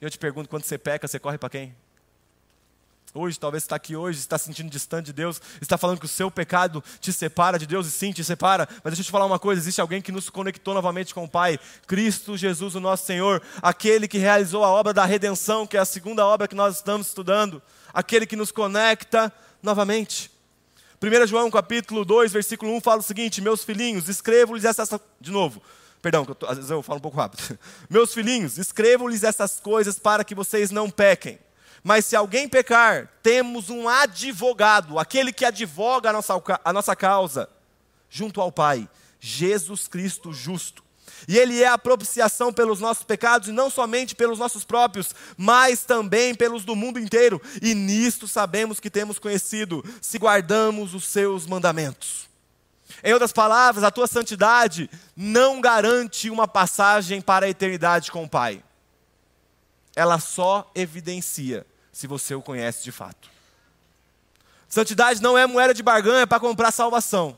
E 0.00 0.04
eu 0.06 0.08
te 0.08 0.16
pergunto, 0.16 0.48
quando 0.48 0.64
você 0.64 0.78
peca, 0.78 1.06
você 1.06 1.18
corre 1.18 1.36
para 1.36 1.50
quem? 1.50 1.76
Hoje, 3.12 3.40
talvez 3.40 3.64
está 3.64 3.74
aqui 3.74 3.96
hoje, 3.96 4.20
está 4.20 4.38
se 4.38 4.44
sentindo 4.44 4.70
distante 4.70 5.06
de 5.06 5.12
Deus, 5.12 5.42
está 5.60 5.76
falando 5.76 5.98
que 5.98 6.04
o 6.04 6.08
seu 6.08 6.30
pecado 6.30 6.82
te 7.00 7.12
separa 7.12 7.58
de 7.58 7.66
Deus, 7.66 7.88
e 7.88 7.90
sim, 7.90 8.12
te 8.12 8.22
separa. 8.22 8.68
Mas 8.84 8.92
deixa 8.92 9.00
eu 9.00 9.04
te 9.04 9.10
falar 9.10 9.26
uma 9.26 9.38
coisa: 9.38 9.60
existe 9.60 9.80
alguém 9.80 10.00
que 10.00 10.12
nos 10.12 10.30
conectou 10.30 10.74
novamente 10.74 11.12
com 11.12 11.24
o 11.24 11.28
Pai, 11.28 11.58
Cristo 11.88 12.36
Jesus, 12.36 12.76
o 12.76 12.80
nosso 12.80 13.04
Senhor, 13.04 13.42
aquele 13.60 14.06
que 14.06 14.16
realizou 14.16 14.62
a 14.62 14.68
obra 14.68 14.94
da 14.94 15.04
redenção, 15.04 15.66
que 15.66 15.76
é 15.76 15.80
a 15.80 15.84
segunda 15.84 16.24
obra 16.24 16.46
que 16.46 16.54
nós 16.54 16.76
estamos 16.76 17.08
estudando, 17.08 17.60
aquele 17.92 18.26
que 18.26 18.36
nos 18.36 18.52
conecta 18.52 19.32
novamente. 19.60 20.30
1 21.02 21.26
João 21.26 21.50
capítulo 21.50 22.04
2, 22.04 22.30
versículo 22.30 22.72
1 22.76 22.80
fala 22.80 23.00
o 23.00 23.02
seguinte: 23.02 23.40
Meus 23.40 23.64
filhinhos, 23.64 24.08
escrevo-lhes 24.08 24.64
essas. 24.64 24.88
De 25.20 25.32
novo, 25.32 25.60
perdão, 26.00 26.24
às 26.46 26.58
vezes 26.58 26.70
eu 26.70 26.80
falo 26.80 26.98
um 26.98 27.02
pouco 27.02 27.16
rápido. 27.16 27.58
Meus 27.90 28.14
filhinhos, 28.14 28.56
escrevo-lhes 28.56 29.24
essas 29.24 29.58
coisas 29.58 29.98
para 29.98 30.22
que 30.22 30.32
vocês 30.32 30.70
não 30.70 30.88
pequem. 30.88 31.40
Mas 31.82 32.04
se 32.04 32.14
alguém 32.14 32.48
pecar, 32.48 33.08
temos 33.22 33.70
um 33.70 33.88
advogado, 33.88 34.98
aquele 34.98 35.32
que 35.32 35.44
advoga 35.44 36.10
a 36.10 36.12
nossa, 36.12 36.42
a 36.64 36.72
nossa 36.72 36.94
causa, 36.94 37.48
junto 38.08 38.40
ao 38.40 38.52
Pai, 38.52 38.88
Jesus 39.18 39.88
Cristo 39.88 40.32
justo. 40.32 40.82
E 41.28 41.38
Ele 41.38 41.62
é 41.62 41.68
a 41.68 41.78
propiciação 41.78 42.52
pelos 42.52 42.80
nossos 42.80 43.04
pecados, 43.04 43.48
e 43.48 43.52
não 43.52 43.70
somente 43.70 44.14
pelos 44.14 44.38
nossos 44.38 44.64
próprios, 44.64 45.14
mas 45.36 45.84
também 45.84 46.34
pelos 46.34 46.64
do 46.64 46.74
mundo 46.74 46.98
inteiro. 46.98 47.40
E 47.60 47.74
nisto 47.74 48.26
sabemos 48.26 48.80
que 48.80 48.90
temos 48.90 49.18
conhecido, 49.18 49.84
se 50.00 50.18
guardamos 50.18 50.94
os 50.94 51.04
seus 51.04 51.46
mandamentos. 51.46 52.28
Em 53.02 53.12
outras 53.12 53.32
palavras, 53.32 53.84
a 53.84 53.90
tua 53.90 54.06
santidade 54.06 54.90
não 55.16 55.60
garante 55.60 56.28
uma 56.28 56.46
passagem 56.46 57.20
para 57.20 57.46
a 57.46 57.48
eternidade 57.48 58.10
com 58.10 58.24
o 58.24 58.28
Pai. 58.28 58.62
Ela 60.00 60.18
só 60.18 60.70
evidencia 60.74 61.66
se 61.92 62.06
você 62.06 62.34
o 62.34 62.40
conhece 62.40 62.82
de 62.82 62.90
fato. 62.90 63.28
Santidade 64.66 65.20
não 65.20 65.36
é 65.36 65.46
moeda 65.46 65.74
de 65.74 65.82
barganha 65.82 66.26
para 66.26 66.40
comprar 66.40 66.72
salvação. 66.72 67.36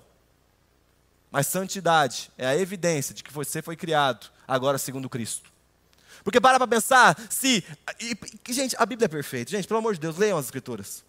Mas 1.29 1.49
santidade 1.49 2.31
é 2.39 2.47
a 2.47 2.57
evidência 2.57 3.13
de 3.13 3.25
que 3.25 3.33
você 3.33 3.61
foi 3.61 3.75
criado 3.75 4.31
agora 4.47 4.79
segundo 4.79 5.09
Cristo. 5.09 5.51
Porque 6.23 6.41
para 6.41 6.57
para 6.57 6.69
pensar 6.69 7.19
se. 7.29 7.65
E, 7.99 8.17
gente, 8.53 8.77
a 8.79 8.87
Bíblia 8.87 9.07
é 9.07 9.09
perfeita. 9.09 9.51
Gente, 9.51 9.67
pelo 9.67 9.79
amor 9.79 9.95
de 9.95 10.01
Deus, 10.01 10.17
leiam 10.17 10.39
as 10.39 10.45
Escrituras. 10.45 11.03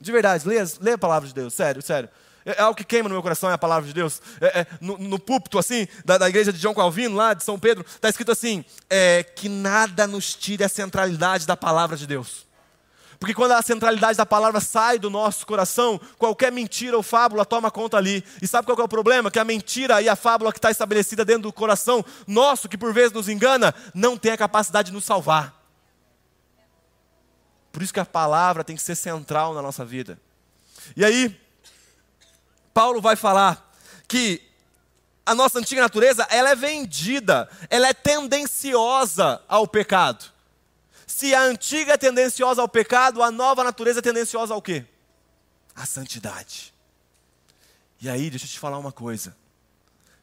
De 0.00 0.12
verdade, 0.12 0.46
leia, 0.46 0.64
leia 0.80 0.94
a 0.94 0.98
palavra 0.98 1.26
de 1.26 1.34
Deus, 1.34 1.54
sério, 1.54 1.82
sério. 1.82 2.08
É, 2.48 2.58
é 2.58 2.62
algo 2.62 2.74
que 2.74 2.84
queima 2.84 3.10
no 3.10 3.14
meu 3.14 3.22
coração, 3.22 3.50
é 3.50 3.52
a 3.52 3.58
palavra 3.58 3.86
de 3.86 3.92
Deus. 3.92 4.22
É, 4.40 4.60
é, 4.60 4.66
no, 4.80 4.96
no, 4.96 5.18
púlpito, 5.18 5.58
assim, 5.58 5.86
da, 6.02 6.16
da, 6.16 6.28
igreja 6.28 6.50
de 6.50 6.58
João 6.58 6.74
Calvino, 6.74 7.14
lá 7.14 7.34
de 7.34 7.44
São 7.44 7.58
Pedro, 7.58 7.84
está 7.86 8.08
escrito 8.08 8.32
assim: 8.32 8.64
é, 8.88 9.22
que 9.22 9.48
nada 9.48 10.06
nos 10.06 10.34
tire 10.34 10.64
a 10.64 10.68
centralidade 10.68 11.46
da 11.46 11.56
palavra 11.56 11.96
de 11.96 12.06
Deus. 12.06 12.48
Porque 13.20 13.34
quando 13.34 13.52
a 13.52 13.60
centralidade 13.60 14.16
da 14.16 14.24
palavra 14.24 14.60
sai 14.60 14.98
do 14.98 15.10
nosso 15.10 15.44
coração, 15.44 16.00
qualquer 16.16 16.52
mentira 16.52 16.96
ou 16.96 17.02
fábula 17.02 17.44
toma 17.44 17.68
conta 17.68 17.96
ali. 17.96 18.24
E 18.40 18.46
sabe 18.46 18.64
qual 18.64 18.78
é 18.78 18.84
o 18.84 18.88
problema? 18.88 19.28
Que 19.28 19.40
a 19.40 19.44
mentira 19.44 20.00
e 20.00 20.08
a 20.08 20.14
fábula 20.14 20.52
que 20.52 20.58
está 20.58 20.70
estabelecida 20.70 21.24
dentro 21.24 21.42
do 21.42 21.52
coração 21.52 22.04
nosso, 22.28 22.68
que 22.68 22.78
por 22.78 22.94
vezes 22.94 23.12
nos 23.12 23.28
engana, 23.28 23.74
não 23.92 24.16
tem 24.16 24.30
a 24.30 24.36
capacidade 24.36 24.90
de 24.90 24.94
nos 24.94 25.04
salvar. 25.04 25.52
Por 27.72 27.82
isso 27.82 27.92
que 27.92 27.98
a 27.98 28.04
palavra 28.04 28.62
tem 28.62 28.76
que 28.76 28.82
ser 28.82 28.94
central 28.94 29.52
na 29.52 29.60
nossa 29.60 29.84
vida. 29.84 30.16
E 30.96 31.04
aí, 31.04 31.36
Paulo 32.78 33.00
vai 33.00 33.16
falar 33.16 33.74
que 34.06 34.40
a 35.26 35.34
nossa 35.34 35.58
antiga 35.58 35.82
natureza, 35.82 36.24
ela 36.30 36.50
é 36.50 36.54
vendida, 36.54 37.50
ela 37.68 37.88
é 37.88 37.92
tendenciosa 37.92 39.42
ao 39.48 39.66
pecado. 39.66 40.26
Se 41.04 41.34
a 41.34 41.42
antiga 41.42 41.94
é 41.94 41.96
tendenciosa 41.96 42.62
ao 42.62 42.68
pecado, 42.68 43.20
a 43.20 43.32
nova 43.32 43.64
natureza 43.64 43.98
é 43.98 44.02
tendenciosa 44.02 44.54
ao 44.54 44.62
quê? 44.62 44.84
À 45.74 45.84
santidade. 45.86 46.72
E 48.00 48.08
aí, 48.08 48.30
deixa 48.30 48.46
eu 48.46 48.50
te 48.50 48.60
falar 48.60 48.78
uma 48.78 48.92
coisa. 48.92 49.36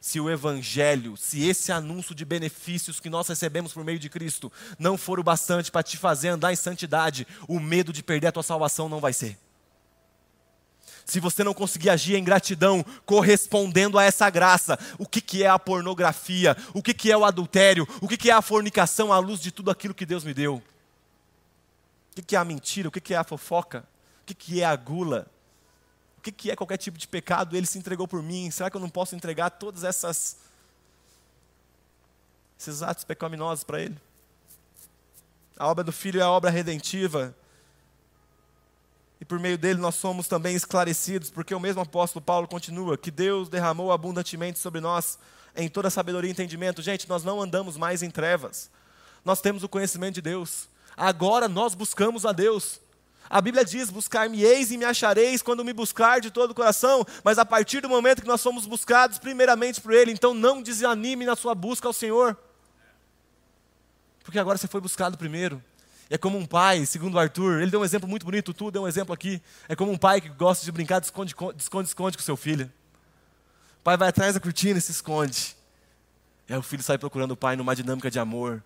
Se 0.00 0.18
o 0.18 0.30
Evangelho, 0.30 1.14
se 1.14 1.46
esse 1.46 1.70
anúncio 1.70 2.14
de 2.14 2.24
benefícios 2.24 2.98
que 2.98 3.10
nós 3.10 3.28
recebemos 3.28 3.74
por 3.74 3.84
meio 3.84 3.98
de 3.98 4.08
Cristo 4.08 4.50
não 4.78 4.96
for 4.96 5.20
o 5.20 5.22
bastante 5.22 5.70
para 5.70 5.82
te 5.82 5.98
fazer 5.98 6.28
andar 6.28 6.54
em 6.54 6.56
santidade, 6.56 7.26
o 7.46 7.60
medo 7.60 7.92
de 7.92 8.02
perder 8.02 8.28
a 8.28 8.32
tua 8.32 8.42
salvação 8.42 8.88
não 8.88 8.98
vai 8.98 9.12
ser. 9.12 9.38
Se 11.06 11.20
você 11.20 11.44
não 11.44 11.54
conseguir 11.54 11.88
agir 11.88 12.16
em 12.16 12.24
gratidão, 12.24 12.84
correspondendo 13.06 13.96
a 13.96 14.02
essa 14.02 14.28
graça, 14.28 14.76
o 14.98 15.06
que, 15.06 15.20
que 15.20 15.44
é 15.44 15.48
a 15.48 15.56
pornografia, 15.56 16.56
o 16.74 16.82
que, 16.82 16.92
que 16.92 17.12
é 17.12 17.16
o 17.16 17.24
adultério, 17.24 17.86
o 18.02 18.08
que, 18.08 18.16
que 18.16 18.28
é 18.28 18.32
a 18.32 18.42
fornicação 18.42 19.12
à 19.12 19.18
luz 19.20 19.40
de 19.40 19.52
tudo 19.52 19.70
aquilo 19.70 19.94
que 19.94 20.04
Deus 20.04 20.24
me 20.24 20.34
deu? 20.34 20.60
O 22.18 22.22
que 22.22 22.34
é 22.34 22.38
a 22.38 22.44
mentira? 22.44 22.88
O 22.88 22.90
que 22.90 23.14
é 23.14 23.16
a 23.16 23.22
fofoca? 23.22 23.84
O 24.22 24.34
que 24.34 24.60
é 24.60 24.64
a 24.64 24.74
gula? 24.74 25.28
O 26.18 26.20
que 26.22 26.50
é 26.50 26.56
qualquer 26.56 26.76
tipo 26.76 26.98
de 26.98 27.06
pecado? 27.06 27.56
Ele 27.56 27.66
se 27.66 27.78
entregou 27.78 28.08
por 28.08 28.20
mim. 28.20 28.50
Será 28.50 28.68
que 28.68 28.76
eu 28.76 28.80
não 28.80 28.90
posso 28.90 29.14
entregar 29.14 29.50
todas 29.50 29.84
essas 29.84 30.38
esses 32.58 32.82
atos 32.82 33.04
pecaminosos 33.04 33.62
para 33.62 33.80
ele? 33.80 33.96
A 35.56 35.68
obra 35.68 35.84
do 35.84 35.92
Filho 35.92 36.20
é 36.20 36.24
a 36.24 36.30
obra 36.30 36.50
redentiva. 36.50 37.32
E 39.20 39.24
por 39.24 39.38
meio 39.38 39.56
dele 39.56 39.80
nós 39.80 39.94
somos 39.94 40.28
também 40.28 40.54
esclarecidos, 40.54 41.30
porque 41.30 41.54
o 41.54 41.60
mesmo 41.60 41.80
apóstolo 41.80 42.24
Paulo 42.24 42.46
continua: 42.46 42.98
que 42.98 43.10
Deus 43.10 43.48
derramou 43.48 43.90
abundantemente 43.92 44.58
sobre 44.58 44.80
nós 44.80 45.18
em 45.56 45.68
toda 45.68 45.88
sabedoria 45.88 46.28
e 46.28 46.32
entendimento. 46.32 46.82
Gente, 46.82 47.08
nós 47.08 47.24
não 47.24 47.40
andamos 47.40 47.76
mais 47.76 48.02
em 48.02 48.10
trevas, 48.10 48.70
nós 49.24 49.40
temos 49.40 49.62
o 49.62 49.68
conhecimento 49.68 50.16
de 50.16 50.22
Deus. 50.22 50.68
Agora 50.96 51.48
nós 51.48 51.74
buscamos 51.74 52.24
a 52.24 52.32
Deus. 52.32 52.80
A 53.28 53.40
Bíblia 53.40 53.64
diz: 53.64 53.90
Buscar-me-eis 53.90 54.70
e 54.70 54.76
me 54.76 54.84
achareis 54.84 55.42
quando 55.42 55.64
me 55.64 55.72
buscar 55.72 56.20
de 56.20 56.30
todo 56.30 56.50
o 56.50 56.54
coração. 56.54 57.04
Mas 57.24 57.38
a 57.38 57.44
partir 57.44 57.80
do 57.80 57.88
momento 57.88 58.22
que 58.22 58.28
nós 58.28 58.40
somos 58.40 58.66
buscados 58.66 59.18
primeiramente 59.18 59.80
por 59.80 59.92
Ele, 59.92 60.12
então 60.12 60.32
não 60.32 60.62
desanime 60.62 61.24
na 61.24 61.34
sua 61.34 61.54
busca 61.54 61.88
ao 61.88 61.92
Senhor. 61.92 62.36
Porque 64.22 64.38
agora 64.38 64.58
você 64.58 64.68
foi 64.68 64.80
buscado 64.80 65.16
primeiro. 65.16 65.62
É 66.08 66.16
como 66.16 66.38
um 66.38 66.46
pai, 66.46 66.86
segundo 66.86 67.18
Arthur, 67.18 67.60
ele 67.60 67.70
deu 67.70 67.80
um 67.80 67.84
exemplo 67.84 68.08
muito 68.08 68.24
bonito, 68.24 68.54
tu 68.54 68.70
deu 68.70 68.82
um 68.82 68.88
exemplo 68.88 69.12
aqui. 69.12 69.42
É 69.68 69.74
como 69.74 69.90
um 69.90 69.98
pai 69.98 70.20
que 70.20 70.28
gosta 70.28 70.64
de 70.64 70.70
brincar 70.70 71.00
de 71.00 71.06
esconde-esconde 71.06 72.16
com 72.16 72.22
seu 72.22 72.36
filho. 72.36 72.72
O 73.80 73.82
pai 73.82 73.96
vai 73.96 74.08
atrás 74.08 74.34
da 74.34 74.40
cortina 74.40 74.78
e 74.78 74.82
se 74.82 74.92
esconde. 74.92 75.56
E 76.48 76.52
aí 76.52 76.58
o 76.58 76.62
filho 76.62 76.82
sai 76.82 76.96
procurando 76.96 77.32
o 77.32 77.36
pai 77.36 77.56
numa 77.56 77.74
dinâmica 77.74 78.08
de 78.08 78.20
amor, 78.20 78.62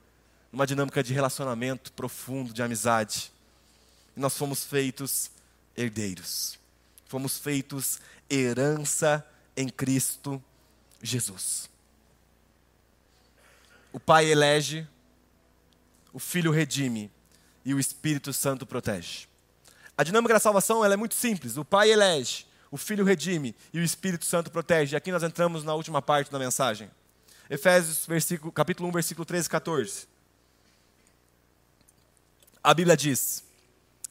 numa 0.52 0.66
dinâmica 0.66 1.02
de 1.02 1.14
relacionamento 1.14 1.92
profundo, 1.92 2.52
de 2.52 2.62
amizade. 2.62 3.32
E 4.14 4.20
nós 4.20 4.36
fomos 4.36 4.64
feitos 4.64 5.30
herdeiros. 5.74 6.58
Fomos 7.06 7.38
feitos 7.38 8.00
herança 8.28 9.26
em 9.56 9.68
Cristo 9.68 10.42
Jesus. 11.02 11.70
O 13.92 13.98
Pai 13.98 14.26
elege, 14.26 14.86
o 16.12 16.18
Filho 16.18 16.52
redime 16.52 17.10
e 17.64 17.74
o 17.74 17.80
Espírito 17.80 18.32
Santo 18.32 18.66
protege. 18.66 19.26
A 19.96 20.02
dinâmica 20.02 20.34
da 20.34 20.40
salvação 20.40 20.84
é 20.84 20.96
muito 20.96 21.14
simples. 21.14 21.56
O 21.56 21.64
Pai 21.64 21.90
elege, 21.90 22.46
o 22.70 22.76
Filho 22.76 23.04
redime 23.04 23.54
e 23.72 23.78
o 23.78 23.84
Espírito 23.84 24.24
Santo 24.24 24.50
protege. 24.50 24.94
E 24.94 24.96
aqui 24.96 25.12
nós 25.12 25.22
entramos 25.22 25.62
na 25.64 25.74
última 25.74 26.00
parte 26.00 26.30
da 26.30 26.38
mensagem. 26.38 26.90
Efésios 27.50 28.06
capítulo 28.54 28.88
1, 28.88 28.92
versículo 28.92 29.24
13 29.24 29.46
e 29.46 29.50
14. 29.50 30.08
A 32.62 32.72
Bíblia 32.72 32.96
diz: 32.96 33.42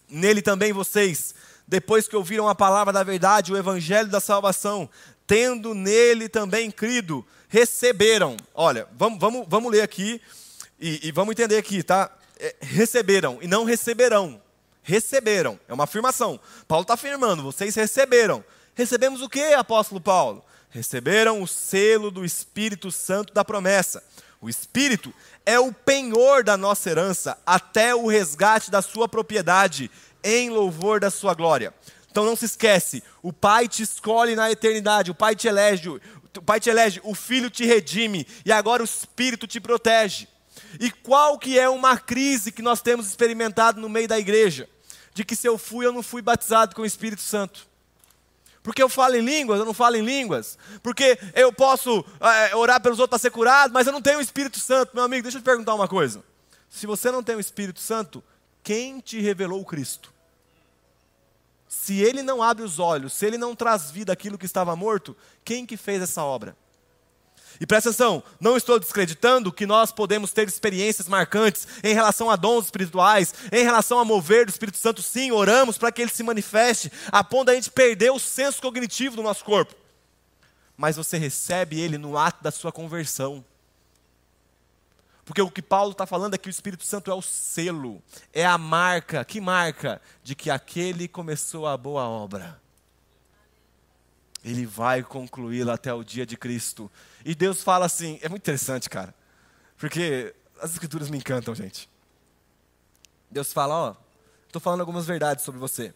Nele 0.09 0.41
também 0.41 0.73
vocês, 0.73 1.33
depois 1.67 2.07
que 2.07 2.15
ouviram 2.15 2.49
a 2.49 2.55
palavra 2.55 2.91
da 2.91 3.01
verdade, 3.01 3.53
o 3.53 3.57
evangelho 3.57 4.09
da 4.09 4.19
salvação, 4.19 4.89
tendo 5.25 5.73
nele 5.73 6.27
também 6.27 6.69
crido, 6.69 7.25
receberam. 7.47 8.35
Olha, 8.53 8.87
vamos, 8.91 9.19
vamos, 9.19 9.45
vamos 9.47 9.71
ler 9.71 9.81
aqui 9.81 10.21
e, 10.79 11.07
e 11.07 11.11
vamos 11.11 11.31
entender 11.31 11.57
aqui, 11.57 11.81
tá? 11.81 12.11
É, 12.39 12.55
receberam 12.61 13.37
e 13.41 13.47
não 13.47 13.65
receberão. 13.65 14.41
Receberam, 14.81 15.59
é 15.67 15.73
uma 15.73 15.83
afirmação. 15.83 16.39
Paulo 16.67 16.83
está 16.83 16.93
afirmando: 16.93 17.43
vocês 17.43 17.75
receberam. 17.75 18.43
Recebemos 18.73 19.21
o 19.21 19.29
que, 19.29 19.53
apóstolo 19.53 19.99
Paulo? 19.99 20.43
Receberam 20.69 21.41
o 21.41 21.47
selo 21.47 22.09
do 22.09 22.23
Espírito 22.23 22.91
Santo 22.91 23.33
da 23.33 23.43
promessa. 23.43 24.03
O 24.41 24.49
Espírito 24.49 25.13
é 25.45 25.59
o 25.59 25.73
penhor 25.73 26.43
da 26.43 26.55
nossa 26.55 26.89
herança 26.89 27.37
até 27.45 27.93
o 27.93 28.07
resgate 28.07 28.71
da 28.71 28.81
sua 28.81 29.07
propriedade, 29.07 29.91
em 30.23 30.49
louvor 30.49 30.99
da 30.99 31.09
sua 31.09 31.33
glória. 31.33 31.73
Então 32.09 32.25
não 32.25 32.35
se 32.35 32.45
esquece, 32.45 33.03
o 33.21 33.31
Pai 33.33 33.67
te 33.67 33.83
escolhe 33.83 34.35
na 34.35 34.49
eternidade, 34.49 35.11
o 35.11 35.15
Pai 35.15 35.35
te 35.35 35.47
elege, 35.47 35.89
o 35.89 36.41
Pai 36.45 36.59
te 36.59 36.69
elege, 36.69 37.01
o 37.03 37.13
Filho 37.13 37.49
te 37.49 37.65
redime 37.65 38.25
e 38.45 38.51
agora 38.51 38.81
o 38.81 38.85
Espírito 38.85 39.45
te 39.45 39.59
protege. 39.59 40.27
E 40.79 40.91
qual 40.91 41.37
que 41.39 41.57
é 41.57 41.69
uma 41.69 41.97
crise 41.97 42.51
que 42.51 42.61
nós 42.61 42.81
temos 42.81 43.07
experimentado 43.07 43.79
no 43.79 43.87
meio 43.87 44.07
da 44.07 44.19
igreja? 44.19 44.69
De 45.13 45.23
que 45.23 45.35
se 45.35 45.47
eu 45.47 45.57
fui, 45.57 45.85
eu 45.85 45.93
não 45.93 46.03
fui 46.03 46.21
batizado 46.21 46.75
com 46.75 46.81
o 46.81 46.85
Espírito 46.85 47.21
Santo. 47.21 47.67
Porque 48.61 48.83
eu 48.83 48.89
falo 48.89 49.15
em 49.15 49.21
línguas, 49.21 49.59
eu 49.59 49.65
não 49.65 49.73
falo 49.73 49.95
em 49.95 50.01
línguas. 50.01 50.57
Porque 50.83 51.17
eu 51.33 51.51
posso 51.53 52.05
é, 52.19 52.55
orar 52.55 52.81
pelos 52.81 52.99
outros 52.99 53.11
para 53.11 53.19
ser 53.19 53.31
curado, 53.31 53.73
mas 53.73 53.87
eu 53.87 53.93
não 53.93 54.01
tenho 54.01 54.19
o 54.19 54.21
Espírito 54.21 54.59
Santo. 54.59 54.91
Meu 54.93 55.03
amigo, 55.03 55.23
deixa 55.23 55.37
eu 55.37 55.41
te 55.41 55.45
perguntar 55.45 55.73
uma 55.73 55.87
coisa. 55.87 56.23
Se 56.69 56.85
você 56.85 57.09
não 57.09 57.23
tem 57.23 57.35
o 57.35 57.39
Espírito 57.39 57.79
Santo, 57.79 58.23
quem 58.61 58.99
te 58.99 59.19
revelou 59.19 59.61
o 59.61 59.65
Cristo? 59.65 60.13
se 61.69 62.01
ele 62.01 62.23
não 62.23 62.41
abre 62.41 62.63
os 62.63 62.79
olhos, 62.79 63.13
se 63.13 63.27
ele 63.27 63.37
não 63.37 63.55
traz 63.55 63.91
vida 63.91 64.11
aquilo 64.11 64.39
que 64.39 64.45
estava 64.47 64.75
morto, 64.75 65.15
quem 65.45 65.67
que 65.67 65.77
fez 65.77 66.01
essa 66.01 66.23
obra? 66.23 66.57
E 67.59 67.65
presta 67.65 67.89
atenção, 67.89 68.23
não 68.39 68.55
estou 68.55 68.79
descreditando 68.79 69.51
que 69.51 69.65
nós 69.65 69.91
podemos 69.91 70.31
ter 70.31 70.47
experiências 70.47 71.09
marcantes 71.09 71.67
em 71.83 71.93
relação 71.93 72.29
a 72.29 72.37
dons 72.37 72.65
espirituais, 72.65 73.33
em 73.51 73.63
relação 73.63 73.99
a 73.99 74.05
mover 74.05 74.45
do 74.45 74.49
Espírito 74.49 74.77
Santo, 74.77 75.01
sim, 75.01 75.31
oramos 75.31 75.77
para 75.77 75.91
que 75.91 76.01
ele 76.01 76.11
se 76.11 76.23
manifeste, 76.23 76.89
a 77.11 77.21
ponto 77.21 77.47
da 77.47 77.55
gente 77.55 77.69
perder 77.69 78.11
o 78.11 78.19
senso 78.19 78.61
cognitivo 78.61 79.17
do 79.17 79.23
nosso 79.23 79.43
corpo. 79.43 79.75
Mas 80.77 80.95
você 80.95 81.17
recebe 81.17 81.81
ele 81.81 81.97
no 81.97 82.17
ato 82.17 82.41
da 82.41 82.49
sua 82.51 82.71
conversão. 82.71 83.43
Porque 85.25 85.41
o 85.41 85.51
que 85.51 85.61
Paulo 85.61 85.91
está 85.91 86.05
falando 86.05 86.35
é 86.35 86.37
que 86.37 86.47
o 86.47 86.49
Espírito 86.49 86.85
Santo 86.85 87.11
é 87.11 87.13
o 87.13 87.21
selo, 87.21 88.01
é 88.33 88.45
a 88.45 88.57
marca, 88.57 89.23
que 89.25 89.41
marca? 89.41 90.01
De 90.23 90.33
que 90.33 90.49
aquele 90.49 91.09
começou 91.09 91.67
a 91.67 91.75
boa 91.75 92.07
obra 92.07 92.57
ele 94.43 94.65
vai 94.65 95.03
concluí-la 95.03 95.73
até 95.73 95.93
o 95.93 96.03
dia 96.03 96.25
de 96.25 96.37
Cristo. 96.37 96.91
E 97.25 97.35
Deus 97.35 97.61
fala 97.61 97.85
assim, 97.85 98.19
é 98.21 98.29
muito 98.29 98.43
interessante, 98.43 98.89
cara, 98.89 99.13
porque 99.77 100.33
as 100.61 100.71
escrituras 100.71 101.09
me 101.09 101.17
encantam, 101.17 101.53
gente. 101.55 101.89
Deus 103.29 103.53
fala, 103.53 103.75
ó, 103.75 103.95
estou 104.47 104.61
falando 104.61 104.81
algumas 104.81 105.05
verdades 105.05 105.43
sobre 105.43 105.59
você. 105.59 105.93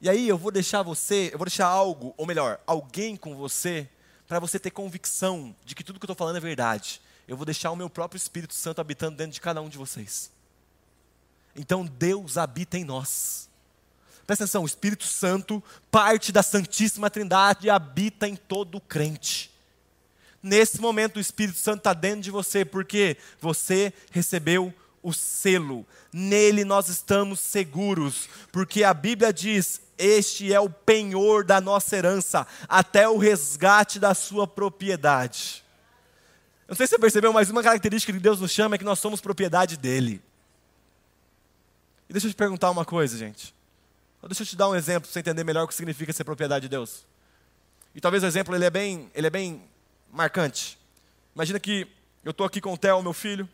E 0.00 0.08
aí 0.08 0.28
eu 0.28 0.36
vou 0.36 0.50
deixar 0.50 0.82
você, 0.82 1.30
eu 1.32 1.38
vou 1.38 1.46
deixar 1.46 1.66
algo, 1.66 2.14
ou 2.16 2.26
melhor, 2.26 2.60
alguém 2.66 3.16
com 3.16 3.36
você, 3.36 3.88
para 4.26 4.38
você 4.38 4.58
ter 4.58 4.70
convicção 4.70 5.54
de 5.64 5.74
que 5.74 5.84
tudo 5.84 5.98
que 5.98 6.04
eu 6.04 6.12
estou 6.12 6.16
falando 6.16 6.36
é 6.36 6.40
verdade. 6.40 7.00
Eu 7.26 7.36
vou 7.36 7.46
deixar 7.46 7.70
o 7.70 7.76
meu 7.76 7.88
próprio 7.88 8.18
Espírito 8.18 8.54
Santo 8.54 8.80
habitando 8.80 9.16
dentro 9.16 9.32
de 9.32 9.40
cada 9.40 9.62
um 9.62 9.68
de 9.68 9.78
vocês. 9.78 10.30
Então 11.56 11.84
Deus 11.84 12.36
habita 12.36 12.76
em 12.76 12.84
nós. 12.84 13.48
Presta 14.26 14.44
atenção, 14.44 14.62
o 14.62 14.66
Espírito 14.66 15.04
Santo, 15.04 15.62
parte 15.90 16.32
da 16.32 16.42
Santíssima 16.42 17.10
Trindade, 17.10 17.68
habita 17.68 18.26
em 18.26 18.36
todo 18.36 18.80
crente. 18.80 19.50
Nesse 20.42 20.80
momento, 20.80 21.16
o 21.16 21.20
Espírito 21.20 21.58
Santo 21.58 21.78
está 21.78 21.92
dentro 21.92 22.22
de 22.22 22.30
você, 22.30 22.64
porque 22.64 23.16
você 23.40 23.92
recebeu 24.10 24.72
o 25.02 25.12
selo. 25.12 25.86
Nele 26.12 26.64
nós 26.64 26.88
estamos 26.88 27.40
seguros, 27.40 28.28
porque 28.50 28.82
a 28.82 28.94
Bíblia 28.94 29.32
diz: 29.32 29.80
Este 29.98 30.52
é 30.52 30.58
o 30.58 30.70
penhor 30.70 31.44
da 31.44 31.60
nossa 31.60 31.96
herança, 31.96 32.46
até 32.68 33.08
o 33.08 33.18
resgate 33.18 33.98
da 33.98 34.14
sua 34.14 34.46
propriedade. 34.46 35.62
Não 36.66 36.74
sei 36.74 36.86
se 36.86 36.92
você 36.92 36.98
percebeu, 36.98 37.32
mas 37.32 37.50
uma 37.50 37.62
característica 37.62 38.12
que 38.12 38.18
Deus 38.18 38.40
nos 38.40 38.50
chama 38.50 38.74
é 38.74 38.78
que 38.78 38.84
nós 38.84 38.98
somos 38.98 39.20
propriedade 39.20 39.76
dele. 39.76 40.22
E 42.08 42.12
deixa 42.12 42.26
eu 42.26 42.30
te 42.30 42.36
perguntar 42.36 42.70
uma 42.70 42.84
coisa, 42.84 43.18
gente. 43.18 43.54
Deixa 44.28 44.42
eu 44.42 44.46
te 44.46 44.56
dar 44.56 44.68
um 44.68 44.74
exemplo 44.74 45.02
para 45.02 45.12
você 45.12 45.20
entender 45.20 45.44
melhor 45.44 45.64
o 45.64 45.68
que 45.68 45.74
significa 45.74 46.12
ser 46.12 46.24
propriedade 46.24 46.62
de 46.62 46.68
Deus. 46.68 47.06
E 47.94 48.00
talvez 48.00 48.22
o 48.22 48.26
exemplo 48.26 48.54
ele 48.54 48.64
é 48.64 48.70
bem, 48.70 49.10
ele 49.14 49.26
é 49.26 49.30
bem 49.30 49.62
marcante. 50.10 50.78
Imagina 51.34 51.60
que 51.60 51.86
eu 52.24 52.30
estou 52.30 52.46
aqui 52.46 52.60
com 52.60 52.72
o 52.72 52.78
Theo, 52.78 53.02
meu 53.02 53.12
filho, 53.12 53.48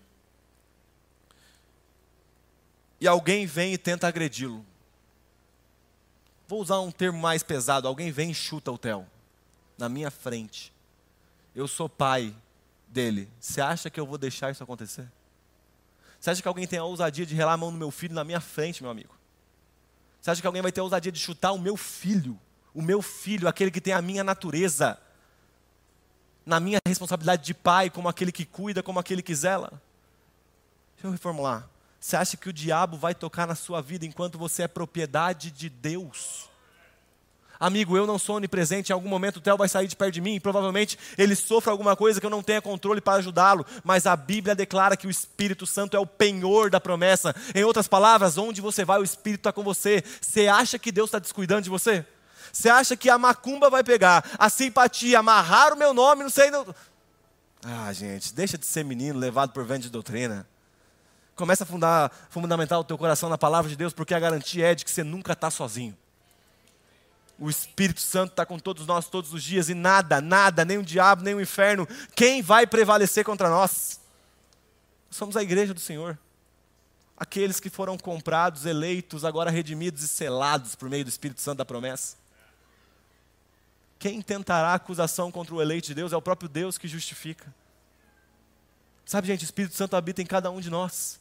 e 3.01 3.09
alguém 3.09 3.47
vem 3.47 3.73
e 3.73 3.79
tenta 3.79 4.07
agredi-lo. 4.07 4.65
Vou 6.47 6.61
usar 6.61 6.81
um 6.81 6.91
termo 6.91 7.19
mais 7.19 7.43
pesado. 7.43 7.89
Alguém 7.89 8.11
vem 8.11 8.31
e 8.31 8.35
chuta 8.35 8.71
o 8.71 8.79
Theo 8.79 9.07
na 9.79 9.89
minha 9.89 10.11
frente. 10.11 10.73
Eu 11.55 11.67
sou 11.67 11.89
pai 11.89 12.35
dele. 12.87 13.31
Você 13.41 13.61
acha 13.61 13.89
que 13.89 13.99
eu 13.99 14.07
vou 14.07 14.19
deixar 14.19 14.51
isso 14.51 14.63
acontecer? 14.63 15.09
Você 16.19 16.31
acha 16.31 16.43
que 16.43 16.49
alguém 16.49 16.67
tem 16.67 16.79
a 16.79 16.85
ousadia 16.85 17.25
de 17.25 17.35
relar 17.35 17.55
a 17.55 17.57
mão 17.57 17.71
no 17.71 17.79
meu 17.79 17.91
filho 17.91 18.15
na 18.15 18.25
minha 18.25 18.41
frente, 18.41 18.83
meu 18.83 18.91
amigo? 18.91 19.20
Você 20.21 20.31
acha 20.31 20.41
que 20.41 20.47
alguém 20.47 20.63
vai 20.63 20.73
ter 20.73 20.81
a 20.81 20.85
ousadia 20.85 21.11
de 21.11 21.19
chutar 21.19 21.53
o 21.53 21.59
meu 21.59 21.77
filho? 21.77 22.39
O 22.75 22.83
meu 22.83 23.01
filho, 23.01 23.49
aquele 23.49 23.71
que 23.71 23.81
tem 23.81 23.95
a 23.95 24.03
minha 24.03 24.23
natureza, 24.23 24.99
na 26.45 26.61
minha 26.61 26.79
responsabilidade 26.87 27.45
de 27.45 27.55
pai, 27.55 27.89
como 27.89 28.09
aquele 28.09 28.31
que 28.31 28.45
cuida, 28.45 28.83
como 28.83 28.99
aquele 28.99 29.23
que 29.23 29.35
zela? 29.35 29.81
Deixa 30.95 31.07
eu 31.07 31.13
reformular. 31.13 31.67
Você 31.99 32.17
acha 32.17 32.37
que 32.37 32.49
o 32.49 32.53
diabo 32.53 32.97
vai 32.97 33.15
tocar 33.15 33.47
na 33.47 33.55
sua 33.55 33.81
vida 33.81 34.05
enquanto 34.05 34.39
você 34.39 34.65
é 34.65 34.69
propriedade 34.69 35.51
de 35.51 35.69
Deus? 35.71 36.50
Amigo, 37.61 37.95
eu 37.95 38.07
não 38.07 38.19
sou 38.19 38.37
onipresente, 38.37 38.91
em 38.91 38.95
algum 38.95 39.09
momento 39.11 39.37
o 39.37 39.41
Theo 39.43 39.55
vai 39.55 39.69
sair 39.69 39.87
de 39.87 39.95
perto 39.95 40.15
de 40.15 40.23
mim 40.23 40.37
e 40.37 40.41
provavelmente 40.41 40.99
ele 41.19 41.37
sofra 41.37 41.71
alguma 41.71 41.95
coisa 41.95 42.19
que 42.19 42.25
eu 42.25 42.31
não 42.31 42.43
tenha 42.43 42.63
controle 42.63 43.03
para 43.03 43.19
ajudá-lo, 43.19 43.67
mas 43.85 44.07
a 44.07 44.17
Bíblia 44.17 44.55
declara 44.55 44.97
que 44.97 45.07
o 45.07 45.11
Espírito 45.11 45.67
Santo 45.67 45.95
é 45.95 46.01
o 46.01 46.07
penhor 46.07 46.71
da 46.71 46.81
promessa. 46.81 47.37
Em 47.55 47.63
outras 47.63 47.87
palavras, 47.87 48.39
onde 48.39 48.63
você 48.63 48.83
vai, 48.83 48.99
o 48.99 49.05
Espírito 49.05 49.41
está 49.41 49.53
com 49.53 49.63
você. 49.63 50.03
Você 50.23 50.49
acha 50.49 50.79
que 50.79 50.91
Deus 50.91 51.09
está 51.09 51.19
descuidando 51.19 51.61
de 51.61 51.69
você? 51.69 52.07
Você 52.51 52.71
acha 52.71 52.97
que 52.97 53.11
a 53.11 53.19
macumba 53.19 53.69
vai 53.69 53.85
pegar, 53.85 54.25
a 54.39 54.49
simpatia, 54.49 55.19
amarrar 55.19 55.75
o 55.75 55.77
meu 55.77 55.93
nome, 55.93 56.23
não 56.23 56.31
sei. 56.31 56.51
Não... 56.51 56.67
Ah, 57.63 57.93
gente, 57.93 58.33
deixa 58.33 58.57
de 58.57 58.65
ser 58.65 58.87
menino 58.87 59.19
levado 59.19 59.53
por 59.53 59.67
vento 59.67 59.83
de 59.83 59.91
doutrina. 59.91 60.49
Começa 61.37 61.65
a 61.65 61.67
fundar, 61.67 62.11
fundamentar 62.31 62.81
o 62.81 62.85
teu 62.85 62.97
coração 62.97 63.29
na 63.29 63.37
palavra 63.37 63.69
de 63.69 63.77
Deus, 63.77 63.93
porque 63.93 64.15
a 64.15 64.19
garantia 64.19 64.73
é 64.73 64.75
de 64.75 64.83
que 64.83 64.91
você 64.91 65.05
nunca 65.05 65.35
está 65.35 65.51
sozinho. 65.51 65.95
O 67.41 67.49
Espírito 67.49 68.03
Santo 68.03 68.33
está 68.33 68.45
com 68.45 68.59
todos 68.59 68.87
nós 68.87 69.09
todos 69.09 69.33
os 69.33 69.43
dias 69.43 69.71
e 69.71 69.75
nada, 69.75 70.21
nada, 70.21 70.63
nem 70.63 70.77
o 70.77 70.83
diabo, 70.83 71.23
nem 71.23 71.35
o 71.35 71.41
inferno, 71.41 71.89
quem 72.15 72.43
vai 72.43 72.67
prevalecer 72.67 73.25
contra 73.25 73.49
nós? 73.49 73.99
Somos 75.11 75.39
a 75.39 75.43
igreja 75.43 75.73
do 75.73 75.81
Senhor. 75.81 76.19
Aqueles 77.17 77.59
que 77.59 77.71
foram 77.71 77.97
comprados, 77.97 78.67
eleitos, 78.67 79.25
agora 79.25 79.51
redimidos 79.51 80.03
e 80.03 80.09
selados 80.09 80.75
por 80.75 80.91
meio 80.91 81.03
do 81.03 81.09
Espírito 81.09 81.41
Santo 81.41 81.59
da 81.59 81.65
promessa. 81.65 82.17
Quem 83.99 84.21
tentará 84.21 84.75
acusação 84.75 85.33
contra 85.33 85.55
o 85.55 85.63
eleito 85.63 85.89
de 85.89 85.95
Deus 85.95 86.13
é 86.13 86.17
o 86.17 86.23
próprio 86.23 86.49
Deus 86.49 86.77
que 86.77 86.87
justifica. 86.87 87.55
Sabe, 89.07 89.27
gente, 89.27 89.43
o 89.43 89.45
Espírito 89.45 89.75
Santo 89.75 89.97
habita 89.97 90.21
em 90.21 90.27
cada 90.27 90.51
um 90.51 90.61
de 90.61 90.69
nós. 90.69 91.19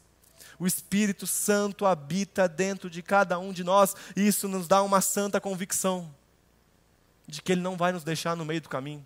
O 0.59 0.67
Espírito 0.67 1.25
Santo 1.25 1.85
habita 1.85 2.47
dentro 2.47 2.89
de 2.89 3.01
cada 3.01 3.39
um 3.39 3.53
de 3.53 3.63
nós, 3.63 3.95
e 4.15 4.27
isso 4.27 4.47
nos 4.47 4.67
dá 4.67 4.83
uma 4.83 4.99
santa 4.99 5.39
convicção 5.39 6.13
de 7.25 7.41
que 7.41 7.53
Ele 7.53 7.61
não 7.61 7.77
vai 7.77 7.93
nos 7.93 8.03
deixar 8.03 8.35
no 8.35 8.43
meio 8.43 8.59
do 8.59 8.67
caminho. 8.67 9.05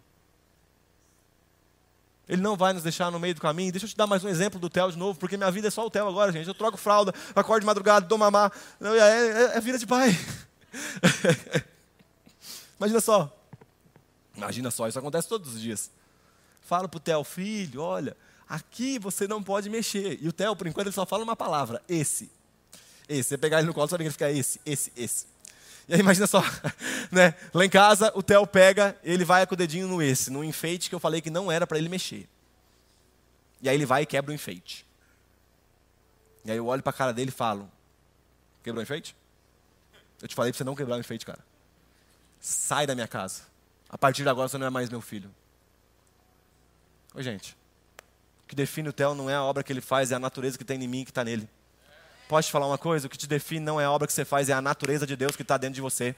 Ele 2.28 2.42
não 2.42 2.56
vai 2.56 2.74
nos 2.74 2.82
deixar 2.82 3.12
no 3.12 3.20
meio 3.20 3.36
do 3.36 3.42
caminho. 3.42 3.72
Deixa 3.72 3.86
eu 3.86 3.90
te 3.90 3.98
dar 3.98 4.08
mais 4.08 4.24
um 4.24 4.30
exemplo 4.30 4.60
do 4.60 4.70
Theo 4.70 4.92
de 4.92 4.98
novo, 4.98 5.20
porque 5.20 5.38
minha 5.38 5.52
vida 5.52 5.68
é 5.68 5.72
só 5.72 5.86
o 5.86 5.92
Theo 5.92 6.08
agora, 6.08 6.32
gente. 6.32 6.48
Eu 6.48 6.54
troco 6.54 6.78
fralda, 6.78 7.14
acordo 7.36 7.62
de 7.62 7.66
madrugada, 7.66 8.08
dou 8.08 8.18
mamar. 8.18 8.52
É, 8.82 8.98
é, 8.98 9.58
é 9.58 9.62
vida 9.62 9.78
de 9.78 9.86
pai. 9.86 10.18
Imagina 12.80 13.02
só. 13.02 13.40
Imagina 14.36 14.72
só, 14.72 14.88
isso 14.88 14.98
acontece 14.98 15.28
todos 15.28 15.54
os 15.54 15.62
dias. 15.62 15.92
Falo 16.66 16.90
pro 16.90 17.00
Theo, 17.00 17.24
filho, 17.24 17.82
olha, 17.82 18.16
Aqui 18.48 19.00
você 19.00 19.28
não 19.28 19.42
pode 19.42 19.70
mexer. 19.70 20.20
E 20.22 20.28
o 20.28 20.34
Theo, 20.34 20.56
por 20.56 20.68
enquanto, 20.68 20.88
ele 20.88 20.96
só 20.96 21.06
fala 21.06 21.24
uma 21.24 21.36
palavra: 21.36 21.82
esse. 21.88 22.30
Esse. 23.08 23.30
Você 23.30 23.38
pegar 23.38 23.60
ele 23.60 23.68
no 23.68 23.74
colo, 23.74 23.88
só 23.88 23.98
que 23.98 24.04
ele 24.04 24.12
fica 24.12 24.32
esse, 24.32 24.60
esse, 24.66 24.92
esse. 24.96 25.26
E 25.88 25.94
aí 25.94 26.00
imagina 26.00 26.28
só, 26.28 26.42
né? 27.12 27.36
Lá 27.54 27.66
em 27.66 27.70
casa, 27.70 28.12
o 28.16 28.24
Theo 28.24 28.48
pega, 28.48 28.98
ele 29.04 29.26
vai 29.26 29.46
com 29.46 29.54
o 29.54 29.58
dedinho 29.58 29.88
no 29.88 30.02
esse, 30.02 30.32
no 30.32 30.44
enfeite 30.44 30.90
que 30.90 30.96
eu 30.96 31.00
falei 31.00 31.22
que 31.22 31.30
não 31.30 31.52
era 31.52 31.68
para 31.68 31.78
ele 31.78 31.90
mexer. 31.90 32.28
E 33.62 33.68
aí 33.68 33.76
ele 33.76 33.86
vai 33.86 34.04
e 34.04 34.06
quebra 34.06 34.32
o 34.32 34.34
enfeite. 34.34 34.86
E 36.46 36.52
aí 36.52 36.58
eu 36.58 36.68
olho 36.68 36.82
para 36.82 36.92
a 36.92 36.94
cara 36.94 37.14
dele 37.14 37.30
e 37.30 37.34
falo: 37.34 37.70
Quebrou 38.64 38.80
o 38.80 38.84
enfeite? 38.84 39.16
Eu 40.22 40.28
te 40.28 40.36
falei 40.36 40.52
para 40.52 40.58
você 40.58 40.64
não 40.64 40.76
quebrar 40.76 40.96
o 40.96 41.00
enfeite, 41.00 41.26
cara. 41.26 41.44
Sai 42.40 42.88
da 42.88 42.96
minha 42.96 43.08
casa. 43.08 43.44
A 43.90 43.98
partir 43.98 44.24
de 44.24 44.30
agora 44.30 44.48
você 44.48 44.58
não 44.58 44.66
é 44.66 44.70
mais 44.70 44.90
meu 44.90 45.02
filho. 45.02 45.34
Oi, 47.14 47.24
gente. 47.24 47.56
Que 48.54 48.56
define 48.56 48.88
o 48.88 48.94
Theo 48.94 49.16
não 49.16 49.28
é 49.28 49.34
a 49.34 49.42
obra 49.42 49.64
que 49.64 49.74
ele 49.74 49.82
faz, 49.82 50.12
é 50.12 50.16
a 50.16 50.20
natureza 50.20 50.60
que 50.60 50.64
tem 50.64 50.80
em 50.84 50.88
mim 50.88 51.04
que 51.04 51.10
está 51.10 51.24
nele. 51.24 51.50
Posso 52.30 52.50
te 52.50 52.52
falar 52.52 52.68
uma 52.68 52.78
coisa? 52.78 53.08
O 53.08 53.10
que 53.10 53.18
te 53.18 53.26
define 53.26 53.66
não 53.66 53.82
é 53.82 53.86
a 53.86 53.90
obra 53.90 54.06
que 54.06 54.14
você 54.14 54.24
faz, 54.24 54.48
é 54.48 54.54
a 54.54 54.62
natureza 54.62 55.08
de 55.08 55.16
Deus 55.16 55.36
que 55.36 55.42
está 55.42 55.58
dentro 55.58 55.74
de 55.74 55.82
você. 55.82 56.16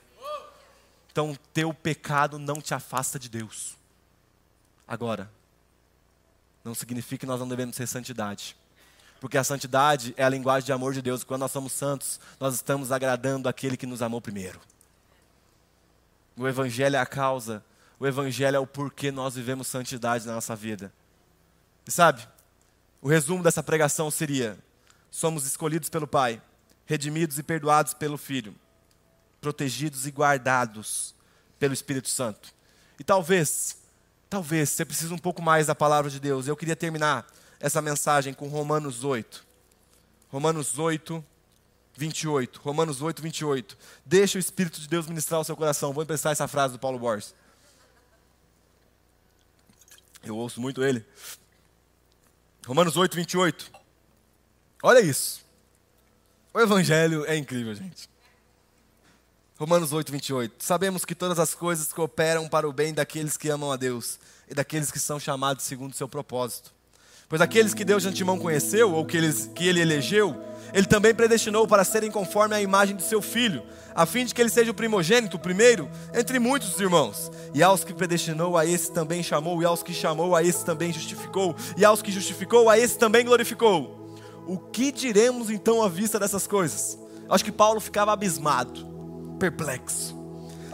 Então, 1.09 1.33
teu 1.53 1.73
pecado 1.73 2.37
não 2.37 2.59
te 2.59 2.73
afasta 2.73 3.17
de 3.17 3.29
Deus. 3.29 3.77
Agora, 4.85 5.31
não 6.61 6.75
significa 6.75 7.21
que 7.21 7.25
nós 7.25 7.39
não 7.39 7.47
devemos 7.47 7.77
ser 7.77 7.87
santidade. 7.87 8.53
Porque 9.21 9.37
a 9.37 9.43
santidade 9.45 10.13
é 10.17 10.23
a 10.25 10.27
linguagem 10.27 10.65
de 10.65 10.73
amor 10.73 10.93
de 10.93 11.01
Deus. 11.01 11.23
Quando 11.23 11.39
nós 11.39 11.51
somos 11.53 11.71
santos, 11.71 12.19
nós 12.37 12.53
estamos 12.53 12.91
agradando 12.91 13.47
aquele 13.47 13.77
que 13.77 13.85
nos 13.85 14.01
amou 14.01 14.19
primeiro. 14.19 14.59
O 16.35 16.45
Evangelho 16.45 16.97
é 16.97 16.99
a 16.99 17.05
causa, 17.05 17.63
o 17.97 18.05
Evangelho 18.05 18.57
é 18.57 18.59
o 18.59 18.67
porquê 18.67 19.09
nós 19.09 19.35
vivemos 19.35 19.67
santidade 19.67 20.27
na 20.27 20.33
nossa 20.33 20.53
vida. 20.53 20.91
E 21.87 21.91
sabe, 21.91 22.27
o 23.01 23.07
resumo 23.07 23.43
dessa 23.43 23.61
pregação 23.61 24.09
seria: 24.09 24.57
somos 25.11 25.45
escolhidos 25.45 25.89
pelo 25.89 26.07
Pai, 26.07 26.41
redimidos 26.85 27.37
e 27.37 27.43
perdoados 27.43 27.93
pelo 27.93 28.17
Filho, 28.17 28.55
protegidos 29.39 30.07
e 30.07 30.11
guardados 30.11 31.13
pelo 31.59 31.73
Espírito 31.73 32.09
Santo. 32.09 32.53
E 32.99 33.03
talvez, 33.03 33.77
talvez 34.29 34.69
você 34.69 34.85
precise 34.85 35.13
um 35.13 35.17
pouco 35.17 35.41
mais 35.41 35.67
da 35.67 35.75
palavra 35.75 36.09
de 36.09 36.19
Deus. 36.19 36.47
Eu 36.47 36.55
queria 36.55 36.75
terminar 36.75 37.25
essa 37.59 37.81
mensagem 37.81 38.33
com 38.33 38.47
Romanos 38.47 39.03
8. 39.03 39.45
Romanos 40.29 40.77
8, 40.79 41.23
28. 41.95 42.59
Romanos 42.59 43.01
8, 43.01 43.21
28. 43.21 43.77
Deixa 44.05 44.37
o 44.37 44.39
Espírito 44.39 44.79
de 44.79 44.87
Deus 44.87 45.07
ministrar 45.07 45.39
o 45.39 45.43
seu 45.43 45.55
coração. 45.55 45.93
Vou 45.93 46.03
emprestar 46.03 46.31
essa 46.31 46.47
frase 46.47 46.73
do 46.73 46.79
Paulo 46.79 46.99
Borges. 46.99 47.33
Eu 50.23 50.35
ouço 50.35 50.59
muito 50.59 50.83
ele. 50.83 51.05
Romanos 52.65 52.97
8, 52.97 53.15
28. 53.15 53.71
Olha 54.81 54.99
isso. 54.99 55.45
O 56.51 56.59
Evangelho 56.59 57.23
é 57.25 57.37
incrível, 57.37 57.75
gente. 57.75 58.09
Romanos 59.57 59.93
8, 59.93 60.11
28. 60.11 60.63
Sabemos 60.63 61.05
que 61.05 61.13
todas 61.13 61.37
as 61.37 61.53
coisas 61.53 61.93
cooperam 61.93 62.49
para 62.49 62.67
o 62.67 62.73
bem 62.73 62.93
daqueles 62.93 63.37
que 63.37 63.49
amam 63.49 63.71
a 63.71 63.75
Deus 63.75 64.19
e 64.49 64.55
daqueles 64.55 64.89
que 64.89 64.99
são 64.99 65.19
chamados 65.19 65.63
segundo 65.63 65.93
o 65.93 65.95
seu 65.95 66.09
propósito. 66.09 66.73
Pois 67.27 67.41
aqueles 67.41 67.73
que 67.73 67.83
Deus 67.83 68.03
de 68.03 68.09
antemão 68.09 68.37
conheceu, 68.37 68.91
ou 68.91 69.05
que, 69.05 69.17
eles, 69.17 69.49
que 69.55 69.67
ele 69.67 69.81
elegeu, 69.81 70.35
ele 70.73 70.85
também 70.85 71.13
predestinou 71.13 71.67
para 71.67 71.83
serem 71.83 72.11
conforme 72.11 72.53
a 72.53 72.61
imagem 72.61 72.95
de 72.95 73.03
seu 73.03 73.21
filho, 73.21 73.63
a 73.95 74.05
fim 74.05 74.25
de 74.25 74.33
que 74.33 74.41
ele 74.41 74.49
seja 74.49 74.71
o 74.71 74.73
primogênito, 74.73 75.37
o 75.37 75.39
primeiro, 75.39 75.89
entre 76.13 76.37
muitos 76.37 76.79
irmãos. 76.79 77.31
E 77.53 77.63
aos 77.63 77.83
que 77.83 77.93
predestinou, 77.93 78.57
a 78.57 78.65
esse 78.65 78.91
também 78.91 79.23
chamou, 79.23 79.61
e 79.61 79.65
aos 79.65 79.81
que 79.81 79.93
chamou, 79.93 80.35
a 80.35 80.43
esse 80.43 80.65
também 80.65 80.91
justificou, 80.91 81.55
e 81.77 81.85
aos 81.85 82.01
que 82.01 82.11
justificou, 82.11 82.69
a 82.69 82.77
esse 82.77 82.97
também 82.97 83.25
glorificou. 83.25 84.13
O 84.45 84.57
que 84.57 84.91
diremos 84.91 85.49
então 85.49 85.81
à 85.81 85.89
vista 85.89 86.19
dessas 86.19 86.45
coisas? 86.45 86.99
Acho 87.27 87.45
que 87.45 87.51
Paulo 87.51 87.79
ficava 87.79 88.13
abismado, 88.13 88.85
perplexo. 89.39 90.15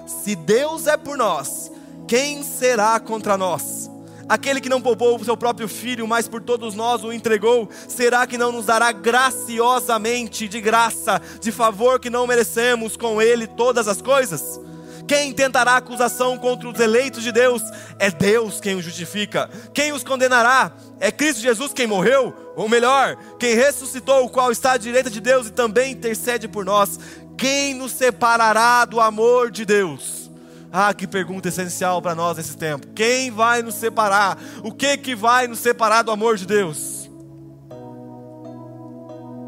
Se 0.06 0.36
Deus 0.36 0.88
é 0.88 0.98
por 0.98 1.18
nós, 1.18 1.72
quem 2.08 2.44
será 2.44 3.00
contra 3.00 3.38
nós? 3.38 3.90
Aquele 4.32 4.62
que 4.62 4.70
não 4.70 4.82
poupou 4.82 5.20
o 5.20 5.26
seu 5.26 5.36
próprio 5.36 5.68
filho, 5.68 6.08
mas 6.08 6.26
por 6.26 6.42
todos 6.42 6.74
nós 6.74 7.04
o 7.04 7.12
entregou, 7.12 7.70
será 7.86 8.26
que 8.26 8.38
não 8.38 8.50
nos 8.50 8.68
dará 8.68 8.94
graciosamente, 8.94 10.48
de 10.48 10.62
graça, 10.62 11.22
de 11.42 11.52
favor 11.52 12.00
que 12.00 12.10
não 12.10 12.26
merecemos, 12.26 12.96
com 12.96 13.22
ele 13.22 13.46
todas 13.46 13.90
as 13.90 14.02
coisas? 14.02 14.58
Quem 15.06 15.34
tentará 15.34 15.76
acusação 15.76 16.38
contra 16.38 16.70
os 16.70 16.80
eleitos 16.80 17.24
de 17.24 17.34
Deus? 17.34 17.62
É 18.00 18.10
Deus 18.10 18.62
quem 18.62 18.76
os 18.76 18.86
justifica. 18.86 19.50
Quem 19.74 19.92
os 19.92 20.02
condenará? 20.02 20.72
É 20.98 21.12
Cristo 21.12 21.42
Jesus 21.42 21.74
quem 21.74 21.86
morreu? 21.86 22.34
Ou 22.56 22.70
melhor, 22.70 23.18
quem 23.38 23.54
ressuscitou, 23.54 24.24
o 24.24 24.30
qual 24.30 24.50
está 24.50 24.72
à 24.72 24.78
direita 24.78 25.10
de 25.10 25.20
Deus 25.20 25.48
e 25.48 25.52
também 25.52 25.92
intercede 25.92 26.48
por 26.48 26.64
nós. 26.64 26.98
Quem 27.38 27.74
nos 27.74 27.92
separará 27.92 28.86
do 28.86 29.02
amor 29.02 29.52
de 29.52 29.66
Deus? 29.66 30.21
Ah, 30.74 30.94
que 30.94 31.06
pergunta 31.06 31.50
essencial 31.50 32.02
para 32.02 32.16
nós 32.16 32.38
nesse 32.38 32.56
tempo. 32.56 32.88
Quem 32.96 33.30
vai 33.30 33.62
nos 33.62 33.76
separar? 33.76 34.38
O 34.64 34.72
que 34.72 34.96
que 34.98 35.14
vai 35.14 35.46
nos 35.46 35.60
separar 35.60 36.02
do 36.02 36.12
amor 36.12 36.38
de 36.38 36.46
Deus? 36.46 37.12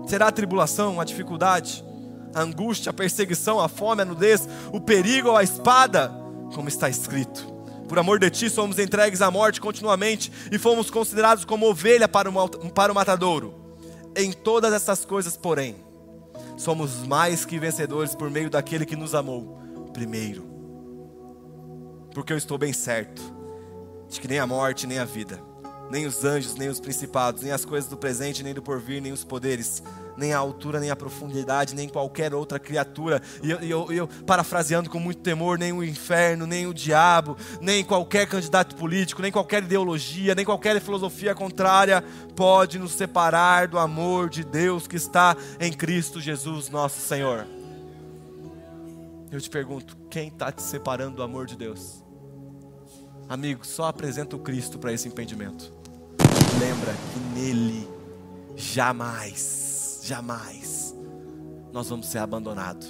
Será 0.06 0.28
a 0.28 0.32
tribulação, 0.34 1.00
a 1.00 1.06
dificuldade, 1.06 1.84
a 2.36 2.42
angústia, 2.42 2.90
a 2.90 2.94
perseguição, 2.94 3.58
a 3.62 3.70
fome, 3.70 4.02
a 4.02 4.06
nudez, 4.06 4.48
o 4.74 4.82
perigo 4.82 5.30
ou 5.30 5.38
a 5.38 5.44
espada? 5.44 6.12
Como 6.54 6.68
está 6.68 6.90
escrito: 6.90 7.48
Por 7.88 7.98
amor 7.98 8.20
de 8.20 8.30
ti 8.30 8.50
somos 8.50 8.78
entregues 8.78 9.22
à 9.22 9.32
morte 9.32 9.62
continuamente 9.62 10.30
e 10.52 10.60
fomos 10.60 10.92
considerados 10.92 11.46
como 11.46 11.70
ovelha 11.70 12.08
para 12.08 12.30
o, 12.30 12.50
para 12.72 12.92
o 12.92 12.96
matadouro. 12.96 13.54
Em 14.14 14.34
todas 14.34 14.74
essas 14.74 15.06
coisas, 15.06 15.38
porém, 15.38 15.78
somos 16.58 17.08
mais 17.08 17.46
que 17.46 17.58
vencedores 17.58 18.14
por 18.14 18.30
meio 18.30 18.50
daquele 18.50 18.86
que 18.86 18.98
nos 18.98 19.16
amou 19.16 19.58
primeiro 19.94 20.53
porque 22.14 22.32
eu 22.32 22.38
estou 22.38 22.58
bem 22.58 22.74
certo 22.74 23.22
de 24.08 24.22
que 24.22 24.28
nem 24.28 24.40
a 24.40 24.46
morte, 24.46 24.86
nem 24.86 25.00
a 25.00 25.06
vida, 25.06 25.42
nem 25.90 26.06
os 26.06 26.24
anjos, 26.24 26.56
nem 26.56 26.70
os 26.70 26.80
principados, 26.80 27.42
nem 27.42 27.52
as 27.52 27.66
coisas 27.66 27.90
do 27.90 27.98
presente, 27.98 28.44
nem 28.44 28.54
do 28.54 28.62
porvir, 28.62 29.02
nem 29.02 29.12
os 29.12 29.24
poderes, 29.24 29.82
nem 30.16 30.34
a 30.34 30.38
altura, 30.38 30.80
nem 30.80 30.92
a 30.92 30.96
profundidade, 30.96 31.74
nem 31.74 31.90
qualquer 31.90 32.34
outra 32.34 32.60
criatura, 32.60 33.22
e 33.42 33.50
eu, 33.50 33.60
eu, 33.60 33.92
eu, 33.92 34.08
parafraseando 34.26 34.90
com 34.90 35.00
muito 35.00 35.22
temor, 35.22 35.58
nem 35.58 35.74
o 35.74 35.84
inferno, 35.84 36.46
nem 36.46 36.68
o 36.68 36.74
diabo, 36.74 37.36
nem 37.60 37.84
qualquer 37.84 38.28
candidato 38.28 38.76
político, 38.76 39.22
nem 39.22 39.32
qualquer 39.32 39.64
ideologia, 39.64 40.36
nem 40.36 40.46
qualquer 40.46 40.80
filosofia 40.80 41.34
contrária 41.34 42.04
pode 42.36 42.78
nos 42.78 42.94
separar 42.94 43.68
do 43.68 43.80
amor 43.80 44.30
de 44.30 44.44
Deus 44.44 44.88
que 44.88 44.96
está 44.96 45.36
em 45.60 45.74
Cristo 45.74 46.22
Jesus, 46.22 46.70
nosso 46.70 47.00
Senhor. 47.02 47.48
Eu 49.32 49.42
te 49.42 49.50
pergunto, 49.50 49.98
quem 50.12 50.28
está 50.28 50.52
te 50.52 50.62
separando 50.62 51.16
do 51.16 51.24
amor 51.24 51.48
de 51.48 51.58
Deus? 51.58 52.03
Amigo, 53.34 53.66
só 53.66 53.86
apresenta 53.86 54.36
o 54.36 54.40
Cristo 54.40 54.78
para 54.78 54.94
esse 54.94 55.08
impedimento. 55.08 55.74
Lembra 56.60 56.94
que 56.94 57.20
nele 57.34 57.90
jamais, 58.56 60.02
jamais 60.04 60.96
nós 61.72 61.90
vamos 61.90 62.06
ser 62.06 62.20
abandonados. 62.20 62.88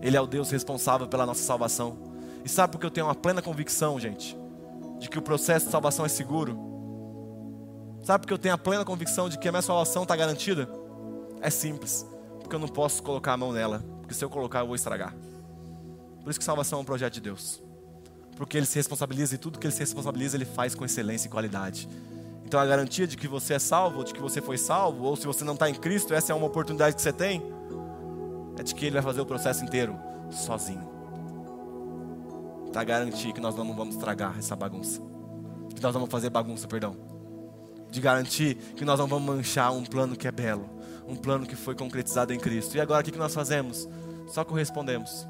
Ele 0.00 0.16
é 0.16 0.20
o 0.20 0.28
Deus 0.28 0.48
responsável 0.48 1.08
pela 1.08 1.26
nossa 1.26 1.42
salvação. 1.42 1.98
E 2.44 2.48
sabe 2.48 2.70
por 2.70 2.78
que 2.78 2.86
eu 2.86 2.90
tenho 2.90 3.08
uma 3.08 3.16
plena 3.16 3.42
convicção, 3.42 3.98
gente, 3.98 4.38
de 5.00 5.10
que 5.10 5.18
o 5.18 5.22
processo 5.22 5.66
de 5.66 5.72
salvação 5.72 6.06
é 6.06 6.08
seguro? 6.08 6.56
Sabe 8.04 8.22
por 8.22 8.28
que 8.28 8.34
eu 8.34 8.38
tenho 8.38 8.54
a 8.54 8.58
plena 8.58 8.84
convicção 8.84 9.28
de 9.28 9.36
que 9.36 9.48
a 9.48 9.50
minha 9.50 9.60
salvação 9.60 10.04
está 10.04 10.14
garantida? 10.14 10.68
É 11.40 11.50
simples, 11.50 12.06
porque 12.38 12.54
eu 12.54 12.60
não 12.60 12.68
posso 12.68 13.02
colocar 13.02 13.32
a 13.32 13.36
mão 13.36 13.50
nela, 13.50 13.84
porque 14.02 14.14
se 14.14 14.24
eu 14.24 14.30
colocar 14.30 14.60
eu 14.60 14.66
vou 14.68 14.76
estragar. 14.76 15.16
Por 16.22 16.30
isso 16.30 16.38
que 16.38 16.44
salvação 16.44 16.78
é 16.78 16.82
um 16.82 16.84
projeto 16.84 17.14
de 17.14 17.20
Deus 17.20 17.60
porque 18.42 18.56
ele 18.56 18.66
se 18.66 18.74
responsabiliza 18.74 19.36
e 19.36 19.38
tudo 19.38 19.56
que 19.56 19.68
ele 19.68 19.72
se 19.72 19.78
responsabiliza 19.78 20.36
ele 20.36 20.44
faz 20.44 20.74
com 20.74 20.84
excelência 20.84 21.28
e 21.28 21.30
qualidade. 21.30 21.88
Então 22.44 22.58
a 22.58 22.66
garantia 22.66 23.06
de 23.06 23.16
que 23.16 23.28
você 23.28 23.54
é 23.54 23.58
salvo, 23.60 24.02
de 24.02 24.12
que 24.12 24.20
você 24.20 24.42
foi 24.42 24.58
salvo, 24.58 25.04
ou 25.04 25.14
se 25.14 25.24
você 25.24 25.44
não 25.44 25.52
está 25.52 25.70
em 25.70 25.74
Cristo, 25.74 26.12
essa 26.12 26.32
é 26.32 26.34
uma 26.34 26.48
oportunidade 26.48 26.96
que 26.96 27.02
você 27.02 27.12
tem, 27.12 27.40
é 28.58 28.64
de 28.64 28.74
que 28.74 28.86
Ele 28.86 28.94
vai 28.94 29.02
fazer 29.02 29.20
o 29.20 29.26
processo 29.26 29.64
inteiro 29.64 29.96
sozinho. 30.32 30.82
Para 32.72 32.82
garantir 32.82 33.32
que 33.32 33.40
nós 33.40 33.54
não 33.54 33.76
vamos 33.76 33.94
estragar 33.94 34.36
essa 34.36 34.56
bagunça, 34.56 35.00
que 35.72 35.80
nós 35.80 35.94
vamos 35.94 36.10
fazer 36.10 36.28
bagunça, 36.28 36.66
perdão, 36.66 36.96
de 37.92 38.00
garantir 38.00 38.56
que 38.74 38.84
nós 38.84 38.98
não 38.98 39.06
vamos 39.06 39.36
manchar 39.36 39.72
um 39.72 39.84
plano 39.84 40.16
que 40.16 40.26
é 40.26 40.32
belo, 40.32 40.68
um 41.06 41.14
plano 41.14 41.46
que 41.46 41.54
foi 41.54 41.76
concretizado 41.76 42.32
em 42.32 42.40
Cristo. 42.40 42.76
E 42.76 42.80
agora 42.80 43.02
o 43.02 43.04
que 43.04 43.16
nós 43.16 43.32
fazemos? 43.32 43.88
Só 44.26 44.44
correspondemos 44.44 45.28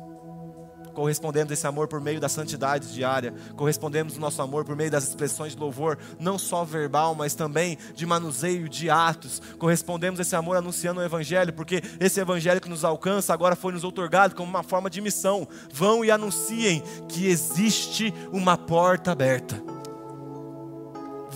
correspondemos 0.92 1.52
esse 1.52 1.66
amor 1.66 1.88
por 1.88 2.00
meio 2.00 2.20
da 2.20 2.28
santidade 2.28 2.92
diária, 2.92 3.34
correspondemos 3.56 4.16
o 4.16 4.20
nosso 4.20 4.40
amor 4.42 4.64
por 4.64 4.76
meio 4.76 4.90
das 4.90 5.08
expressões 5.08 5.54
de 5.54 5.60
louvor, 5.60 5.98
não 6.18 6.38
só 6.38 6.64
verbal, 6.64 7.14
mas 7.14 7.34
também 7.34 7.78
de 7.94 8.06
manuseio 8.06 8.68
de 8.68 8.90
atos, 8.90 9.40
correspondemos 9.58 10.20
esse 10.20 10.36
amor 10.36 10.56
anunciando 10.56 11.00
o 11.00 11.04
Evangelho, 11.04 11.52
porque 11.52 11.82
esse 11.98 12.20
Evangelho 12.20 12.60
que 12.60 12.68
nos 12.68 12.84
alcança 12.84 13.32
agora 13.32 13.56
foi 13.56 13.72
nos 13.72 13.84
otorgado 13.84 14.34
como 14.34 14.48
uma 14.48 14.62
forma 14.62 14.88
de 14.88 15.00
missão. 15.00 15.46
Vão 15.72 16.04
e 16.04 16.10
anunciem 16.10 16.82
que 17.08 17.26
existe 17.26 18.12
uma 18.32 18.56
porta 18.56 19.12
aberta. 19.12 19.62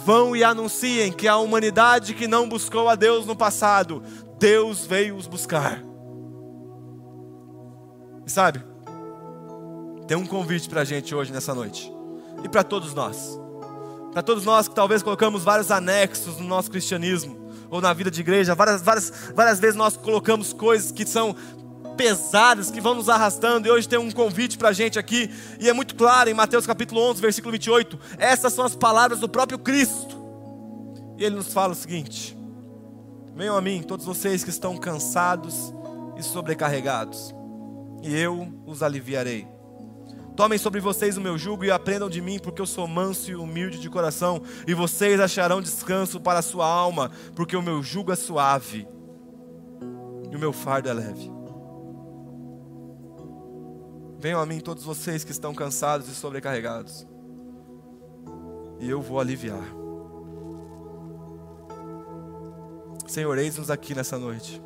Vão 0.05 0.37
e 0.37 0.45
anunciem 0.45 1.13
que 1.13 1.27
a 1.27 1.37
humanidade 1.37 2.15
que 2.15 2.29
não 2.29 2.49
buscou 2.49 2.89
a 2.89 2.95
Deus 2.95 3.27
no 3.27 3.35
passado, 3.35 4.03
Deus 4.39 4.87
veio 4.87 5.17
os 5.17 5.27
buscar. 5.27 5.83
Sabe? 8.27 8.63
Tem 10.07 10.17
um 10.17 10.27
convite 10.27 10.69
para 10.69 10.83
a 10.83 10.85
gente 10.85 11.15
hoje 11.15 11.33
nessa 11.33 11.55
noite. 11.55 11.93
E 12.43 12.49
para 12.49 12.63
todos 12.63 12.95
nós. 12.95 13.39
Para 14.13 14.23
todos 14.23 14.45
nós 14.45 14.69
que 14.69 14.75
talvez 14.75 15.03
colocamos 15.03 15.43
vários 15.43 15.71
anexos 15.71 16.39
no 16.39 16.47
nosso 16.47 16.71
cristianismo 16.71 17.51
ou 17.69 17.81
na 17.81 17.93
vida 17.93 18.11
de 18.11 18.21
igreja, 18.21 18.55
várias, 18.55 18.81
várias, 18.81 19.13
várias 19.35 19.59
vezes 19.59 19.77
nós 19.77 19.97
colocamos 19.97 20.53
coisas 20.53 20.93
que 20.93 21.05
são 21.05 21.35
pesadas, 21.97 22.71
que 22.71 22.81
vão 22.81 22.95
nos 22.95 23.09
arrastando, 23.09 23.67
e 23.67 23.71
hoje 23.71 23.89
tem 23.89 23.99
um 23.99 24.11
convite 24.11 24.57
para 24.57 24.69
a 24.69 24.73
gente 24.73 24.99
aqui, 24.99 25.31
e 25.59 25.69
é 25.69 25.73
muito 25.73 25.95
claro 25.95 26.29
em 26.29 26.35
Mateus 26.35 26.67
capítulo 26.67 27.01
11, 27.01 27.21
versículo 27.21 27.53
28, 27.53 27.99
essas 28.19 28.53
são 28.53 28.65
as 28.65 28.77
palavras 28.77 29.19
do 29.19 29.29
próprio 29.29 29.59
Cristo, 29.59 30.17
e 31.19 31.25
ele 31.25 31.37
nos 31.37 31.53
fala 31.53 31.73
o 31.73 31.77
seguinte: 31.77 32.37
Venham 33.35 33.57
a 33.57 33.63
mim, 33.63 33.83
todos 33.83 34.05
vocês 34.05 34.45
que 34.45 34.51
estão 34.51 34.77
cansados 34.77 35.73
e 36.19 36.23
sobrecarregados, 36.23 37.35
e 38.03 38.15
eu 38.15 38.53
os 38.67 38.83
aliviarei. 38.83 39.56
Tomem 40.37 40.59
sobre 40.59 40.81
vocês 40.81 41.17
o 41.17 41.21
meu 41.21 41.39
jugo 41.39 41.65
e 41.65 41.71
aprendam 41.71 42.11
de 42.11 42.21
mim, 42.21 42.39
porque 42.39 42.61
eu 42.61 42.67
sou 42.67 42.87
manso 42.87 43.31
e 43.31 43.35
humilde 43.35 43.81
de 43.81 43.89
coração, 43.89 44.43
e 44.67 44.75
vocês 44.75 45.19
acharão 45.19 45.63
descanso 45.63 46.21
para 46.21 46.41
a 46.41 46.43
sua 46.43 46.67
alma, 46.67 47.11
porque 47.35 47.57
o 47.57 47.63
meu 47.63 47.83
jugo 47.83 48.13
é 48.13 48.17
suave 48.17 48.87
e 50.31 50.37
o 50.37 50.39
meu 50.39 50.53
fardo 50.53 50.91
é 50.91 50.93
leve. 50.93 51.31
Venham 54.19 54.39
a 54.39 54.45
mim 54.45 54.61
todos 54.61 54.85
vocês 54.85 55.25
que 55.25 55.33
estão 55.33 55.55
cansados 55.55 56.07
e 56.07 56.15
sobrecarregados, 56.15 57.07
e 58.79 58.91
eu 58.91 59.01
vou 59.01 59.19
aliviar. 59.19 59.65
Senhor, 63.07 63.39
eis-nos 63.39 63.71
aqui 63.71 63.95
nessa 63.95 64.19
noite, 64.19 64.61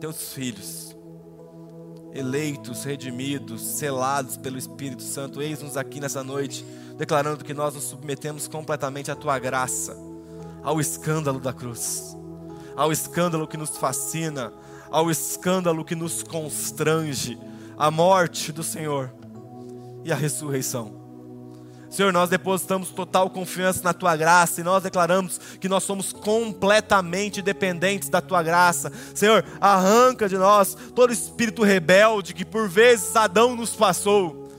teus 0.00 0.32
filhos 0.32 0.93
eleitos, 2.14 2.84
redimidos, 2.84 3.60
selados 3.60 4.36
pelo 4.36 4.56
Espírito 4.56 5.02
Santo, 5.02 5.42
eis-nos 5.42 5.76
aqui 5.76 6.00
nessa 6.00 6.22
noite, 6.22 6.64
declarando 6.96 7.44
que 7.44 7.52
nós 7.52 7.74
nos 7.74 7.84
submetemos 7.84 8.46
completamente 8.46 9.10
à 9.10 9.16
tua 9.16 9.38
graça, 9.38 9.96
ao 10.62 10.80
escândalo 10.80 11.40
da 11.40 11.52
cruz, 11.52 12.16
ao 12.76 12.92
escândalo 12.92 13.48
que 13.48 13.56
nos 13.56 13.76
fascina, 13.76 14.52
ao 14.90 15.10
escândalo 15.10 15.84
que 15.84 15.96
nos 15.96 16.22
constrange, 16.22 17.36
a 17.76 17.90
morte 17.90 18.52
do 18.52 18.62
Senhor 18.62 19.12
e 20.04 20.12
a 20.12 20.16
ressurreição. 20.16 21.03
Senhor, 21.94 22.12
nós 22.12 22.28
depositamos 22.28 22.90
total 22.90 23.30
confiança 23.30 23.80
na 23.84 23.94
tua 23.94 24.16
graça 24.16 24.60
e 24.60 24.64
nós 24.64 24.82
declaramos 24.82 25.40
que 25.60 25.68
nós 25.68 25.84
somos 25.84 26.12
completamente 26.12 27.40
dependentes 27.40 28.08
da 28.08 28.20
tua 28.20 28.42
graça. 28.42 28.90
Senhor, 29.14 29.44
arranca 29.60 30.28
de 30.28 30.36
nós 30.36 30.76
todo 30.92 31.12
espírito 31.12 31.62
rebelde 31.62 32.34
que 32.34 32.44
por 32.44 32.68
vezes 32.68 33.14
Adão 33.14 33.54
nos 33.54 33.76
passou. 33.76 34.50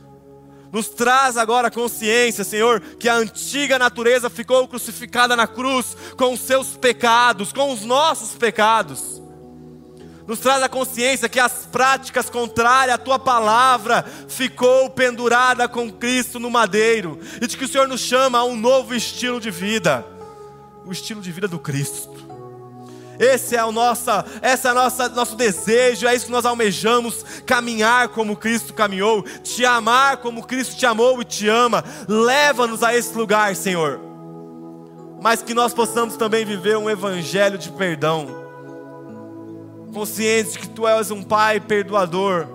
Nos 0.72 0.88
traz 0.88 1.36
agora 1.36 1.70
consciência, 1.70 2.46
Senhor, 2.46 2.80
que 2.80 3.10
a 3.10 3.16
antiga 3.16 3.78
natureza 3.78 4.30
ficou 4.30 4.66
crucificada 4.66 5.36
na 5.36 5.46
cruz 5.46 5.98
com 6.18 6.32
os 6.32 6.40
seus 6.40 6.78
pecados, 6.78 7.52
com 7.52 7.74
os 7.74 7.82
nossos 7.82 8.32
pecados 8.32 9.25
nos 10.28 10.40
traz 10.40 10.64
a 10.64 10.70
consciência 10.70 11.30
que 11.30 11.40
as 11.40 11.68
práticas 11.72 12.30
contrárias 12.30 12.96
à 12.96 12.98
tua 12.98 13.20
palavra 13.20 14.04
ficou 14.28 14.90
pendurada 14.90 15.68
com 15.68 15.92
Cristo 15.92 16.40
no 16.40 16.50
madeiro, 16.50 17.20
e 17.42 17.48
de 17.48 17.56
que 17.56 17.66
o 17.66 17.68
Senhor 17.68 17.88
nos 17.88 18.02
chama 18.02 18.40
a 18.40 18.44
um 18.44 18.56
novo 18.56 18.96
estilo 18.96 19.40
de 19.40 19.52
vida, 19.52 20.06
o 20.86 20.92
estilo 20.92 21.22
de 21.22 21.32
vida 21.32 21.48
do 21.48 21.60
Cristo. 21.60 22.26
Esse 23.18 23.56
é 23.56 23.64
o 23.64 23.72
nossa, 23.72 24.26
essa 24.42 24.70
é 24.70 24.74
nossa, 24.74 25.08
nosso 25.10 25.36
desejo, 25.38 26.06
é 26.06 26.14
isso 26.14 26.26
que 26.26 26.32
nós 26.32 26.46
almejamos, 26.46 27.24
caminhar 27.46 28.10
como 28.10 28.36
Cristo 28.36 28.74
caminhou, 28.74 29.24
te 29.24 29.64
amar 29.64 30.18
como 30.18 30.46
Cristo 30.46 30.76
te 30.76 30.86
amou 30.86 31.22
e 31.22 31.26
te 31.26 31.48
ama. 31.48 31.82
Leva-nos 32.10 32.84
a 32.84 32.94
esse 32.94 33.16
lugar, 33.16 33.56
Senhor. 33.56 34.02
Mas 35.22 35.42
que 35.42 35.54
nós 35.54 35.74
possamos 35.74 36.18
também 36.18 36.44
viver 36.44 36.76
um 36.78 36.90
evangelho 36.90 37.58
de 37.58 37.72
perdão 37.72 38.45
conscientes 39.96 40.52
de 40.52 40.60
que 40.60 40.68
tu 40.68 40.86
és 40.86 41.10
um 41.10 41.24
Pai 41.24 41.58
perdoador, 41.62 42.48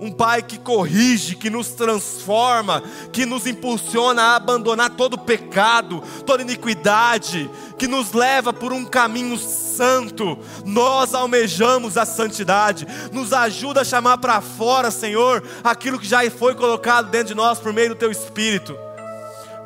um 0.00 0.10
Pai 0.10 0.42
que 0.42 0.58
corrige, 0.58 1.34
que 1.34 1.50
nos 1.50 1.68
transforma, 1.72 2.82
que 3.12 3.26
nos 3.26 3.46
impulsiona 3.46 4.22
a 4.22 4.36
abandonar 4.36 4.88
todo 4.96 5.18
pecado, 5.18 6.02
toda 6.24 6.42
iniquidade, 6.42 7.50
que 7.76 7.86
nos 7.86 8.14
leva 8.14 8.50
por 8.50 8.72
um 8.72 8.86
caminho 8.86 9.36
santo. 9.36 10.38
Nós 10.64 11.12
almejamos 11.12 11.98
a 11.98 12.06
santidade, 12.06 12.86
nos 13.12 13.34
ajuda 13.34 13.82
a 13.82 13.84
chamar 13.84 14.16
para 14.16 14.40
fora, 14.40 14.90
Senhor, 14.90 15.44
aquilo 15.62 15.98
que 15.98 16.08
já 16.08 16.28
foi 16.30 16.54
colocado 16.54 17.10
dentro 17.10 17.28
de 17.28 17.34
nós 17.34 17.58
por 17.58 17.74
meio 17.74 17.90
do 17.90 17.94
Teu 17.94 18.10
Espírito. 18.10 18.74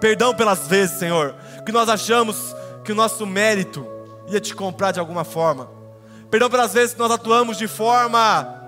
Perdão 0.00 0.34
pelas 0.34 0.66
vezes, 0.66 0.98
Senhor, 0.98 1.36
que 1.64 1.70
nós 1.70 1.88
achamos 1.88 2.36
que 2.84 2.90
o 2.90 2.96
nosso 2.96 3.24
mérito 3.24 3.86
ia 4.26 4.40
te 4.40 4.52
comprar 4.52 4.90
de 4.90 4.98
alguma 4.98 5.22
forma. 5.22 5.73
Perdão 6.34 6.50
pelas 6.50 6.74
vezes 6.74 6.94
que 6.94 6.98
nós 6.98 7.12
atuamos 7.12 7.56
de 7.56 7.68
forma 7.68 8.60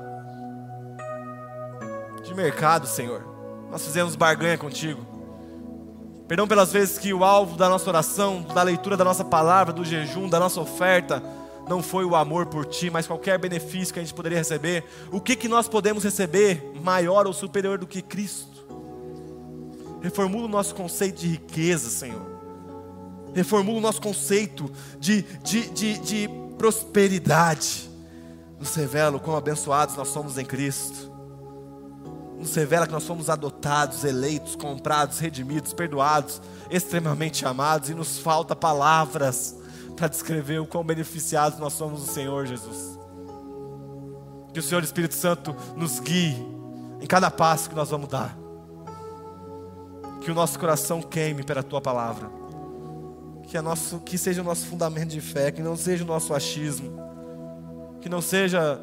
de 2.23 2.33
mercado, 2.33 2.87
Senhor. 2.87 3.27
Nós 3.73 3.85
fizemos 3.85 4.14
barganha 4.14 4.57
contigo. 4.57 5.05
Perdão 6.29 6.47
pelas 6.47 6.73
vezes 6.73 6.97
que 6.97 7.12
o 7.12 7.25
alvo 7.25 7.57
da 7.57 7.69
nossa 7.69 7.91
oração, 7.91 8.43
da 8.55 8.62
leitura 8.62 8.97
da 8.97 9.03
nossa 9.03 9.25
palavra, 9.25 9.73
do 9.73 9.85
jejum, 9.85 10.29
da 10.29 10.39
nossa 10.39 10.61
oferta, 10.61 11.21
não 11.69 11.83
foi 11.83 12.05
o 12.05 12.14
amor 12.14 12.47
por 12.47 12.67
ti, 12.67 12.89
mas 12.89 13.09
qualquer 13.09 13.37
benefício 13.37 13.93
que 13.93 13.99
a 13.99 14.03
gente 14.05 14.14
poderia 14.14 14.39
receber. 14.39 14.85
O 15.11 15.21
que, 15.21 15.35
que 15.35 15.49
nós 15.49 15.67
podemos 15.67 16.05
receber 16.05 16.73
maior 16.81 17.27
ou 17.27 17.33
superior 17.33 17.79
do 17.79 17.87
que 17.89 18.01
Cristo? 18.01 18.64
Reformula 20.01 20.45
o 20.45 20.49
nosso 20.49 20.73
conceito 20.73 21.19
de 21.19 21.27
riqueza, 21.27 21.91
Senhor. 21.91 22.31
Reformula 23.35 23.79
o 23.79 23.83
nosso 23.83 24.01
conceito 24.01 24.71
de, 25.01 25.23
de, 25.43 25.69
de, 25.71 25.99
de 25.99 26.46
prosperidade, 26.57 27.91
nos 28.59 28.75
revela 28.75 29.17
o 29.17 29.21
quão 29.21 29.37
abençoados 29.37 29.97
nós 29.97 30.09
somos 30.09 30.39
em 30.39 30.45
Cristo. 30.45 31.13
Nos 32.39 32.55
revela 32.55 32.87
que 32.87 32.93
nós 32.93 33.03
somos 33.03 33.31
adotados, 33.31 34.05
eleitos, 34.05 34.57
comprados, 34.57 35.19
redimidos, 35.19 35.73
perdoados, 35.73 36.41
extremamente 36.71 37.47
amados, 37.47 37.89
e 37.91 37.95
nos 37.95 38.19
falta 38.19 38.55
palavras 38.55 39.57
para 39.97 40.09
descrever 40.09 40.59
o 40.59 40.67
quão 40.67 40.85
beneficiados 40.85 41.59
nós 41.59 41.73
somos 41.73 42.05
do 42.05 42.13
Senhor 42.13 42.47
Jesus. 42.47 42.99
Que 44.53 44.61
o 44.61 44.63
Senhor 44.63 44.83
Espírito 44.83 45.15
Santo 45.15 45.55
nos 45.77 46.01
guie 46.01 46.37
em 47.01 47.07
cada 47.07 47.31
passo 47.31 47.69
que 47.69 47.75
nós 47.75 47.91
vamos 47.91 48.09
dar. 48.09 48.37
Que 50.21 50.31
o 50.31 50.35
nosso 50.35 50.59
coração 50.59 51.03
queime 51.03 51.43
pela 51.43 51.63
tua 51.63 51.81
palavra 51.81 52.46
que, 53.47 53.57
é 53.57 53.61
nosso, 53.61 54.01
que 54.01 54.19
seja 54.19 54.43
o 54.43 54.45
nosso 54.45 54.67
fundamento 54.67 55.11
de 55.11 55.21
fé, 55.21 55.51
que 55.51 55.63
não 55.63 55.77
seja 55.77 56.03
o 56.03 56.07
nosso 56.07 56.35
achismo, 56.35 56.99
que 58.01 58.09
não 58.09 58.21
seja 58.21 58.81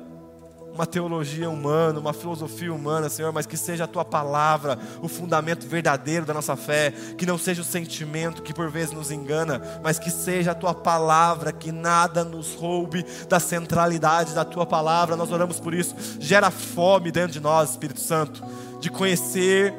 uma 0.74 0.88
teologia 0.88 1.50
humana, 1.50 2.00
uma 2.00 2.14
filosofia 2.14 2.74
humana, 2.74 3.08
Senhor, 3.08 3.32
mas 3.32 3.46
que 3.46 3.56
seja 3.56 3.84
a 3.84 3.88
tua 3.88 4.04
palavra 4.04 4.80
o 5.02 5.08
fundamento 5.08 5.68
verdadeiro 5.68 6.26
da 6.26 6.34
nossa 6.34 6.56
fé, 6.56 6.92
que 7.16 7.26
não 7.26 7.38
seja 7.38 7.62
o 7.62 7.66
sentimento 7.66 8.42
que 8.42 8.54
por 8.54 8.72
vezes 8.72 8.92
nos 8.92 9.12
engana, 9.12 9.62
mas 9.84 10.00
que 10.00 10.10
seja 10.10 10.52
a 10.52 10.56
tua 10.56 10.74
palavra, 10.74 11.52
que 11.52 11.72
nada 11.72 12.24
nos 12.24 12.56
roube 12.56 13.06
da 13.30 13.40
centralidade 13.40 14.34
da 14.34 14.44
tua 14.44 14.66
palavra. 14.66 15.16
Nós 15.16 15.32
oramos 15.32 15.60
por 15.60 15.76
isso. 15.76 15.96
Gera 16.20 16.50
fome 16.50 17.12
dentro 17.12 17.34
de 17.34 17.40
nós, 17.40 17.72
Espírito 17.72 18.00
Santo, 18.00 18.44
de 18.80 18.90
conhecer 18.90 19.74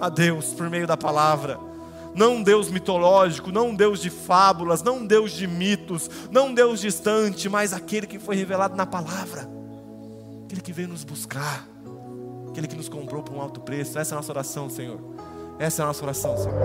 a 0.00 0.08
Deus 0.08 0.46
por 0.46 0.68
meio 0.68 0.86
da 0.86 0.96
palavra 0.96 1.69
não 2.14 2.36
um 2.36 2.42
Deus 2.42 2.70
mitológico, 2.70 3.52
não 3.52 3.68
um 3.68 3.74
Deus 3.74 4.00
de 4.00 4.10
fábulas, 4.10 4.82
não 4.82 4.98
um 4.98 5.06
Deus 5.06 5.32
de 5.32 5.46
mitos, 5.46 6.10
não 6.30 6.48
um 6.48 6.54
Deus 6.54 6.80
distante, 6.80 7.48
mas 7.48 7.72
aquele 7.72 8.06
que 8.06 8.18
foi 8.18 8.36
revelado 8.36 8.76
na 8.76 8.86
palavra, 8.86 9.48
aquele 10.44 10.60
que 10.60 10.72
veio 10.72 10.88
nos 10.88 11.04
buscar, 11.04 11.66
aquele 12.50 12.66
que 12.66 12.76
nos 12.76 12.88
comprou 12.88 13.22
por 13.22 13.34
um 13.34 13.40
alto 13.40 13.60
preço. 13.60 13.98
Essa 13.98 14.14
é 14.14 14.16
a 14.16 14.20
nossa 14.20 14.32
oração, 14.32 14.68
Senhor. 14.68 15.00
Essa 15.58 15.82
é 15.82 15.84
a 15.84 15.86
nossa 15.86 16.04
oração, 16.04 16.36
Senhor. 16.36 16.60